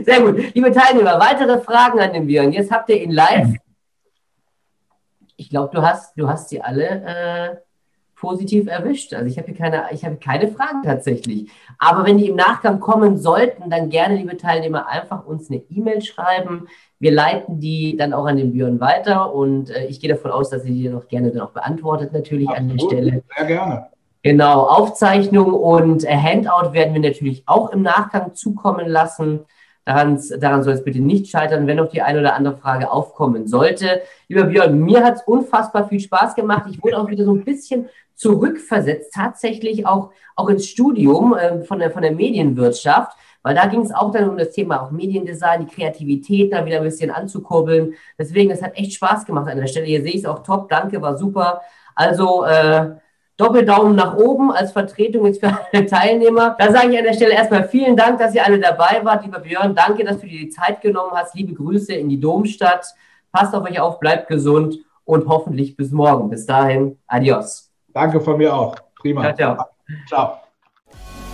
Sehr 0.04 0.20
gut. 0.20 0.54
Liebe 0.54 0.70
Teilnehmer, 0.70 1.18
weitere 1.18 1.58
Fragen 1.58 1.98
an 1.98 2.12
den 2.12 2.26
Björn. 2.26 2.52
Jetzt 2.52 2.70
habt 2.70 2.88
ihr 2.88 3.02
ihn 3.02 3.10
live. 3.10 3.48
Ich 5.36 5.50
glaube, 5.50 5.74
du 5.74 5.82
hast, 5.82 6.16
du 6.16 6.28
hast 6.28 6.48
sie 6.48 6.62
alle 6.62 6.84
äh, 6.86 7.56
positiv 8.16 8.66
erwischt. 8.66 9.14
Also 9.14 9.26
ich 9.26 9.38
habe 9.38 9.48
hier 9.48 9.56
keine, 9.56 9.84
ich 9.92 10.04
habe 10.04 10.16
keine 10.16 10.48
Fragen 10.48 10.82
tatsächlich. 10.82 11.50
Aber 11.78 12.04
wenn 12.04 12.18
die 12.18 12.28
im 12.28 12.36
Nachgang 12.36 12.80
kommen 12.80 13.18
sollten, 13.18 13.70
dann 13.70 13.90
gerne, 13.90 14.16
liebe 14.16 14.36
Teilnehmer, 14.36 14.88
einfach 14.88 15.26
uns 15.26 15.50
eine 15.50 15.62
E-Mail 15.70 16.02
schreiben. 16.02 16.66
Wir 16.98 17.12
leiten 17.12 17.60
die 17.60 17.96
dann 17.96 18.14
auch 18.14 18.26
an 18.26 18.38
den 18.38 18.52
Björn 18.52 18.80
weiter 18.80 19.34
und 19.34 19.70
äh, 19.70 19.84
ich 19.86 20.00
gehe 20.00 20.10
davon 20.10 20.30
aus, 20.30 20.48
dass 20.48 20.64
er 20.64 20.70
die 20.70 20.88
noch 20.88 21.08
gerne 21.08 21.30
dann 21.30 21.42
auch 21.42 21.50
beantwortet, 21.50 22.12
natürlich 22.12 22.48
Absolut, 22.48 22.70
an 22.70 22.76
der 22.76 22.86
Stelle. 22.86 23.22
Sehr 23.36 23.46
gerne. 23.46 23.86
Genau, 24.22 24.62
Aufzeichnung 24.62 25.52
und 25.52 26.04
äh, 26.04 26.16
Handout 26.16 26.72
werden 26.72 26.94
wir 26.94 27.00
natürlich 27.00 27.44
auch 27.46 27.70
im 27.70 27.82
Nachgang 27.82 28.34
zukommen 28.34 28.88
lassen. 28.88 29.40
Daran, 29.84 30.20
daran 30.40 30.64
soll 30.64 30.72
es 30.72 30.82
bitte 30.82 30.98
nicht 30.98 31.28
scheitern, 31.28 31.68
wenn 31.68 31.76
noch 31.76 31.90
die 31.90 32.02
eine 32.02 32.18
oder 32.18 32.34
andere 32.34 32.56
Frage 32.56 32.90
aufkommen 32.90 33.46
sollte. 33.46 34.02
Lieber 34.26 34.44
Björn, 34.44 34.80
mir 34.80 35.04
hat 35.04 35.16
es 35.16 35.22
unfassbar 35.22 35.86
viel 35.86 36.00
Spaß 36.00 36.34
gemacht. 36.34 36.64
Ich 36.68 36.82
wurde 36.82 36.98
auch 36.98 37.08
wieder 37.08 37.24
so 37.24 37.32
ein 37.32 37.44
bisschen 37.44 37.88
zurückversetzt, 38.16 39.12
tatsächlich 39.14 39.86
auch, 39.86 40.10
auch 40.34 40.48
ins 40.48 40.66
Studium 40.66 41.34
äh, 41.34 41.62
von, 41.62 41.78
der, 41.78 41.90
von 41.90 42.02
der 42.02 42.12
Medienwirtschaft, 42.12 43.16
weil 43.42 43.54
da 43.54 43.66
ging 43.66 43.82
es 43.82 43.92
auch 43.92 44.10
dann 44.10 44.28
um 44.28 44.36
das 44.36 44.50
Thema 44.50 44.82
auch 44.82 44.90
Mediendesign, 44.90 45.66
die 45.66 45.72
Kreativität 45.72 46.52
da 46.52 46.66
wieder 46.66 46.78
ein 46.78 46.82
bisschen 46.82 47.10
anzukurbeln. 47.10 47.94
Deswegen, 48.18 48.50
das 48.50 48.62
hat 48.62 48.76
echt 48.76 48.94
Spaß 48.94 49.24
gemacht 49.24 49.48
an 49.48 49.58
der 49.58 49.68
Stelle. 49.68 49.86
Hier 49.86 50.02
sehe 50.02 50.12
ich 50.12 50.20
es 50.20 50.26
auch 50.26 50.42
top, 50.42 50.68
danke, 50.68 51.00
war 51.00 51.16
super. 51.16 51.60
Also 51.94 52.44
äh, 52.44 52.96
Doppeldaumen 53.36 53.94
nach 53.94 54.16
oben 54.16 54.50
als 54.50 54.72
Vertretung 54.72 55.26
jetzt 55.26 55.40
für 55.40 55.48
alle 55.48 55.86
Teilnehmer. 55.86 56.56
Da 56.58 56.72
sage 56.72 56.92
ich 56.92 56.98
an 56.98 57.04
der 57.04 57.12
Stelle 57.12 57.34
erstmal 57.34 57.68
vielen 57.68 57.96
Dank, 57.96 58.18
dass 58.18 58.34
ihr 58.34 58.44
alle 58.44 58.58
dabei 58.58 59.00
wart. 59.04 59.24
Lieber 59.24 59.40
Björn, 59.40 59.74
danke, 59.74 60.04
dass 60.04 60.20
du 60.20 60.26
dir 60.26 60.40
die 60.40 60.48
Zeit 60.48 60.80
genommen 60.80 61.12
hast. 61.12 61.34
Liebe 61.34 61.52
Grüße 61.52 61.92
in 61.92 62.08
die 62.08 62.18
Domstadt. 62.18 62.86
Passt 63.30 63.54
auf 63.54 63.64
euch 63.64 63.78
auf, 63.78 64.00
bleibt 64.00 64.28
gesund 64.28 64.78
und 65.04 65.28
hoffentlich 65.28 65.76
bis 65.76 65.90
morgen. 65.90 66.30
Bis 66.30 66.46
dahin, 66.46 66.98
adios. 67.06 67.65
Danke 67.96 68.20
von 68.20 68.36
mir 68.36 68.54
auch. 68.54 68.76
Prima. 69.00 69.24
Ja, 69.24 69.34
ciao. 69.34 69.56
ciao. 70.06 70.36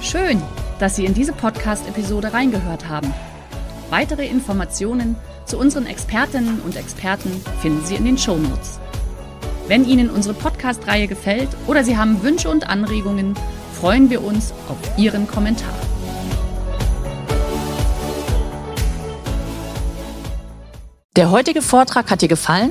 Schön, 0.01 0.41
dass 0.79 0.95
Sie 0.95 1.05
in 1.05 1.13
diese 1.13 1.33
Podcast-Episode 1.33 2.33
reingehört 2.33 2.89
haben. 2.89 3.13
Weitere 3.91 4.29
Informationen 4.29 5.17
zu 5.45 5.59
unseren 5.59 5.87
Expertinnen 5.87 6.61
und 6.61 6.77
Experten 6.77 7.33
finden 7.61 7.85
Sie 7.85 7.97
in 7.97 8.05
den 8.05 8.17
Show 8.17 8.37
Notes. 8.37 8.79
Wenn 9.67 9.85
Ihnen 9.85 10.09
unsere 10.09 10.35
Podcast-Reihe 10.35 11.09
gefällt 11.09 11.49
oder 11.67 11.83
Sie 11.83 11.97
haben 11.97 12.23
Wünsche 12.23 12.49
und 12.49 12.69
Anregungen, 12.69 13.35
freuen 13.73 14.09
wir 14.09 14.23
uns 14.23 14.55
auf 14.69 14.79
Ihren 14.97 15.27
Kommentar. 15.27 15.75
Der 21.17 21.33
heutige 21.33 21.61
Vortrag 21.61 22.09
hat 22.09 22.23
dir 22.23 22.29
gefallen? 22.29 22.71